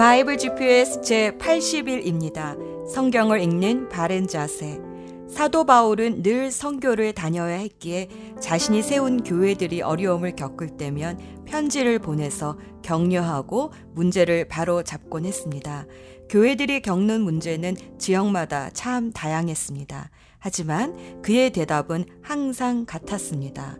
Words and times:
바이블 0.00 0.38
GPS 0.38 1.02
제 1.02 1.36
80일입니다. 1.36 2.56
성경을 2.88 3.42
읽는 3.42 3.90
바른 3.90 4.26
자세. 4.26 4.80
사도 5.28 5.66
바울은 5.66 6.22
늘 6.22 6.50
선교를 6.50 7.12
다녀야 7.12 7.56
했기에 7.56 8.08
자신이 8.40 8.82
세운 8.82 9.22
교회들이 9.22 9.82
어려움을 9.82 10.36
겪을 10.36 10.78
때면 10.78 11.44
편지를 11.44 11.98
보내서 11.98 12.56
격려하고 12.80 13.72
문제를 13.92 14.48
바로 14.48 14.82
잡곤 14.82 15.26
했습니다. 15.26 15.84
교회들이 16.30 16.80
겪는 16.80 17.20
문제는 17.20 17.76
지역마다 17.98 18.70
참 18.70 19.12
다양했습니다. 19.12 20.08
하지만 20.38 21.20
그의 21.20 21.50
대답은 21.50 22.06
항상 22.22 22.86
같았습니다. 22.86 23.76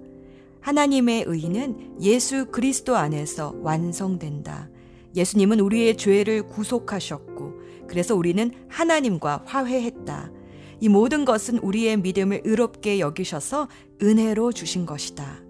하나님의 0.60 1.24
의는 1.26 1.96
예수 2.02 2.44
그리스도 2.50 2.96
안에서 2.96 3.54
완성된다. 3.62 4.68
예수님은 5.14 5.60
우리의 5.60 5.96
죄를 5.96 6.46
구속하셨고, 6.46 7.60
그래서 7.88 8.14
우리는 8.14 8.50
하나님과 8.68 9.42
화해했다. 9.46 10.30
이 10.80 10.88
모든 10.88 11.24
것은 11.24 11.58
우리의 11.58 11.98
믿음을 11.98 12.42
의롭게 12.44 13.00
여기셔서 13.00 13.68
은혜로 14.02 14.52
주신 14.52 14.86
것이다. 14.86 15.42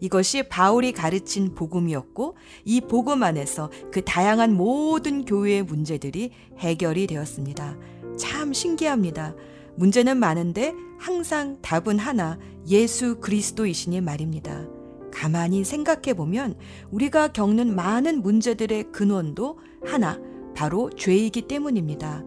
이것이 0.00 0.48
바울이 0.48 0.92
가르친 0.92 1.54
복음이었고, 1.54 2.36
이 2.64 2.82
복음 2.82 3.22
안에서 3.22 3.70
그 3.90 4.02
다양한 4.04 4.54
모든 4.54 5.24
교회의 5.24 5.62
문제들이 5.62 6.30
해결이 6.58 7.06
되었습니다. 7.06 7.76
참 8.16 8.52
신기합니다. 8.52 9.34
문제는 9.76 10.18
많은데 10.18 10.74
항상 10.98 11.58
답은 11.62 11.98
하나, 11.98 12.38
예수 12.68 13.20
그리스도이시니 13.20 14.00
말입니다. 14.00 14.75
가만히 15.16 15.64
생각해 15.64 16.12
보면 16.12 16.56
우리가 16.90 17.28
겪는 17.28 17.74
많은 17.74 18.20
문제들의 18.22 18.92
근원도 18.92 19.58
하나, 19.82 20.20
바로 20.54 20.90
죄이기 20.90 21.48
때문입니다. 21.48 22.22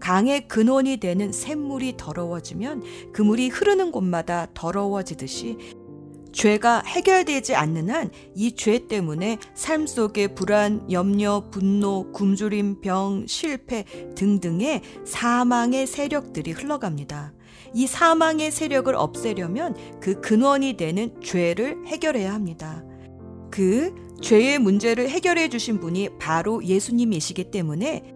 강의 0.00 0.48
근원이 0.48 0.96
되는 0.96 1.30
샘물이 1.30 1.94
더러워지면 1.96 2.82
그 3.12 3.22
물이 3.22 3.50
흐르는 3.50 3.92
곳마다 3.92 4.48
더러워지듯이 4.52 5.58
죄가 6.32 6.82
해결되지 6.84 7.54
않는 7.54 7.90
한 7.90 8.10
이 8.34 8.50
죄 8.56 8.88
때문에 8.88 9.38
삶 9.54 9.86
속에 9.86 10.34
불안, 10.34 10.90
염려, 10.90 11.48
분노, 11.52 12.10
굶주림, 12.10 12.80
병, 12.80 13.24
실패 13.28 13.84
등등의 14.16 14.82
사망의 15.04 15.86
세력들이 15.86 16.50
흘러갑니다. 16.50 17.32
이 17.74 17.86
사망의 17.86 18.50
세력을 18.52 18.94
없애려면 18.94 19.76
그 20.00 20.20
근원이 20.20 20.76
되는 20.76 21.20
죄를 21.20 21.86
해결해야 21.86 22.32
합니다. 22.32 22.84
그 23.50 23.94
죄의 24.22 24.58
문제를 24.58 25.08
해결해 25.10 25.48
주신 25.48 25.80
분이 25.80 26.18
바로 26.18 26.64
예수님이시기 26.64 27.50
때문에 27.50 28.14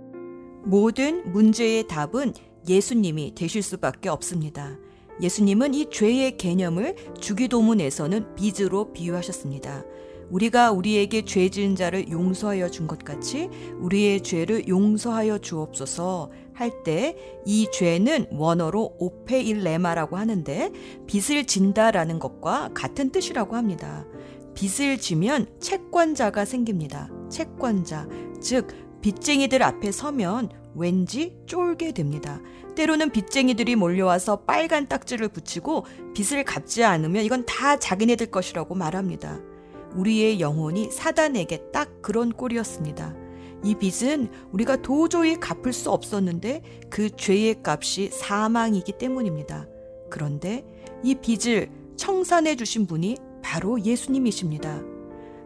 모든 0.65 1.33
문제의 1.33 1.87
답은 1.89 2.35
예수님이 2.69 3.35
되실 3.35 3.63
수밖에 3.63 4.09
없습니다. 4.09 4.79
예수님은 5.21 5.75
이 5.75 5.91
죄의 5.91 6.37
개념을 6.37 6.95
주기도문에서는 7.21 8.37
빚으로 8.37 8.93
비유하셨습니다. 8.93 9.85
우리가 10.31 10.73
우리에게 10.73 11.25
죄 11.25 11.49
지은 11.49 11.75
자를 11.77 12.09
용서하여 12.11 12.69
준 12.71 12.87
것 12.87 13.05
같이 13.05 13.49
우리의 13.81 14.23
죄를 14.23 14.69
용서하여 14.69 15.39
주옵소서 15.39 16.31
할 16.55 16.83
때 16.85 17.17
이 17.47 17.69
죄는 17.73 18.27
원어로 18.33 18.97
오페일레마라고 18.99 20.17
하는데 20.17 20.73
빚을 21.07 21.45
진다라는 21.47 22.19
것과 22.19 22.71
같은 22.75 23.11
뜻이라고 23.11 23.57
합니다. 23.57 24.05
빚을 24.55 24.99
지면 24.99 25.47
채권자가 25.61 26.45
생깁니다. 26.45 27.09
채권자, 27.31 28.09
즉 28.41 28.69
빚쟁이들 29.01 29.63
앞에 29.63 29.93
서면 29.93 30.49
왠지 30.75 31.37
쫄게 31.47 31.93
됩니다. 31.93 32.41
때로는 32.75 33.11
빚쟁이들이 33.11 33.77
몰려와서 33.77 34.41
빨간 34.41 34.89
딱지를 34.89 35.29
붙이고 35.29 35.87
빚을 36.15 36.45
갚지 36.45 36.85
않으면 36.85 37.25
이건 37.25 37.47
다 37.47 37.79
자기네들 37.79 38.31
것이라고 38.31 38.75
말합니다. 38.75 39.41
우리의 39.95 40.41
영혼이 40.41 40.91
사단에게 40.91 41.71
딱 41.73 42.03
그런 42.03 42.33
꼴이었습니다. 42.33 43.15
이 43.65 43.75
빚은 43.75 44.31
우리가 44.53 44.77
도저히 44.83 45.39
갚을 45.39 45.73
수 45.73 45.91
없었는데 45.91 46.63
그 46.91 47.11
죄의 47.11 47.57
값이 47.65 48.11
사망이기 48.13 48.93
때문입니다. 48.99 49.67
그런데 50.11 50.65
이 51.03 51.15
빚을 51.15 51.71
청산해 51.97 52.57
주신 52.57 52.87
분이 52.87 53.17
바로 53.43 53.83
예수님이십니다. 53.83 54.83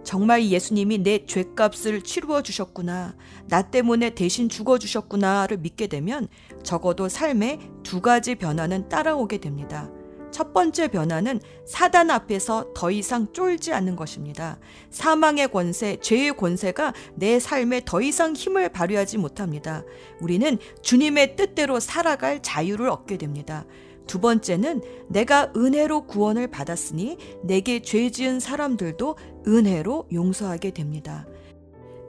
정말 0.05 0.45
예수님이 0.45 0.99
내 0.99 1.25
죄값을 1.25 2.03
치루어 2.03 2.43
주셨구나. 2.43 3.17
나 3.47 3.63
때문에 3.63 4.11
대신 4.11 4.49
죽어 4.49 4.79
주셨구나를 4.79 5.59
믿게 5.59 5.87
되면 5.87 6.29
적어도 6.63 7.09
삶에 7.09 7.61
두 7.83 8.01
가지 8.01 8.35
변화는 8.35 8.89
따라오게 8.89 9.39
됩니다. 9.39 9.91
첫 10.33 10.53
번째 10.53 10.89
변화는 10.89 11.41
사단 11.65 12.11
앞에서 12.11 12.73
더 12.75 12.91
이상 12.91 13.33
쫄지 13.33 13.73
않는 13.73 13.95
것입니다. 13.95 14.59
사망의 14.91 15.49
권세, 15.49 15.99
죄의 16.01 16.37
권세가 16.37 16.95
내 17.15 17.39
삶에 17.39 17.83
더 17.85 18.01
이상 18.01 18.33
힘을 18.33 18.71
발휘하지 18.71 19.19
못합니다. 19.19 19.85
우리는 20.21 20.59
주님의 20.83 21.37
뜻대로 21.37 21.79
살아갈 21.79 22.41
자유를 22.43 22.89
얻게 22.89 23.19
됩니다. 23.19 23.65
두 24.07 24.21
번째는 24.21 24.83
내가 25.09 25.53
은혜로 25.57 26.07
구원을 26.07 26.49
받았으니 26.49 27.19
내게 27.45 27.81
죄 27.81 28.11
지은 28.11 28.41
사람들도 28.41 29.17
은혜로 29.47 30.09
용서하게 30.13 30.73
됩니다. 30.73 31.27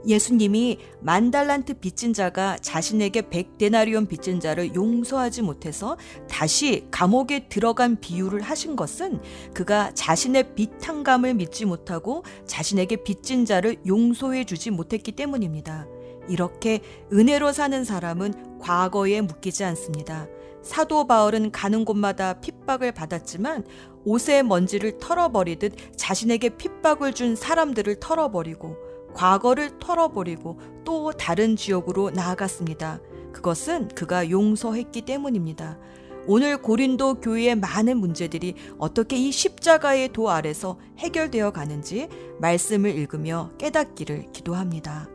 예수님이 0.05 0.79
만 0.99 1.31
달란트 1.31 1.75
빚진 1.75 2.13
자가 2.13 2.57
자신에게 2.57 3.29
백 3.29 3.57
데나리온 3.57 4.05
빚진 4.07 4.39
자를 4.39 4.75
용서하지 4.75 5.41
못해서 5.41 5.97
다시 6.29 6.87
감옥에 6.91 7.47
들어간 7.47 7.99
비유를 7.99 8.41
하신 8.41 8.75
것은 8.75 9.21
그가 9.53 9.91
자신의 9.93 10.55
빚탕감을 10.55 11.35
믿지 11.35 11.65
못하고 11.65 12.23
자신에게 12.45 12.97
빚진 12.97 13.45
자를 13.45 13.77
용서해 13.85 14.45
주지 14.45 14.71
못했기 14.71 15.13
때문입니다. 15.13 15.87
이렇게 16.29 16.81
은혜로 17.11 17.51
사는 17.51 17.83
사람은 17.83 18.59
과거에 18.59 19.21
묶이지 19.21 19.63
않습니다. 19.65 20.27
사도 20.61 21.05
바울은 21.05 21.51
가는 21.51 21.83
곳마다 21.83 22.39
핍박을 22.39 22.93
받았지만 22.93 23.65
옷의 24.05 24.43
먼지를 24.43 24.97
털어버리듯 24.97 25.97
자신에게 25.97 26.49
핍박을 26.57 27.13
준 27.13 27.35
사람들을 27.35 27.99
털어버리고 27.99 28.77
과거를 29.13 29.79
털어버리고 29.79 30.59
또 30.83 31.11
다른 31.11 31.55
지역으로 31.55 32.11
나아갔습니다. 32.11 32.99
그것은 33.31 33.89
그가 33.89 34.29
용서했기 34.29 35.01
때문입니다. 35.01 35.77
오늘 36.25 36.61
고린도 36.61 37.15
교회의 37.15 37.55
많은 37.55 37.97
문제들이 37.97 38.55
어떻게 38.77 39.17
이 39.17 39.31
십자가의 39.31 40.13
도 40.13 40.29
아래서 40.29 40.79
해결되어 40.99 41.51
가는지 41.51 42.07
말씀을 42.39 42.95
읽으며 42.97 43.51
깨닫기를 43.57 44.31
기도합니다. 44.31 45.09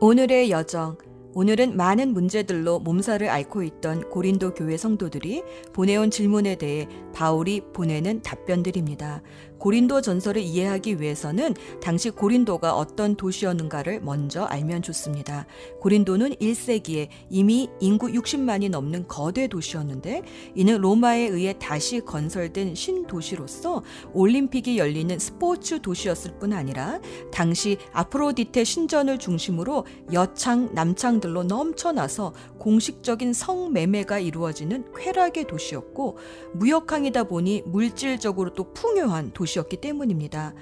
오늘의 0.00 0.50
여정, 0.50 0.98
오늘은 1.32 1.76
많은 1.76 2.14
문제들로 2.14 2.78
몸살을 2.80 3.28
앓고 3.28 3.62
있던 3.62 4.08
고린도 4.08 4.54
교회 4.54 4.76
성도들이 4.76 5.42
보내온 5.74 6.10
질문에 6.10 6.56
대해 6.56 6.88
바울이 7.14 7.60
보내는 7.72 8.22
답변들입니다. 8.22 9.22
고린도 9.58 10.00
전설을 10.00 10.42
이해하기 10.42 11.00
위해서는 11.00 11.54
당시 11.82 12.10
고린도가 12.10 12.74
어떤 12.76 13.16
도시였는가를 13.16 14.00
먼저 14.00 14.44
알면 14.44 14.82
좋습니다. 14.82 15.46
고린도는 15.80 16.36
1세기에 16.36 17.08
이미 17.30 17.68
인구 17.80 18.08
60만이 18.08 18.70
넘는 18.70 19.08
거대 19.08 19.46
도시였는데 19.48 20.22
이는 20.54 20.80
로마에 20.80 21.22
의해 21.22 21.54
다시 21.58 22.00
건설된 22.00 22.74
신도시로서 22.74 23.82
올림픽이 24.12 24.78
열리는 24.78 25.18
스포츠 25.18 25.80
도시였을 25.80 26.38
뿐 26.38 26.52
아니라 26.52 27.00
당시 27.32 27.78
아프로디테 27.92 28.64
신전을 28.64 29.18
중심으로 29.18 29.86
여창, 30.12 30.74
남창들로 30.74 31.44
넘쳐나서 31.44 32.32
공식적인 32.66 33.32
성매매가 33.32 34.18
이루어지는 34.18 34.86
쾌락의 34.92 35.46
도시였고 35.46 36.18
무역항이다 36.54 37.22
보니 37.22 37.62
물질적으로 37.64 38.54
또 38.54 38.72
풍요한 38.72 39.30
도시 39.30 39.46
도시였기 39.46 39.76
때문입니다. 39.76 40.52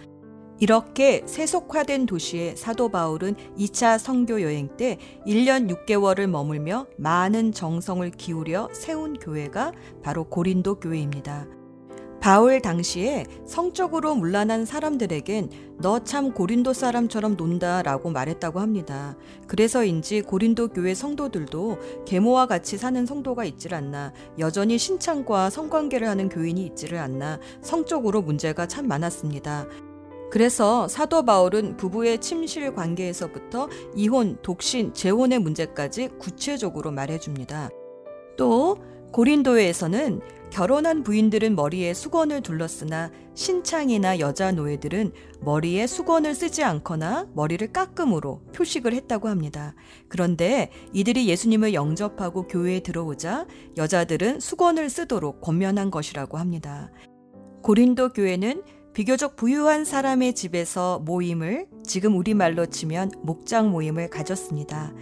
이렇게 0.60 1.22
세속화된 1.24 2.04
도시에 2.04 2.56
사도 2.56 2.90
바울은 2.90 3.36
2차 3.56 3.98
선교 3.98 4.42
여행 4.42 4.76
때 4.76 4.98
1년 5.26 5.74
6개월을 5.74 6.26
머물며 6.26 6.88
많은 6.98 7.52
정성을 7.52 8.10
기울여 8.10 8.68
세운 8.74 9.14
교회가 9.14 9.72
바로 10.02 10.24
고린도 10.24 10.80
교회입니다. 10.80 11.63
바울 12.24 12.62
당시에 12.62 13.26
성적으로 13.44 14.14
문란한 14.14 14.64
사람들에겐 14.64 15.50
너 15.78 15.98
참 15.98 16.32
고린도 16.32 16.72
사람처럼 16.72 17.36
논다 17.36 17.82
라고 17.82 18.08
말했다고 18.08 18.60
합니다. 18.60 19.14
그래서인지 19.46 20.22
고린도 20.22 20.68
교회 20.68 20.94
성도들도 20.94 22.04
계모와 22.06 22.46
같이 22.46 22.78
사는 22.78 23.04
성도가 23.04 23.44
있질 23.44 23.74
않나, 23.74 24.14
여전히 24.38 24.78
신창과 24.78 25.50
성관계를 25.50 26.08
하는 26.08 26.30
교인이 26.30 26.64
있지를 26.64 26.96
않나, 26.96 27.40
성적으로 27.60 28.22
문제가 28.22 28.66
참 28.68 28.88
많았습니다. 28.88 29.66
그래서 30.30 30.88
사도 30.88 31.26
바울은 31.26 31.76
부부의 31.76 32.22
침실 32.22 32.72
관계에서부터 32.72 33.68
이혼, 33.94 34.38
독신, 34.40 34.94
재혼의 34.94 35.40
문제까지 35.40 36.08
구체적으로 36.18 36.90
말해줍니다. 36.90 37.68
또 38.38 38.78
고린도에서는 39.14 40.20
결혼한 40.50 41.04
부인들은 41.04 41.54
머리에 41.54 41.94
수건을 41.94 42.40
둘렀으나 42.40 43.12
신창이나 43.34 44.18
여자 44.18 44.50
노예들은 44.50 45.12
머리에 45.40 45.86
수건을 45.86 46.34
쓰지 46.34 46.64
않거나 46.64 47.28
머리를 47.32 47.72
깎음으로 47.72 48.42
표식을 48.52 48.92
했다고 48.92 49.28
합니다. 49.28 49.76
그런데 50.08 50.72
이들이 50.92 51.28
예수님을 51.28 51.74
영접하고 51.74 52.48
교회에 52.48 52.80
들어오자 52.80 53.46
여자들은 53.76 54.40
수건을 54.40 54.90
쓰도록 54.90 55.40
권면한 55.40 55.92
것이라고 55.92 56.36
합니다. 56.36 56.90
고린도 57.62 58.14
교회는 58.14 58.64
비교적 58.94 59.36
부유한 59.36 59.84
사람의 59.84 60.34
집에서 60.34 60.98
모임을 60.98 61.68
지금 61.84 62.16
우리말로 62.16 62.66
치면 62.66 63.12
목장 63.22 63.70
모임을 63.70 64.10
가졌습니다. 64.10 64.92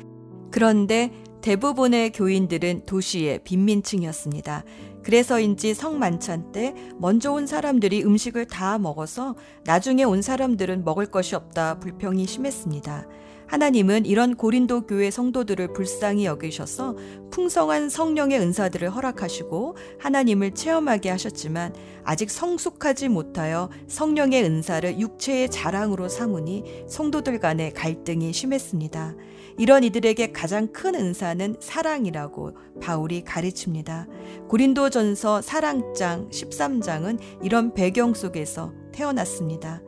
그런데 0.51 1.11
대부분의 1.43 2.13
교인들은 2.13 2.87
도시의 2.87 3.41
빈민층이었습니다. 3.43 4.65
그래서인지 5.03 5.75
성만찬 5.75 6.53
때 6.53 6.73
먼저 6.99 7.33
온 7.33 7.49
사람들이 7.49 8.05
음식을 8.05 8.47
다 8.47 8.79
먹어서 8.79 9.35
나중에 9.65 10.05
온 10.05 10.23
사람들은 10.23 10.85
먹을 10.85 11.07
것이 11.07 11.35
없다 11.35 11.81
불평이 11.81 12.27
심했습니다. 12.27 13.09
하나님은 13.49 14.07
이런 14.07 14.35
고린도 14.35 14.87
교회 14.87 15.11
성도들을 15.11 15.75
불쌍히 15.75 16.25
여기셔서 16.25 16.97
풍성한 17.31 17.91
성령의 17.91 18.39
은사들을 18.41 18.89
허락하시고 18.89 19.77
하나님을 19.99 20.53
체험하게 20.53 21.11
하셨지만 21.11 21.75
아직 22.03 22.31
성숙하지 22.31 23.09
못하여 23.09 23.69
성령의 23.89 24.45
은사를 24.45 24.99
육체의 24.99 25.51
자랑으로 25.51 26.09
삼으니 26.09 26.85
성도들 26.89 27.41
간의 27.41 27.75
갈등이 27.75 28.33
심했습니다. 28.33 29.17
이런 29.59 29.85
이들에게 29.85 30.33
가장 30.33 30.73
큰 30.73 30.95
은사는 30.95 31.57
사랑이라고 31.61 32.53
바울이 32.81 33.23
가르칩니다. 33.23 34.07
고린도전서 34.49 35.43
사랑장 35.43 36.29
13장은 36.31 37.19
이런 37.43 37.75
배경 37.75 38.15
속에서 38.15 38.73
태어났습니다. 38.93 39.83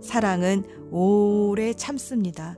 사랑은 0.00 0.64
오래 0.90 1.72
참습니다. 1.74 2.56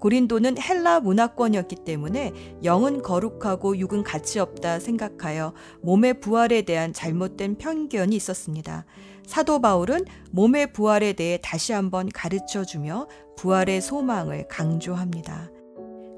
고린도는 0.00 0.56
헬라 0.58 1.00
문화권이었기 1.00 1.76
때문에 1.84 2.32
영은 2.64 3.02
거룩하고 3.02 3.76
육은 3.76 4.02
가치 4.02 4.38
없다 4.38 4.80
생각하여 4.80 5.52
몸의 5.82 6.20
부활에 6.20 6.62
대한 6.62 6.92
잘못된 6.92 7.58
편견이 7.58 8.16
있었습니다. 8.16 8.86
사도 9.26 9.60
바울은 9.60 10.06
몸의 10.32 10.72
부활에 10.72 11.12
대해 11.12 11.38
다시 11.42 11.72
한번 11.72 12.08
가르쳐 12.08 12.64
주며 12.64 13.06
부활의 13.36 13.82
소망을 13.82 14.48
강조합니다. 14.48 15.50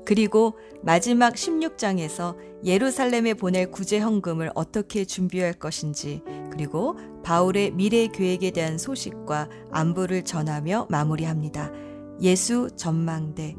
그리고 0.04 0.58
마지막 0.82 1.34
16장에서 1.34 2.36
예루살렘에 2.64 3.34
보낼 3.34 3.70
구제 3.70 3.98
헌금을 3.98 4.50
어떻게 4.54 5.04
준비할 5.04 5.52
것인지, 5.52 6.22
그리고 6.50 6.96
바울의 7.22 7.72
미래 7.72 8.08
계획에 8.08 8.50
대한 8.50 8.78
소식과 8.78 9.48
안부를 9.70 10.24
전하며 10.24 10.88
마무리합니다. 10.90 11.70
예수 12.20 12.68
전망대. 12.76 13.56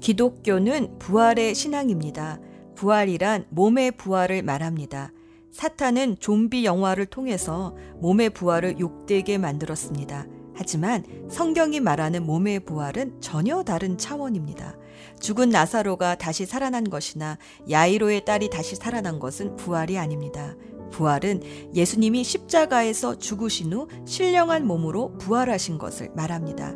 기독교는 0.00 0.98
부활의 0.98 1.54
신앙입니다. 1.54 2.40
부활이란 2.74 3.46
몸의 3.50 3.92
부활을 3.92 4.42
말합니다. 4.42 5.12
사탄은 5.50 6.16
좀비 6.18 6.66
영화를 6.66 7.06
통해서 7.06 7.74
몸의 8.00 8.30
부활을 8.30 8.78
욕되게 8.78 9.38
만들었습니다. 9.38 10.26
하지만 10.54 11.04
성경이 11.30 11.80
말하는 11.80 12.24
몸의 12.24 12.60
부활은 12.60 13.20
전혀 13.20 13.62
다른 13.62 13.96
차원입니다. 13.96 14.76
죽은 15.20 15.50
나사로가 15.50 16.16
다시 16.16 16.46
살아난 16.46 16.84
것이나 16.84 17.38
야이로의 17.70 18.24
딸이 18.24 18.50
다시 18.50 18.76
살아난 18.76 19.18
것은 19.18 19.56
부활이 19.56 19.98
아닙니다. 19.98 20.54
부활은 20.90 21.42
예수님이 21.74 22.24
십자가에서 22.24 23.18
죽으신 23.18 23.72
후 23.72 23.88
신령한 24.06 24.66
몸으로 24.66 25.16
부활하신 25.18 25.78
것을 25.78 26.10
말합니다. 26.14 26.74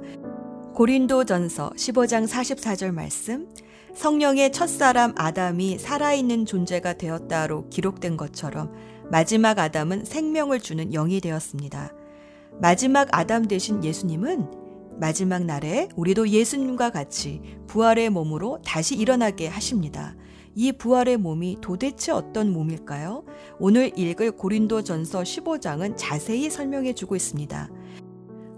고린도 0.74 1.24
전서 1.24 1.70
15장 1.76 2.26
44절 2.28 2.92
말씀 2.92 3.48
성령의 3.94 4.52
첫사람 4.52 5.14
아담이 5.16 5.78
살아있는 5.78 6.46
존재가 6.46 6.94
되었다로 6.94 7.68
기록된 7.70 8.16
것처럼 8.16 8.72
마지막 9.10 9.58
아담은 9.58 10.04
생명을 10.04 10.60
주는 10.60 10.90
영이 10.90 11.20
되었습니다. 11.20 11.92
마지막 12.60 13.08
아담 13.10 13.46
되신 13.46 13.82
예수님은 13.82 14.69
마지막 15.00 15.46
날에 15.46 15.88
우리도 15.96 16.28
예수님과 16.28 16.90
같이 16.90 17.40
부활의 17.66 18.10
몸으로 18.10 18.60
다시 18.66 18.94
일어나게 18.96 19.48
하십니다. 19.48 20.14
이 20.54 20.72
부활의 20.72 21.16
몸이 21.16 21.56
도대체 21.62 22.12
어떤 22.12 22.52
몸일까요? 22.52 23.24
오늘 23.58 23.98
읽을 23.98 24.32
고린도 24.32 24.84
전서 24.84 25.22
15장은 25.22 25.94
자세히 25.96 26.50
설명해 26.50 26.92
주고 26.92 27.16
있습니다. 27.16 27.70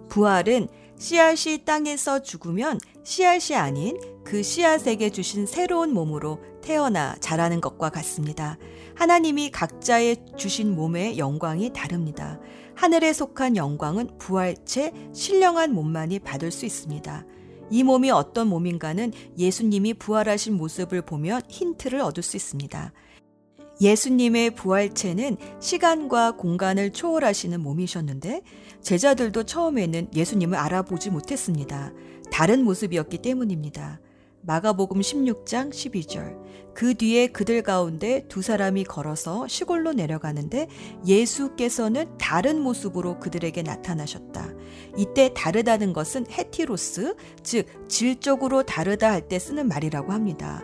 부활은 0.09 0.67
씨앗이 0.99 1.65
땅에서 1.65 2.23
죽으면 2.23 2.81
씨앗이 3.05 3.57
아닌 3.57 3.97
그 4.25 4.43
씨앗에게 4.43 5.11
주신 5.11 5.47
새로운 5.47 5.95
몸으로 5.95 6.41
태어나 6.61 7.15
자라는 7.21 7.61
것과 7.61 7.91
같습니다. 7.91 8.59
하나님이 8.97 9.51
각자의 9.51 10.17
주신 10.37 10.75
몸의 10.75 11.19
영광이 11.19 11.73
다릅니다. 11.73 12.41
하늘에 12.75 13.13
속한 13.13 13.57
영광은 13.57 14.19
부활체 14.19 14.93
신령한 15.13 15.73
몸만이 15.73 16.21
받을 16.21 16.51
수 16.51 16.67
있습니다. 16.67 17.25
이 17.71 17.83
몸이 17.83 18.11
어떤 18.11 18.49
몸인가는 18.49 19.13
예수님이 19.39 19.95
부활하신 19.95 20.55
모습을 20.57 21.03
보면 21.03 21.43
힌트를 21.49 22.01
얻을 22.01 22.23
수 22.23 22.37
있습니다. 22.37 22.93
예수님의 23.81 24.55
부활체는 24.55 25.37
시간과 25.59 26.33
공간을 26.33 26.93
초월하시는 26.93 27.61
몸이셨는데 27.61 28.43
제자들도 28.81 29.45
처음에는 29.45 30.09
예수님을 30.15 30.57
알아보지 30.59 31.11
못했습니다. 31.11 31.93
다른 32.31 32.63
모습이었기 32.65 33.19
때문입니다. 33.19 34.01
마가복음 34.45 35.01
16장 35.01 35.71
12절. 35.71 36.37
그 36.75 36.95
뒤에 36.95 37.29
그들 37.29 37.63
가운데 37.63 38.25
두 38.29 38.43
사람이 38.43 38.85
걸어서 38.85 39.47
시골로 39.47 39.93
내려가는데 39.93 40.69
예수께서는 41.07 42.17
다른 42.19 42.61
모습으로 42.61 43.21
그들에게 43.21 43.63
나타나셨다. 43.63 44.51
이때 44.97 45.33
다르다는 45.35 45.93
것은 45.93 46.27
헤티로스, 46.31 47.15
즉 47.43 47.67
질적으로 47.89 48.63
다르다 48.65 49.11
할 49.11 49.29
때 49.29 49.39
쓰는 49.39 49.69
말이라고 49.69 50.13
합니다. 50.13 50.63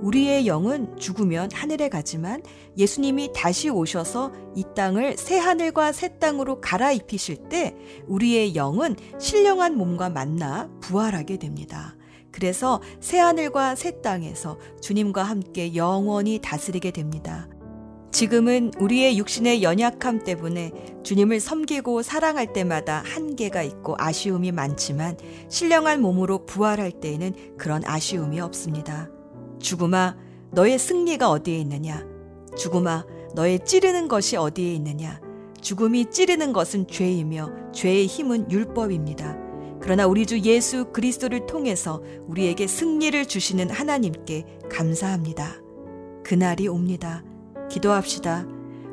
우리의 0.00 0.48
영은 0.48 0.96
죽으면 0.98 1.50
하늘에 1.52 1.88
가지만 1.88 2.42
예수님이 2.76 3.30
다시 3.32 3.68
오셔서 3.68 4.32
이 4.56 4.64
땅을 4.74 5.16
새 5.16 5.38
하늘과 5.38 5.92
새 5.92 6.18
땅으로 6.18 6.60
갈아입히실 6.60 7.48
때 7.48 7.76
우리의 8.08 8.56
영은 8.56 8.96
신령한 9.20 9.76
몸과 9.76 10.10
만나 10.10 10.68
부활하게 10.80 11.36
됩니다. 11.38 11.94
그래서 12.32 12.80
새하늘과 13.00 13.76
새 13.76 14.00
땅에서 14.00 14.58
주님과 14.80 15.22
함께 15.22 15.74
영원히 15.76 16.40
다스리게 16.42 16.90
됩니다. 16.90 17.46
지금은 18.10 18.72
우리의 18.78 19.16
육신의 19.18 19.62
연약함 19.62 20.24
때문에 20.24 20.72
주님을 21.02 21.40
섬기고 21.40 22.02
사랑할 22.02 22.52
때마다 22.52 23.02
한계가 23.06 23.62
있고 23.62 23.96
아쉬움이 23.98 24.52
많지만 24.52 25.16
신령한 25.48 26.02
몸으로 26.02 26.44
부활할 26.44 26.92
때에는 26.92 27.56
그런 27.56 27.82
아쉬움이 27.86 28.38
없습니다. 28.40 29.08
죽음아, 29.60 30.16
너의 30.50 30.78
승리가 30.78 31.30
어디에 31.30 31.56
있느냐? 31.60 32.04
죽음아, 32.56 33.06
너의 33.34 33.64
찌르는 33.64 34.08
것이 34.08 34.36
어디에 34.36 34.74
있느냐? 34.74 35.20
죽음이 35.62 36.10
찌르는 36.10 36.52
것은 36.52 36.88
죄이며 36.88 37.72
죄의 37.72 38.06
힘은 38.06 38.50
율법입니다. 38.50 39.41
그러나 39.82 40.06
우리 40.06 40.26
주 40.26 40.38
예수 40.40 40.92
그리스도를 40.92 41.46
통해서 41.46 42.02
우리에게 42.26 42.66
승리를 42.68 43.26
주시는 43.26 43.68
하나님께 43.70 44.58
감사합니다. 44.70 45.56
그날이 46.22 46.68
옵니다. 46.68 47.24
기도합시다. 47.68 48.46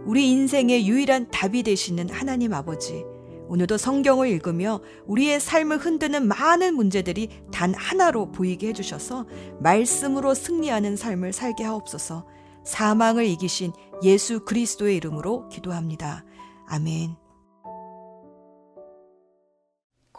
우리 0.06 0.32
인생의 0.32 0.88
유일한 0.88 1.30
답이 1.30 1.62
되시는 1.62 2.10
하나님 2.10 2.54
아버지. 2.54 3.06
오늘도 3.48 3.78
성경을 3.78 4.30
읽으며 4.30 4.80
우리의 5.06 5.40
삶을 5.40 5.78
흔드는 5.78 6.28
많은 6.28 6.76
문제들이 6.76 7.30
단 7.52 7.74
하나로 7.74 8.32
보이게 8.32 8.68
해주셔서 8.70 9.26
말씀으로 9.60 10.34
승리하는 10.36 10.96
삶을 10.96 11.34
살게 11.34 11.64
하옵소서 11.64 12.26
사망을 12.64 13.26
이기신 13.26 13.74
예수 14.04 14.46
그리스도의 14.46 14.96
이름으로 14.98 15.50
기도합니다. 15.50 16.24
아멘. 16.68 17.19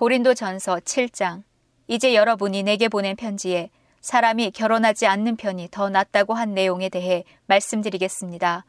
고린도 0.00 0.32
전서 0.32 0.76
7장. 0.76 1.42
이제 1.86 2.14
여러분이 2.14 2.62
내게 2.62 2.88
보낸 2.88 3.16
편지에 3.16 3.68
사람이 4.00 4.52
결혼하지 4.52 5.06
않는 5.06 5.36
편이 5.36 5.68
더 5.70 5.90
낫다고 5.90 6.32
한 6.32 6.54
내용에 6.54 6.88
대해 6.88 7.24
말씀드리겠습니다. 7.44 8.64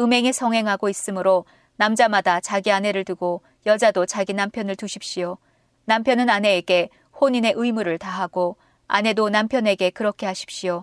음행에 0.00 0.32
성행하고 0.32 0.88
있으므로 0.88 1.44
남자마다 1.76 2.40
자기 2.40 2.72
아내를 2.72 3.04
두고 3.04 3.42
여자도 3.64 4.06
자기 4.06 4.34
남편을 4.34 4.74
두십시오. 4.74 5.38
남편은 5.84 6.28
아내에게 6.28 6.88
혼인의 7.20 7.52
의무를 7.54 8.00
다하고 8.00 8.56
아내도 8.88 9.28
남편에게 9.28 9.90
그렇게 9.90 10.26
하십시오. 10.26 10.82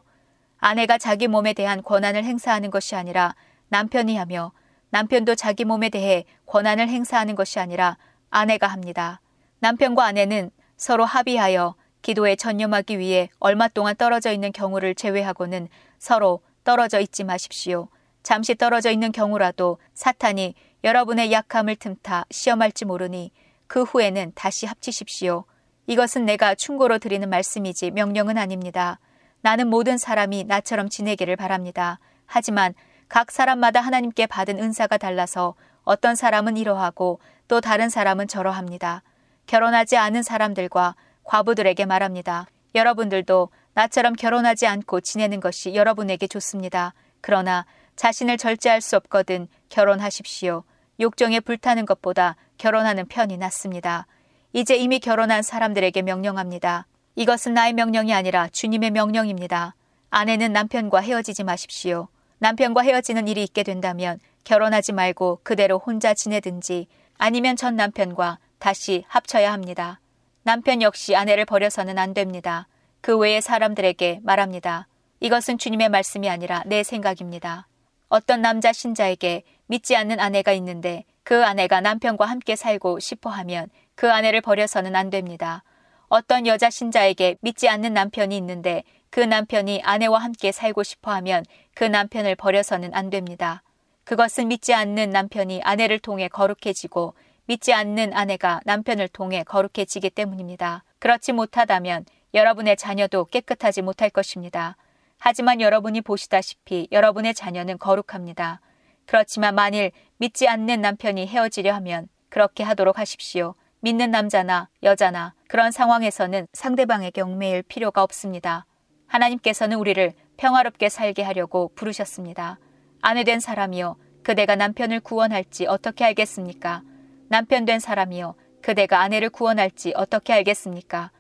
아내가 0.60 0.98
자기 0.98 1.28
몸에 1.28 1.52
대한 1.52 1.84
권한을 1.84 2.24
행사하는 2.24 2.72
것이 2.72 2.96
아니라 2.96 3.36
남편이 3.68 4.16
하며 4.16 4.54
남편도 4.92 5.36
자기 5.36 5.66
몸에 5.66 5.90
대해 5.90 6.24
권한을 6.46 6.88
행사하는 6.88 7.36
것이 7.36 7.60
아니라 7.60 7.98
아내가 8.30 8.68
합니다. 8.68 9.20
남편과 9.60 10.06
아내는 10.06 10.52
서로 10.78 11.06
합의하여 11.06 11.76
기도에 12.02 12.36
전념하기 12.36 12.98
위해 13.00 13.30
얼마 13.40 13.68
동안 13.68 13.96
떨어져 13.96 14.32
있는 14.32 14.52
경우를 14.52 14.96
제외하고는 14.96 15.68
서로 15.98 16.42
떨어져 16.64 17.00
있지 17.00 17.24
마십시오. 17.24 17.90
잠시 18.24 18.56
떨어져 18.56 18.92
있는 18.92 19.12
경우라도 19.12 19.78
사탄이 19.94 20.56
여러분의 20.84 21.32
약함을 21.32 21.76
틈타 21.76 22.26
시험할지 22.32 22.86
모르니 22.86 23.32
그 23.68 23.84
후에는 23.84 24.32
다시 24.36 24.66
합치십시오. 24.66 25.44
이것은 25.88 26.26
내가 26.26 26.56
충고로 26.56 27.00
드리는 27.00 27.28
말씀이지 27.30 27.92
명령은 27.92 28.38
아닙니다. 28.38 29.00
나는 29.42 29.68
모든 29.68 29.98
사람이 29.98 30.46
나처럼 30.46 30.90
지내기를 30.90 31.36
바랍니다. 31.36 32.00
하지만 32.26 32.74
각 33.08 33.32
사람마다 33.32 33.82
하나님께 33.82 34.28
받은 34.28 34.60
은사가 34.60 34.98
달라서 34.98 35.56
어떤 35.84 36.16
사람은 36.16 36.58
이러하고 36.58 37.20
또 37.48 37.60
다른 37.60 37.90
사람은 37.90 38.28
저러합니다. 38.28 39.02
결혼하지 39.50 39.98
않은 39.98 40.22
사람들과 40.22 40.96
과부들에게 41.24 41.84
말합니다. 41.88 42.46
여러분들도 42.76 43.50
나처럼 43.74 44.14
결혼하지 44.14 44.68
않고 44.68 45.02
지내는 45.02 45.40
것이 45.40 45.74
여러분에게 45.74 46.28
좋습니다. 46.28 46.94
그러나 47.20 47.66
자신을 47.96 48.38
절제할 48.38 48.80
수 48.80 48.96
없거든 48.96 49.48
결혼하십시오. 49.70 50.66
욕정에 51.00 51.40
불타는 51.40 51.88
것보다 51.88 52.36
결혼하는 52.60 53.08
편이 53.08 53.38
낫습니다. 53.38 54.06
이제 54.54 54.76
이미 54.76 55.00
결혼한 55.00 55.42
사람들에게 55.42 56.04
명령합니다. 56.04 56.86
이것은 57.16 57.56
나의 57.56 57.74
명령이 57.74 58.14
아니라 58.14 58.50
주님의 58.50 58.92
명령입니다. 58.92 59.74
아내는 60.12 60.54
남편과 60.54 61.00
헤어지지 61.00 61.44
마십시오. 61.44 62.08
남편과 62.38 62.84
헤어지는 62.84 63.28
일이 63.28 63.44
있게 63.46 63.64
된다면 63.64 64.20
결혼하지 64.44 64.92
말고 64.92 65.40
그대로 65.42 65.80
혼자 65.80 66.14
지내든지 66.14 66.86
아니면 67.18 67.56
전 67.56 67.76
남편과 67.76 68.38
다시 68.60 69.04
합쳐야 69.08 69.52
합니다. 69.52 70.00
남편 70.44 70.82
역시 70.82 71.16
아내를 71.16 71.46
버려서는 71.46 71.98
안 71.98 72.14
됩니다. 72.14 72.68
그 73.02 73.18
외의 73.18 73.42
사람들에게 73.42 74.20
말합니다. 74.24 74.88
이것은 75.22 75.58
주님의 75.58 75.90
말씀이 75.90 76.30
아니라 76.30 76.64
내 76.66 76.84
생각입니다. 76.84 77.68
어떤 78.10 78.42
남자 78.42 78.74
신자에게 78.74 79.44
믿지 79.68 79.96
않는 79.96 80.20
아내가 80.20 80.52
있는데 80.54 81.06
그 81.24 81.46
아내가 81.46 81.82
남편과 81.82 82.26
함께 82.26 82.56
살고 82.56 83.00
싶어 83.00 83.30
하면 83.30 83.70
그 83.96 84.12
아내를 84.12 84.42
버려서는 84.42 84.96
안 84.96 85.10
됩니다. 85.10 85.64
어떤 86.08 86.48
여자 86.48 86.70
신자에게 86.70 87.38
믿지 87.42 87.70
않는 87.70 87.94
남편이 87.94 88.36
있는데 88.38 88.84
그 89.12 89.20
남편이 89.20 89.82
아내와 89.84 90.20
함께 90.20 90.52
살고 90.52 90.84
싶어 90.84 91.12
하면 91.12 91.46
그 91.76 91.84
남편을 91.84 92.36
버려서는 92.36 92.94
안 92.94 93.10
됩니다. 93.10 93.62
그것은 94.06 94.48
믿지 94.48 94.74
않는 94.74 95.12
남편이 95.12 95.62
아내를 95.64 96.00
통해 96.00 96.28
거룩해지고 96.28 97.14
믿지 97.50 97.74
않는 97.74 98.14
아내가 98.14 98.60
남편을 98.66 99.08
통해 99.08 99.44
거룩해지기 99.44 100.12
때문입니다. 100.12 100.84
그렇지 101.00 101.34
못하다면 101.34 102.06
여러분의 102.36 102.78
자녀도 102.78 103.26
깨끗하지 103.26 103.82
못할 103.82 104.12
것입니다. 104.12 104.78
하지만 105.18 105.60
여러분이 105.60 106.02
보시다시피 106.02 106.88
여러분의 106.92 107.34
자녀는 107.34 107.80
거룩합니다. 107.80 108.62
그렇지만 109.08 109.56
만일 109.56 109.92
믿지 110.18 110.48
않는 110.48 110.80
남편이 110.80 111.26
헤어지려 111.26 111.74
하면 111.74 112.08
그렇게 112.30 112.64
하도록 112.64 112.96
하십시오. 113.00 113.56
믿는 113.80 114.12
남자나 114.12 114.70
여자나 114.84 115.34
그런 115.48 115.72
상황에서는 115.72 116.46
상대방에게 116.54 117.22
얽매일 117.22 117.64
필요가 117.64 118.04
없습니다. 118.04 118.68
하나님께서는 119.08 119.80
우리를 119.80 120.14
평화롭게 120.38 120.88
살게 120.90 121.24
하려고 121.24 121.72
부르셨습니다. 121.74 122.60
아내 123.02 123.24
된 123.24 123.40
사람이요. 123.40 123.96
그대가 124.22 124.56
남편을 124.56 125.00
구원할지 125.00 125.66
어떻게 125.66 126.06
알겠습니까? 126.06 126.84
남편 127.30 127.64
된 127.64 127.80
사람이요. 127.80 128.36
그대가 128.62 129.02
아내를 129.02 129.30
구원할지 129.30 129.94
어떻게 129.96 130.34
알겠습니까? 130.34 131.12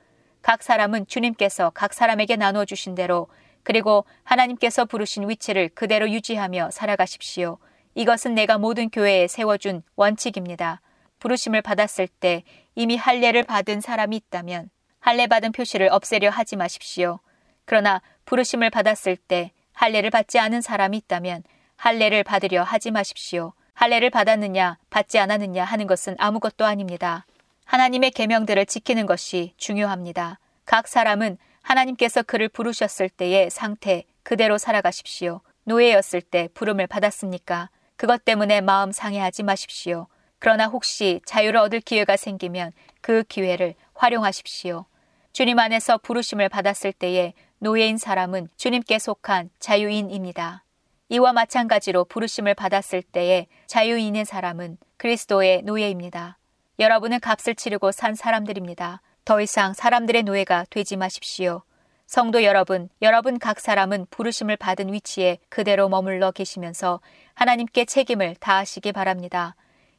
각 0.41 0.63
사람은 0.63 1.05
주님께서 1.05 1.69
각 1.69 1.93
사람에게 1.93 2.35
나누어 2.35 2.65
주신 2.65 2.95
대로 2.95 3.27
그리고 3.61 4.05
하나님께서 4.23 4.85
부르신 4.85 5.29
위치를 5.29 5.69
그대로 5.69 6.09
유지하며 6.09 6.71
살아가십시오. 6.71 7.59
이것은 7.93 8.33
내가 8.33 8.57
모든 8.57 8.89
교회에 8.89 9.27
세워준 9.27 9.83
원칙입니다. 9.95 10.81
부르심을 11.19 11.61
받았을 11.61 12.07
때 12.07 12.43
이미 12.73 12.95
할례를 12.95 13.43
받은 13.43 13.81
사람이 13.81 14.15
있다면 14.15 14.71
할례 14.99 15.27
받은 15.27 15.51
표시를 15.51 15.89
없애려 15.91 16.31
하지 16.31 16.55
마십시오. 16.55 17.19
그러나 17.65 18.01
부르심을 18.25 18.71
받았을 18.71 19.15
때 19.15 19.51
할례를 19.73 20.09
받지 20.09 20.39
않은 20.39 20.61
사람이 20.61 20.97
있다면 20.97 21.43
할례를 21.75 22.23
받으려 22.23 22.63
하지 22.63 22.89
마십시오. 22.89 23.53
할례를 23.79 24.09
받았느냐 24.09 24.77
받지 24.89 25.19
않았느냐 25.19 25.63
하는 25.63 25.87
것은 25.87 26.17
아무것도 26.19 26.65
아닙니다. 26.65 27.25
하나님의 27.63 28.11
계명들을 28.11 28.65
지키는 28.65 29.05
것이 29.05 29.53
중요합니다. 29.55 30.37
각 30.65 30.85
사람은 30.85 31.37
하나님께서 31.61 32.21
그를 32.23 32.49
부르셨을 32.49 33.07
때의 33.07 33.49
상태 33.49 34.03
그대로 34.23 34.57
살아가십시오. 34.57 35.39
노예였을 35.63 36.19
때 36.19 36.49
부름을 36.53 36.87
받았습니까? 36.87 37.69
그것 37.95 38.25
때문에 38.25 38.59
마음 38.59 38.91
상해하지 38.91 39.43
마십시오. 39.43 40.07
그러나 40.39 40.67
혹시 40.67 41.21
자유를 41.25 41.57
얻을 41.61 41.79
기회가 41.79 42.17
생기면 42.17 42.73
그 42.99 43.23
기회를 43.23 43.75
활용하십시오. 43.93 44.87
주님 45.31 45.57
안에서 45.57 45.99
부르심을 45.99 46.49
받았을 46.49 46.91
때에 46.91 47.31
노예인 47.59 47.97
사람은 47.97 48.49
주님께 48.57 48.99
속한 48.99 49.51
자유인입니다. 49.59 50.65
이와 51.09 51.33
마찬가지로 51.33 52.05
부르심을 52.05 52.53
받았을 52.53 53.01
때에 53.01 53.47
자유인의 53.65 54.25
사람은 54.25 54.77
그리스도의 54.97 55.63
노예입니다. 55.63 56.37
여러분은 56.77 57.19
값을 57.19 57.55
치르고 57.55 57.91
산 57.91 58.13
사람들입니다. 58.13 59.01
더 59.25 59.41
이상 59.41 59.73
사람들의 59.73 60.21
노예가 60.23 60.67
되지 60.69 60.97
마십시오. 60.97 61.63
성도 62.05 62.43
여러분, 62.43 62.89
여러분 63.01 63.39
각 63.39 63.59
사람은 63.59 64.05
부르심을 64.11 64.57
받은 64.57 64.93
위치에 64.93 65.39
그대로 65.49 65.89
머물러 65.89 66.31
계시면서 66.31 67.01
하나님께 67.33 67.85
책임을 67.85 68.35
다하시기 68.39 68.91
바랍니다. 68.91 69.55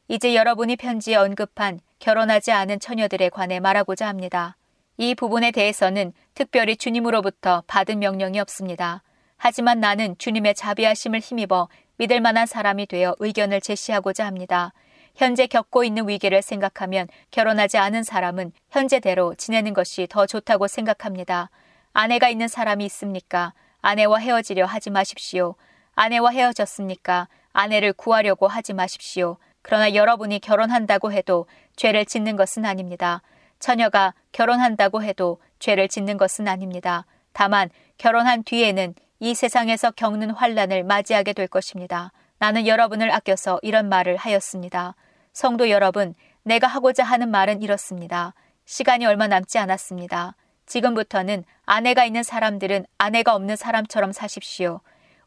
이제 0.07 0.37
여러분이 0.37 0.76
편지에 0.76 1.17
언급한 1.17 1.81
결혼하지 1.99 2.52
않은 2.52 2.79
처녀들에 2.79 3.31
관해 3.31 3.59
말하고자 3.59 4.07
합니다. 4.07 4.57
이 4.97 5.17
부분에 5.17 5.50
대해서는 5.50 6.12
특별히 6.35 6.76
주님으로부터 6.76 7.64
받은 7.67 7.99
명령이 7.99 8.38
없습니다. 8.40 9.02
하지만 9.43 9.81
나는 9.81 10.19
주님의 10.19 10.55
자비하심을 10.55 11.21
힘입어 11.21 11.71
믿을 11.97 12.21
만한 12.21 12.47
사람이 12.47 12.85
되어 12.85 13.17
의견을 13.21 13.63
제시하고자 13.63 14.27
합니다. 14.27 14.75
현재 15.17 15.47
겪고 15.47 15.83
있는 15.83 16.07
위기를 16.07 16.43
생각하면 16.43 17.09
결혼하지 17.31 17.79
않은 17.79 18.03
사람은 18.03 18.53
현재대로 18.71 19.35
지내는 19.35 19.73
것이 19.73 20.07
더 20.11 20.27
좋다고 20.27 20.69
생각합니다. 20.69 21.49
아내가 21.95 22.29
있는 22.29 22.49
사람이 22.49 22.85
있습니까? 22.85 23.55
아내와 23.81 24.19
헤어지려 24.19 24.67
하지 24.67 24.91
마십시오. 24.91 25.55
아내와 25.95 26.33
헤어졌습니까? 26.33 27.29
아내를 27.55 27.95
구하려고 27.95 28.47
하지 28.47 28.75
마십시오. 28.75 29.39
그러나 29.63 29.95
여러분이 29.95 30.41
결혼한다고 30.41 31.13
해도 31.13 31.47
죄를 31.77 32.05
짓는 32.05 32.37
것은 32.37 32.67
아닙니다. 32.67 33.23
처녀가 33.59 34.13
결혼한다고 34.33 35.03
해도 35.03 35.41
죄를 35.61 35.89
짓는 35.89 36.19
것은 36.19 36.47
아닙니다. 36.47 37.07
다만 37.33 37.71
결혼한 37.97 38.43
뒤에는 38.45 38.95
이 39.23 39.35
세상에서 39.35 39.91
겪는 39.91 40.31
환란을 40.31 40.83
맞이하게 40.83 41.35
될 41.35 41.47
것입니다. 41.47 42.11
나는 42.39 42.67
여러분을 42.67 43.12
아껴서 43.12 43.59
이런 43.61 43.91
말을 43.91 44.17
하였습니다. 44.17 44.97
성도 45.35 45.69
여러분, 45.69 46.15
내가 46.43 46.67
하고자 46.67 47.05
하는 47.05 47.31
말은 47.31 47.61
이렇습니다. 47.61 48.33
시간이 48.65 49.05
얼마 49.05 49.29
남지 49.29 49.59
않았습니다. 49.59 50.37
지금부터는 50.65 51.45
아내가 51.67 52.07
있는 52.07 52.23
사람들은 52.23 52.87
아내가 52.97 53.35
없는 53.35 53.57
사람처럼 53.57 54.12
사십시오. 54.12 54.81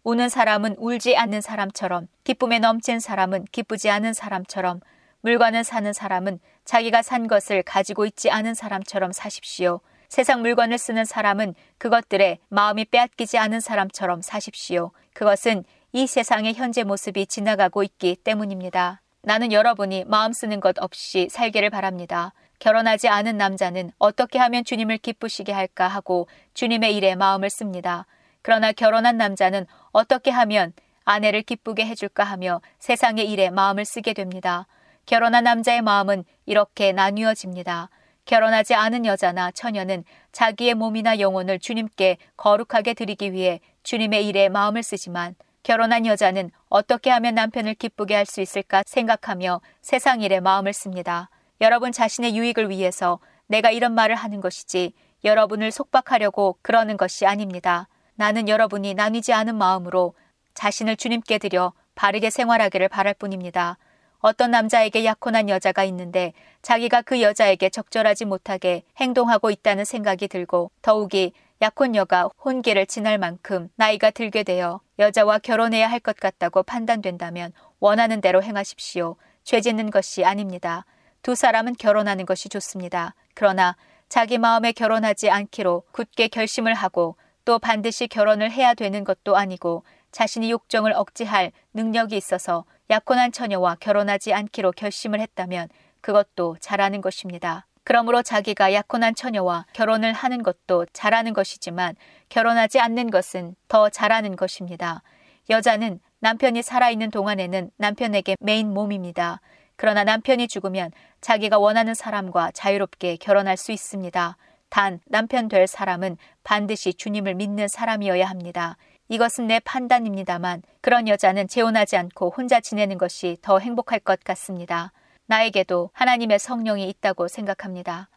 우는 0.04 0.28
사람은 0.28 0.78
울지 0.80 1.16
않는 1.16 1.42
사람처럼, 1.42 2.08
기쁨에 2.24 2.58
넘친 2.58 3.00
사람은 3.00 3.46
기쁘지 3.52 3.92
않은 3.92 4.14
사람처럼, 4.14 4.80
물건을 5.22 5.64
사는 5.64 5.94
사람은 5.94 6.40
자기가 6.66 7.04
산 7.04 7.28
것을 7.28 7.62
가지고 7.62 8.08
있지 8.08 8.32
않은 8.32 8.56
사람처럼 8.56 9.12
사십시오. 9.12 9.82
세상 10.14 10.44
물건을 10.44 10.78
쓰는 10.78 11.06
사람은 11.06 11.56
그것들에 11.80 12.38
마음이 12.50 12.86
빼앗기지 12.86 13.40
않은 13.40 13.60
사람처럼 13.60 14.22
사십시오. 14.22 14.92
그것은 15.14 15.64
이 15.92 16.06
세상의 16.06 16.54
현재 16.54 16.84
모습이 16.84 17.26
지나가고 17.26 17.82
있기 17.82 18.18
때문입니다. 18.18 19.02
나는 19.24 19.52
여러분이 19.52 20.04
마음 20.06 20.32
쓰는 20.32 20.60
것 20.60 20.78
없이 20.78 21.30
살기를 21.32 21.72
바랍니다. 21.72 22.32
결혼하지 22.60 23.08
않은 23.08 23.38
남자는 23.38 23.92
어떻게 23.98 24.38
하면 24.38 24.64
주님을 24.64 25.00
기쁘시게 25.00 25.52
할까 25.52 25.88
하고 25.88 26.28
주님의 26.54 26.96
일에 26.96 27.16
마음을 27.16 27.50
씁니다. 27.50 28.06
그러나 28.44 28.72
결혼한 28.72 29.18
남자는 29.18 29.66
어떻게 29.94 30.30
하면 30.30 30.74
아내를 31.06 31.42
기쁘게 31.42 31.88
해줄까 31.88 32.24
하며 32.24 32.62
세상의 32.78 33.32
일에 33.32 33.50
마음을 33.50 33.84
쓰게 33.84 34.14
됩니다. 34.14 34.68
결혼한 35.08 35.44
남자의 35.46 35.82
마음은 35.82 36.24
이렇게 36.46 36.92
나뉘어집니다. 36.92 37.90
결혼하지 38.26 38.74
않은 38.74 39.06
여자나 39.06 39.52
처녀는 39.52 40.04
자기의 40.32 40.76
몸이나 40.76 41.20
영혼을 41.20 41.60
주님께 41.60 42.18
거룩하게 42.38 42.94
드리기 42.94 43.34
위해 43.34 43.60
주님의 43.84 44.28
일에 44.28 44.50
마음을 44.50 44.82
쓰지만 44.84 45.36
결혼한 45.64 46.06
여자는 46.06 46.52
어떻게 46.70 47.10
하면 47.10 47.36
남편을 47.36 47.76
기쁘게 47.76 48.16
할 48.16 48.26
수 48.26 48.42
있을까 48.42 48.84
생각하며 48.86 49.62
세상 49.82 50.22
일에 50.22 50.40
마음을 50.40 50.74
씁니다. 50.74 51.30
여러분 51.62 51.92
자신의 51.92 52.36
유익을 52.36 52.70
위해서 52.70 53.20
내가 53.48 53.72
이런 53.72 53.94
말을 53.94 54.16
하는 54.16 54.42
것이지 54.42 54.94
여러분을 55.24 55.72
속박하려고 55.72 56.58
그러는 56.62 56.98
것이 56.98 57.26
아닙니다. 57.26 57.88
나는 58.16 58.50
여러분이 58.50 58.94
나뉘지 58.94 59.34
않은 59.34 59.56
마음으로 59.56 60.14
자신을 60.54 60.98
주님께 60.98 61.38
드려 61.38 61.74
바르게 61.96 62.30
생활하기를 62.30 62.90
바랄 62.90 63.14
뿐입니다. 63.14 63.78
어떤 64.24 64.52
남자에게 64.52 65.04
약혼한 65.04 65.50
여자가 65.50 65.84
있는데 65.84 66.32
자기가 66.62 67.02
그 67.02 67.22
여자에게 67.22 67.70
적절하지 67.70 68.24
못하게 68.24 68.84
행동하고 68.96 69.52
있다는 69.52 69.84
생각이 69.84 70.30
들고 70.30 70.72
더욱이 70.82 71.34
약혼녀가 71.62 72.30
혼기를 72.44 72.86
지날 72.86 73.18
만큼 73.18 73.68
나이가 73.76 74.12
들게 74.12 74.44
되어 74.44 74.80
여자와 74.98 75.40
결혼해야 75.40 75.92
할 75.92 76.00
것 76.00 76.16
같다고 76.16 76.64
판단된다면 76.64 77.52
원하는 77.82 78.22
대로 78.22 78.42
행하십시오. 78.42 79.18
죄 79.44 79.60
짓는 79.60 79.92
것이 79.92 80.24
아닙니다. 80.24 80.86
두 81.22 81.36
사람은 81.36 81.76
결혼하는 81.76 82.26
것이 82.26 82.48
좋습니다. 82.48 83.16
그러나 83.34 83.76
자기 84.08 84.38
마음에 84.38 84.72
결혼하지 84.72 85.32
않기로 85.32 85.84
굳게 85.92 86.30
결심을 86.30 86.74
하고 86.74 87.18
또 87.44 87.60
반드시 87.60 88.08
결혼을 88.08 88.52
해야 88.54 88.74
되는 88.74 89.04
것도 89.04 89.36
아니고 89.36 89.84
자신이 90.14 90.50
욕정을 90.50 90.94
억제할 90.94 91.52
능력이 91.74 92.16
있어서 92.16 92.64
약혼한 92.90 93.32
처녀와 93.32 93.78
결혼하지 93.80 94.34
않기로 94.34 94.72
결심을 94.74 95.20
했다면 95.20 95.70
그것도 96.02 96.58
잘하는 96.60 97.02
것입니다. 97.02 97.66
그러므로 97.86 98.22
자기가 98.22 98.74
약혼한 98.74 99.16
처녀와 99.16 99.66
결혼을 99.74 100.14
하는 100.14 100.44
것도 100.44 100.86
잘하는 100.94 101.34
것이지만 101.34 101.96
결혼하지 102.30 102.80
않는 102.80 103.10
것은 103.10 103.56
더 103.68 103.90
잘하는 103.90 104.36
것입니다. 104.36 105.02
여자는 105.50 106.00
남편이 106.20 106.62
살아있는 106.62 107.12
동안에는 107.12 107.72
남편에게 107.78 108.38
메인 108.40 108.74
몸입니다. 108.74 109.42
그러나 109.76 110.04
남편이 110.04 110.48
죽으면 110.48 110.92
자기가 111.20 111.60
원하는 111.60 111.94
사람과 111.94 112.52
자유롭게 112.52 113.18
결혼할 113.18 113.58
수 113.58 113.72
있습니다. 113.72 114.38
단 114.70 115.00
남편 115.06 115.50
될 115.50 115.68
사람은 115.68 116.18
반드시 116.44 116.94
주님을 116.94 117.36
믿는 117.36 117.68
사람이어야 117.68 118.26
합니다. 118.26 118.78
이것은 119.10 119.48
내 119.48 119.60
판단입니다만 119.60 120.64
그런 120.82 121.08
여자는 121.08 121.48
재혼하지 121.48 121.98
않고 121.98 122.34
혼자 122.36 122.60
지내는 122.60 122.98
것이 122.98 123.38
더 123.42 123.60
행복할 123.60 124.00
것 124.00 124.24
같습니다. 124.24 124.92
나에게도 125.26 125.90
하나님의 125.94 126.40
성령이 126.40 126.90
있다고 126.90 127.28
생각합니다. 127.28 128.10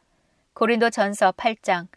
고린도 0.55 0.91
전서 0.91 1.33
8장 1.33 1.89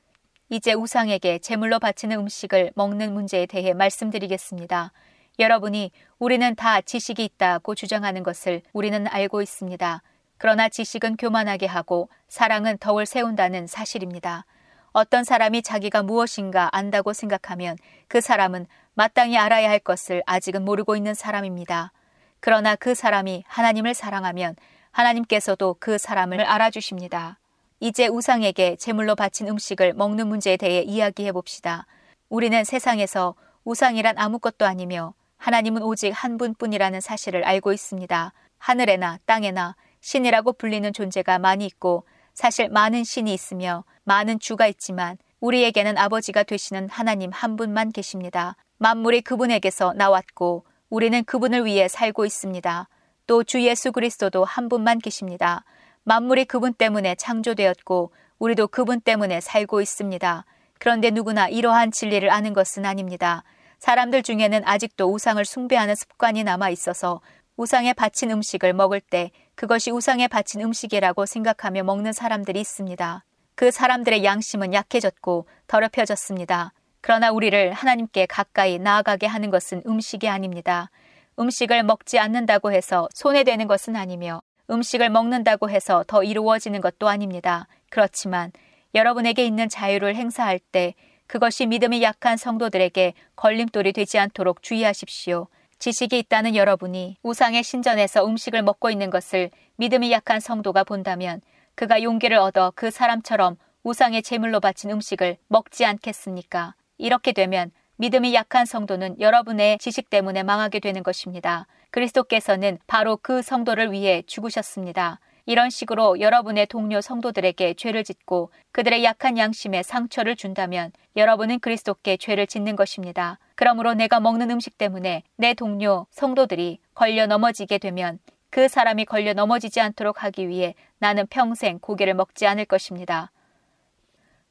이제 0.49 0.73
우상에게 0.73 1.39
제물로 1.39 1.79
바치는 1.79 2.17
음식을 2.19 2.71
먹는 2.75 3.13
문제에 3.13 3.45
대해 3.45 3.73
말씀드리겠습니다. 3.73 4.91
여러분이 5.37 5.91
우리는 6.17 6.55
다 6.55 6.81
지식이 6.81 7.23
있다고 7.23 7.75
주장하는 7.75 8.23
것을 8.23 8.61
우리는 8.73 9.07
알고 9.07 9.41
있습니다. 9.41 10.01
그러나 10.37 10.67
지식은 10.67 11.17
교만하게 11.17 11.67
하고 11.67 12.09
사랑은 12.27 12.77
덕을 12.79 13.05
세운다는 13.05 13.67
사실입니다. 13.67 14.45
어떤 14.91 15.23
사람이 15.23 15.61
자기가 15.61 16.03
무엇인가 16.03 16.69
안다고 16.71 17.13
생각하면 17.13 17.77
그 18.07 18.21
사람은 18.21 18.65
마땅히 18.93 19.37
알아야 19.37 19.69
할 19.69 19.79
것을 19.79 20.23
아직은 20.25 20.65
모르고 20.65 20.95
있는 20.95 21.13
사람입니다. 21.13 21.91
그러나 22.39 22.75
그 22.75 22.95
사람이 22.95 23.43
하나님을 23.47 23.93
사랑하면 23.93 24.55
하나님께서도 24.91 25.77
그 25.79 25.97
사람을 25.97 26.41
알아주십니다. 26.41 27.37
이제 27.79 28.07
우상에게 28.07 28.75
제물로 28.75 29.15
바친 29.15 29.47
음식을 29.47 29.93
먹는 29.93 30.27
문제에 30.27 30.57
대해 30.57 30.81
이야기해 30.81 31.31
봅시다. 31.31 31.85
우리는 32.27 32.63
세상에서 32.63 33.35
우상이란 33.63 34.17
아무것도 34.17 34.65
아니며 34.65 35.13
하나님은 35.37 35.83
오직 35.83 36.11
한 36.11 36.37
분뿐이라는 36.37 36.99
사실을 36.99 37.45
알고 37.45 37.71
있습니다. 37.71 38.33
하늘에나 38.57 39.19
땅에나 39.25 39.75
신이라고 40.01 40.53
불리는 40.53 40.91
존재가 40.91 41.39
많이 41.39 41.65
있고 41.65 42.03
사실 42.39 42.69
많은 42.69 43.03
신이 43.03 43.33
있으며 43.33 43.83
많은 44.05 44.39
주가 44.39 44.65
있지만 44.67 45.17
우리에게는 45.41 45.97
아버지가 45.97 46.43
되시는 46.43 46.87
하나님 46.87 47.31
한 47.33 47.57
분만 47.57 47.91
계십니다. 47.91 48.55
만물이 48.77 49.23
그분에게서 49.23 49.91
나왔고 49.97 50.63
우리는 50.89 51.21
그분을 51.25 51.65
위해 51.65 51.89
살고 51.89 52.25
있습니다. 52.25 52.87
또 53.27 53.43
주 53.43 53.61
예수 53.63 53.91
그리스도도 53.91 54.45
한 54.45 54.69
분만 54.69 54.99
계십니다. 54.99 55.65
만물이 56.05 56.45
그분 56.45 56.73
때문에 56.73 57.15
창조되었고 57.15 58.13
우리도 58.39 58.69
그분 58.69 59.01
때문에 59.01 59.41
살고 59.41 59.81
있습니다. 59.81 60.45
그런데 60.79 61.11
누구나 61.11 61.49
이러한 61.49 61.91
진리를 61.91 62.31
아는 62.31 62.53
것은 62.53 62.85
아닙니다. 62.85 63.43
사람들 63.79 64.23
중에는 64.23 64.61
아직도 64.65 65.11
우상을 65.13 65.43
숭배하는 65.43 65.93
습관이 65.93 66.45
남아 66.45 66.69
있어서 66.69 67.19
우상에 67.59 67.91
바친 67.91 68.31
음식을 68.31 68.71
먹을 68.71 69.01
때 69.01 69.31
그것이 69.55 69.91
우상에 69.91 70.29
바친 70.29 70.61
음식이라고 70.61 71.25
생각하며 71.25 71.83
먹는 71.83 72.13
사람들이 72.13 72.61
있습니다. 72.61 73.25
그 73.55 73.69
사람들의 73.69 74.23
양심은 74.23 74.73
약해졌고 74.73 75.45
더럽혀졌습니다. 75.67 76.71
그러나 77.01 77.33
우리를 77.33 77.73
하나님께 77.73 78.27
가까이 78.27 78.79
나아가게 78.79 79.27
하는 79.27 79.49
것은 79.49 79.83
음식이 79.85 80.29
아닙니다. 80.29 80.89
음식을 81.37 81.83
먹지 81.83 82.17
않는다고 82.17 82.71
해서 82.71 83.09
손해되는 83.13 83.67
것은 83.67 83.97
아니며 83.97 84.41
음식을 84.69 85.09
먹는다고 85.09 85.69
해서 85.69 86.05
더 86.07 86.23
이루어지는 86.23 86.79
것도 86.79 87.09
아닙니다. 87.09 87.67
그렇지만 87.89 88.53
여러분에게 88.95 89.43
있는 89.45 89.67
자유를 89.67 90.15
행사할 90.15 90.59
때 90.59 90.93
그것이 91.27 91.65
믿음이 91.65 92.03
약한 92.03 92.37
성도들에게 92.37 93.15
걸림돌이 93.35 93.91
되지 93.91 94.17
않도록 94.17 94.63
주의하십시오. 94.63 95.49
지식이 95.79 96.19
있다는 96.19 96.55
여러분이 96.57 97.15
우상의 97.23 97.63
신전에서 97.63 98.25
음식을 98.25 98.61
먹고 98.63 98.89
있는 98.89 99.09
것을 99.09 99.49
믿음이 99.77 100.11
약한 100.11 100.41
성도가 100.41 100.83
본다면 100.83 101.39
그가 101.75 102.03
용기를 102.03 102.37
얻어 102.37 102.73
그 102.75 102.91
사람처럼 102.91 103.55
우상의 103.83 104.21
제물로 104.21 104.59
바친 104.59 104.91
음식을 104.91 105.37
먹지 105.47 105.85
않겠습니까? 105.85 106.75
이렇게 106.97 107.31
되면 107.31 107.71
믿음이 107.95 108.33
약한 108.33 108.65
성도는 108.65 109.21
여러분의 109.21 109.77
지식 109.77 110.09
때문에 110.09 110.43
망하게 110.43 110.81
되는 110.81 111.01
것입니다. 111.01 111.65
그리스도께서는 111.91 112.77
바로 112.85 113.15
그 113.15 113.41
성도를 113.41 113.93
위해 113.93 114.21
죽으셨습니다. 114.27 115.21
이런 115.45 115.69
식으로 115.69 116.19
여러분의 116.19 116.67
동료 116.67 117.01
성도들에게 117.01 117.73
죄를 117.75 118.03
짓고 118.03 118.51
그들의 118.71 119.03
약한 119.03 119.37
양심에 119.37 119.83
상처를 119.83 120.35
준다면 120.35 120.91
여러분은 121.15 121.59
그리스도께 121.59 122.17
죄를 122.17 122.47
짓는 122.47 122.75
것입니다. 122.75 123.39
그러므로 123.55 123.93
내가 123.93 124.19
먹는 124.19 124.51
음식 124.51 124.77
때문에 124.77 125.23
내 125.35 125.53
동료 125.53 126.07
성도들이 126.11 126.79
걸려 126.93 127.25
넘어지게 127.25 127.77
되면 127.77 128.19
그 128.49 128.67
사람이 128.67 129.05
걸려 129.05 129.33
넘어지지 129.33 129.79
않도록 129.79 130.23
하기 130.23 130.47
위해 130.47 130.75
나는 130.97 131.27
평생 131.27 131.79
고기를 131.79 132.13
먹지 132.13 132.47
않을 132.47 132.65
것입니다. 132.65 133.31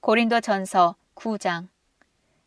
고린도 0.00 0.40
전서 0.40 0.94
9장. 1.14 1.68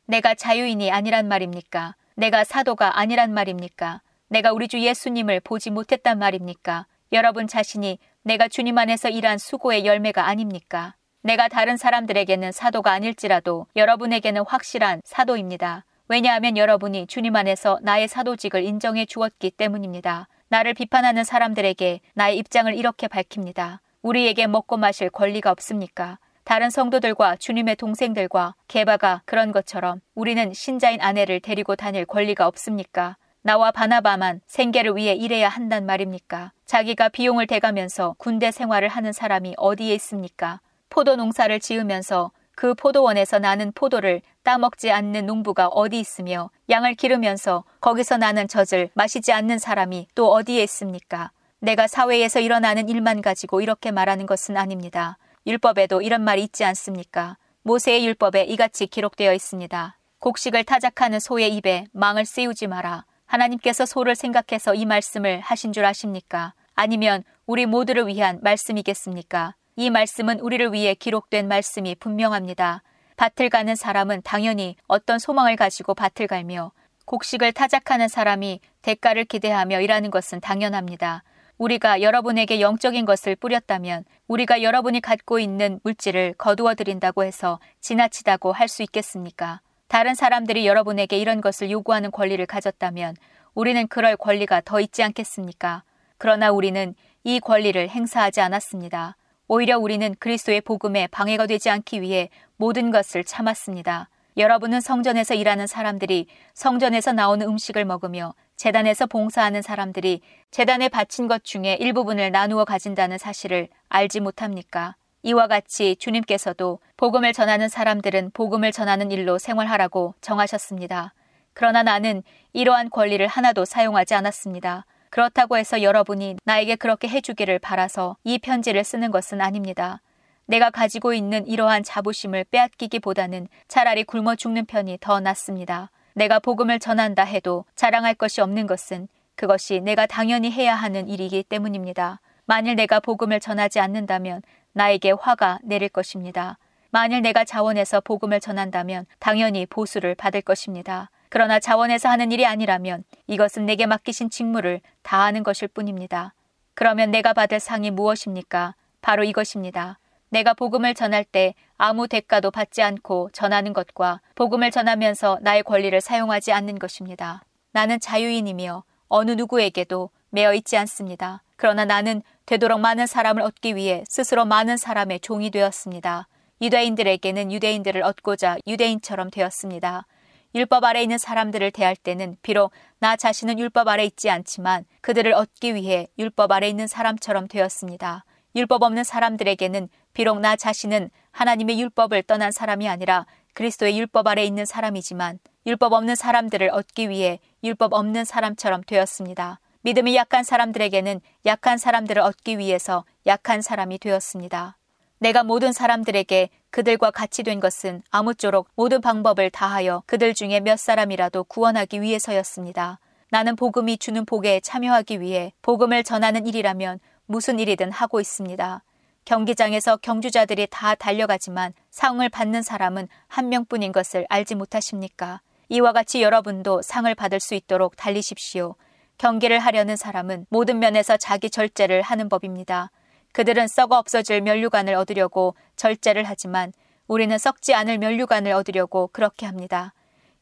내가 0.05 0.33
자유인이 0.33 0.91
아니란 0.91 1.27
말입니까? 1.27 1.95
내가 2.15 2.43
사도가 2.43 2.99
아니란 2.99 3.33
말입니까? 3.33 4.01
내가 4.27 4.53
우리 4.53 4.67
주 4.67 4.79
예수님을 4.79 5.41
보지 5.41 5.71
못했단 5.71 6.17
말입니까? 6.17 6.85
여러분 7.13 7.45
자신이 7.45 7.99
내가 8.23 8.47
주님 8.47 8.77
안에서 8.77 9.09
일한 9.09 9.37
수고의 9.37 9.85
열매가 9.85 10.27
아닙니까? 10.27 10.95
내가 11.23 11.49
다른 11.49 11.75
사람들에게는 11.75 12.53
사도가 12.53 12.93
아닐지라도 12.93 13.67
여러분에게는 13.75 14.43
확실한 14.47 15.01
사도입니다. 15.03 15.83
왜냐하면 16.07 16.55
여러분이 16.55 17.07
주님 17.07 17.35
안에서 17.35 17.79
나의 17.81 18.07
사도직을 18.07 18.63
인정해 18.63 19.05
주었기 19.05 19.51
때문입니다. 19.51 20.29
나를 20.47 20.73
비판하는 20.73 21.25
사람들에게 21.25 21.99
나의 22.13 22.37
입장을 22.37 22.73
이렇게 22.73 23.09
밝힙니다. 23.09 23.81
우리에게 24.01 24.47
먹고 24.47 24.77
마실 24.77 25.09
권리가 25.09 25.51
없습니까? 25.51 26.17
다른 26.45 26.69
성도들과 26.69 27.35
주님의 27.35 27.75
동생들과 27.75 28.55
개바가 28.69 29.23
그런 29.25 29.51
것처럼 29.51 29.99
우리는 30.15 30.53
신자인 30.53 31.01
아내를 31.01 31.41
데리고 31.41 31.75
다닐 31.75 32.05
권리가 32.05 32.47
없습니까? 32.47 33.17
나와 33.43 33.71
바나바만 33.71 34.41
생계를 34.45 34.95
위해 34.95 35.13
일해야 35.13 35.49
한단 35.49 35.87
말입니까? 35.87 36.51
자기가 36.65 37.09
비용을 37.09 37.47
대가면서 37.47 38.13
군대 38.19 38.51
생활을 38.51 38.87
하는 38.87 39.13
사람이 39.13 39.55
어디에 39.57 39.95
있습니까? 39.95 40.61
포도 40.91 41.15
농사를 41.15 41.59
지으면서 41.59 42.31
그 42.53 42.75
포도원에서 42.75 43.39
나는 43.39 43.71
포도를 43.71 44.21
따먹지 44.43 44.91
않는 44.91 45.25
농부가 45.25 45.67
어디 45.67 45.99
있으며 45.99 46.51
양을 46.69 46.93
기르면서 46.93 47.63
거기서 47.79 48.17
나는 48.17 48.47
젖을 48.47 48.91
마시지 48.93 49.31
않는 49.31 49.57
사람이 49.57 50.09
또 50.13 50.31
어디에 50.31 50.61
있습니까? 50.63 51.31
내가 51.59 51.87
사회에서 51.87 52.39
일어나는 52.39 52.89
일만 52.89 53.23
가지고 53.23 53.61
이렇게 53.61 53.89
말하는 53.89 54.27
것은 54.27 54.55
아닙니다. 54.55 55.17
율법에도 55.47 56.03
이런 56.03 56.21
말이 56.21 56.43
있지 56.43 56.63
않습니까? 56.63 57.37
모세의 57.63 58.05
율법에 58.05 58.43
이같이 58.43 58.85
기록되어 58.85 59.33
있습니다. 59.33 59.97
곡식을 60.19 60.63
타작하는 60.65 61.19
소의 61.19 61.55
입에 61.55 61.85
망을 61.91 62.25
씌우지 62.25 62.67
마라. 62.67 63.05
하나님께서 63.31 63.85
소를 63.85 64.13
생각해서 64.13 64.75
이 64.75 64.85
말씀을 64.85 65.39
하신 65.39 65.71
줄 65.71 65.85
아십니까? 65.85 66.53
아니면 66.75 67.23
우리 67.45 67.65
모두를 67.65 68.07
위한 68.07 68.39
말씀이겠습니까? 68.41 69.55
이 69.77 69.89
말씀은 69.89 70.41
우리를 70.41 70.73
위해 70.73 70.93
기록된 70.93 71.47
말씀이 71.47 71.95
분명합니다. 71.95 72.83
밭을 73.15 73.49
가는 73.49 73.73
사람은 73.73 74.23
당연히 74.23 74.75
어떤 74.85 75.17
소망을 75.17 75.55
가지고 75.55 75.93
밭을 75.93 76.27
갈며 76.27 76.73
곡식을 77.05 77.53
타작하는 77.53 78.09
사람이 78.09 78.59
대가를 78.81 79.23
기대하며 79.23 79.79
일하는 79.79 80.11
것은 80.11 80.41
당연합니다. 80.41 81.23
우리가 81.57 82.01
여러분에게 82.01 82.59
영적인 82.59 83.05
것을 83.05 83.37
뿌렸다면 83.37 84.03
우리가 84.27 84.61
여러분이 84.61 84.99
갖고 84.99 85.39
있는 85.39 85.79
물질을 85.83 86.33
거두어 86.37 86.75
드린다고 86.75 87.23
해서 87.23 87.61
지나치다고 87.79 88.51
할 88.51 88.67
수 88.67 88.83
있겠습니까? 88.83 89.61
다른 89.91 90.15
사람들이 90.15 90.65
여러분에게 90.67 91.17
이런 91.17 91.41
것을 91.41 91.69
요구하는 91.69 92.11
권리를 92.11 92.45
가졌다면 92.45 93.17
우리는 93.53 93.85
그럴 93.89 94.15
권리가 94.15 94.61
더 94.63 94.79
있지 94.79 95.03
않겠습니까? 95.03 95.83
그러나 96.17 96.49
우리는 96.49 96.95
이 97.25 97.41
권리를 97.41 97.89
행사하지 97.89 98.39
않았습니다. 98.39 99.17
오히려 99.49 99.77
우리는 99.77 100.15
그리스도의 100.17 100.61
복음에 100.61 101.07
방해가 101.07 101.45
되지 101.45 101.69
않기 101.69 101.99
위해 101.99 102.29
모든 102.55 102.89
것을 102.89 103.25
참았습니다. 103.25 104.07
여러분은 104.37 104.79
성전에서 104.79 105.33
일하는 105.33 105.67
사람들이 105.67 106.27
성전에서 106.53 107.11
나오는 107.11 107.45
음식을 107.45 107.83
먹으며 107.83 108.33
재단에서 108.55 109.07
봉사하는 109.07 109.61
사람들이 109.61 110.21
재단에 110.51 110.87
바친 110.87 111.27
것 111.27 111.43
중에 111.43 111.75
일부분을 111.81 112.31
나누어 112.31 112.63
가진다는 112.63 113.17
사실을 113.17 113.67
알지 113.89 114.21
못합니까? 114.21 114.95
이와 115.23 115.47
같이 115.47 115.95
주님께서도 115.97 116.79
복음을 116.97 117.31
전하는 117.33 117.69
사람들은 117.69 118.31
복음을 118.31 118.71
전하는 118.71 119.11
일로 119.11 119.37
생활하라고 119.37 120.15
정하셨습니다. 120.21 121.13
그러나 121.53 121.83
나는 121.83 122.23
이러한 122.53 122.89
권리를 122.89 123.25
하나도 123.27 123.65
사용하지 123.65 124.15
않았습니다. 124.15 124.85
그렇다고 125.09 125.57
해서 125.57 125.81
여러분이 125.83 126.37
나에게 126.45 126.75
그렇게 126.75 127.07
해주기를 127.07 127.59
바라서 127.59 128.15
이 128.23 128.39
편지를 128.39 128.83
쓰는 128.83 129.11
것은 129.11 129.41
아닙니다. 129.41 130.01
내가 130.45 130.69
가지고 130.69 131.13
있는 131.13 131.45
이러한 131.45 131.83
자부심을 131.83 132.45
빼앗기기보다는 132.45 133.47
차라리 133.67 134.03
굶어 134.03 134.35
죽는 134.35 134.65
편이 134.65 134.97
더 135.01 135.19
낫습니다. 135.19 135.91
내가 136.13 136.39
복음을 136.39 136.79
전한다 136.79 137.23
해도 137.23 137.65
자랑할 137.75 138.15
것이 138.15 138.41
없는 138.41 138.67
것은 138.67 139.07
그것이 139.35 139.81
내가 139.81 140.07
당연히 140.07 140.51
해야 140.51 140.75
하는 140.75 141.07
일이기 141.07 141.43
때문입니다. 141.43 142.19
만일 142.45 142.75
내가 142.75 142.99
복음을 142.99 143.39
전하지 143.39 143.79
않는다면 143.79 144.41
나에게 144.73 145.11
화가 145.11 145.59
내릴 145.63 145.89
것입니다. 145.89 146.57
만일 146.89 147.21
내가 147.21 147.45
자원해서 147.45 148.01
복음을 148.01 148.39
전한다면 148.39 149.05
당연히 149.19 149.65
보수를 149.65 150.15
받을 150.15 150.41
것입니다. 150.41 151.09
그러나 151.29 151.59
자원해서 151.59 152.09
하는 152.09 152.31
일이 152.31 152.45
아니라면 152.45 153.05
이것은 153.27 153.65
내게 153.65 153.85
맡기신 153.85 154.29
직무를 154.29 154.81
다하는 155.01 155.43
것일 155.43 155.69
뿐입니다. 155.69 156.33
그러면 156.73 157.11
내가 157.11 157.31
받을 157.31 157.59
상이 157.59 157.91
무엇입니까? 157.91 158.75
바로 159.01 159.23
이것입니다. 159.23 159.97
내가 160.29 160.53
복음을 160.53 160.93
전할 160.93 161.23
때 161.23 161.55
아무 161.77 162.07
대가도 162.07 162.51
받지 162.51 162.81
않고 162.81 163.29
전하는 163.33 163.73
것과 163.73 164.21
복음을 164.35 164.71
전하면서 164.71 165.39
나의 165.41 165.63
권리를 165.63 165.99
사용하지 165.99 166.51
않는 166.53 166.79
것입니다. 166.79 167.43
나는 167.71 167.99
자유인이며 167.99 168.83
어느 169.07 169.31
누구에게도 169.31 170.09
매어 170.29 170.53
있지 170.53 170.77
않습니다. 170.77 171.43
그러나 171.55 171.85
나는 171.85 172.21
되도록 172.51 172.81
많은 172.81 173.07
사람을 173.07 173.41
얻기 173.43 173.77
위해 173.77 174.03
스스로 174.09 174.43
많은 174.43 174.75
사람의 174.75 175.21
종이 175.21 175.51
되었습니다. 175.51 176.27
유대인들에게는 176.61 177.49
유대인들을 177.49 178.03
얻고자 178.03 178.57
유대인처럼 178.67 179.29
되었습니다. 179.29 180.05
율법 180.53 180.83
아래 180.83 181.01
있는 181.01 181.17
사람들을 181.17 181.71
대할 181.71 181.95
때는 181.95 182.35
비록 182.41 182.73
나 182.99 183.15
자신은 183.15 183.57
율법 183.57 183.87
아래 183.87 184.03
있지 184.03 184.29
않지만 184.29 184.83
그들을 184.99 185.31
얻기 185.31 185.75
위해 185.75 186.09
율법 186.19 186.51
아래 186.51 186.67
있는 186.67 186.87
사람처럼 186.87 187.47
되었습니다. 187.47 188.25
율법 188.53 188.83
없는 188.83 189.05
사람들에게는 189.05 189.87
비록 190.11 190.41
나 190.41 190.57
자신은 190.57 191.09
하나님의 191.31 191.79
율법을 191.79 192.23
떠난 192.23 192.51
사람이 192.51 192.89
아니라 192.89 193.27
그리스도의 193.53 193.97
율법 193.97 194.27
아래 194.27 194.43
있는 194.43 194.65
사람이지만 194.65 195.39
율법 195.65 195.93
없는 195.93 196.15
사람들을 196.15 196.69
얻기 196.71 197.07
위해 197.07 197.39
율법 197.63 197.93
없는 197.93 198.25
사람처럼 198.25 198.83
되었습니다. 198.85 199.61
믿음이 199.83 200.15
약한 200.15 200.43
사람들에게는 200.43 201.21
약한 201.45 201.77
사람들을 201.77 202.21
얻기 202.21 202.57
위해서 202.57 203.03
약한 203.25 203.61
사람이 203.61 203.97
되었습니다. 203.97 204.77
내가 205.17 205.43
모든 205.43 205.71
사람들에게 205.71 206.49
그들과 206.69 207.11
같이 207.11 207.43
된 207.43 207.59
것은 207.59 208.01
아무쪼록 208.09 208.69
모든 208.75 209.01
방법을 209.01 209.49
다하여 209.49 210.03
그들 210.05 210.33
중에 210.33 210.59
몇 210.59 210.79
사람이라도 210.79 211.43
구원하기 211.45 212.01
위해서였습니다. 212.01 212.99
나는 213.29 213.55
복음이 213.55 213.97
주는 213.97 214.25
복에 214.25 214.59
참여하기 214.61 215.21
위해 215.21 215.53
복음을 215.61 216.03
전하는 216.03 216.45
일이라면 216.47 216.99
무슨 217.25 217.59
일이든 217.59 217.91
하고 217.91 218.19
있습니다. 218.19 218.83
경기장에서 219.25 219.97
경주자들이 219.97 220.67
다 220.69 220.95
달려가지만 220.95 221.73
상을 221.91 222.27
받는 222.27 222.61
사람은 222.61 223.07
한 223.27 223.49
명뿐인 223.49 223.91
것을 223.91 224.25
알지 224.29 224.55
못하십니까? 224.55 225.41
이와 225.69 225.93
같이 225.93 226.21
여러분도 226.21 226.81
상을 226.81 227.13
받을 227.15 227.39
수 227.39 227.55
있도록 227.55 227.95
달리십시오. 227.95 228.75
경기를 229.21 229.59
하려는 229.59 229.97
사람은 229.97 230.47
모든 230.49 230.79
면에서 230.79 231.15
자기 231.15 231.51
절제를 231.51 232.01
하는 232.01 232.27
법입니다. 232.27 232.89
그들은 233.33 233.67
썩어 233.67 233.95
없어질 233.99 234.41
면류관을 234.41 234.95
얻으려고 234.95 235.53
절제를 235.75 236.23
하지만 236.23 236.73
우리는 237.07 237.37
썩지 237.37 237.75
않을 237.75 237.99
면류관을 237.99 238.51
얻으려고 238.51 239.11
그렇게 239.13 239.45
합니다. 239.45 239.93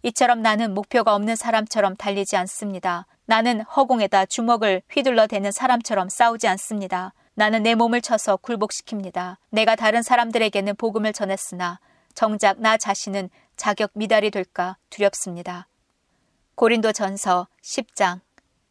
이처럼 0.04 0.42
나는 0.42 0.74
목표가 0.74 1.14
없는 1.14 1.36
사람처럼 1.36 1.98
달리지 1.98 2.38
않습니다. 2.38 3.06
나는 3.26 3.60
허공에다 3.64 4.28
주먹을 4.28 4.82
휘둘러 4.90 5.28
대는 5.28 5.52
사람처럼 5.52 6.08
싸우지 6.08 6.48
않습니다. 6.48 7.14
나는 7.34 7.64
내 7.64 7.76
몸을 7.76 8.00
쳐서 8.00 8.38
굴복시킵니다. 8.38 9.36
내가 9.50 9.76
다른 9.76 10.02
사람들에게는 10.02 10.78
복음을 10.78 11.12
전했으나 11.12 11.82
정작 12.16 12.62
나 12.62 12.78
자신은 12.78 13.30
자격 13.58 13.92
미달이 13.94 14.32
될까 14.32 14.78
두렵습니다. 14.90 15.68
고린도 16.56 16.94
전서 16.94 17.48
10장 17.62 18.22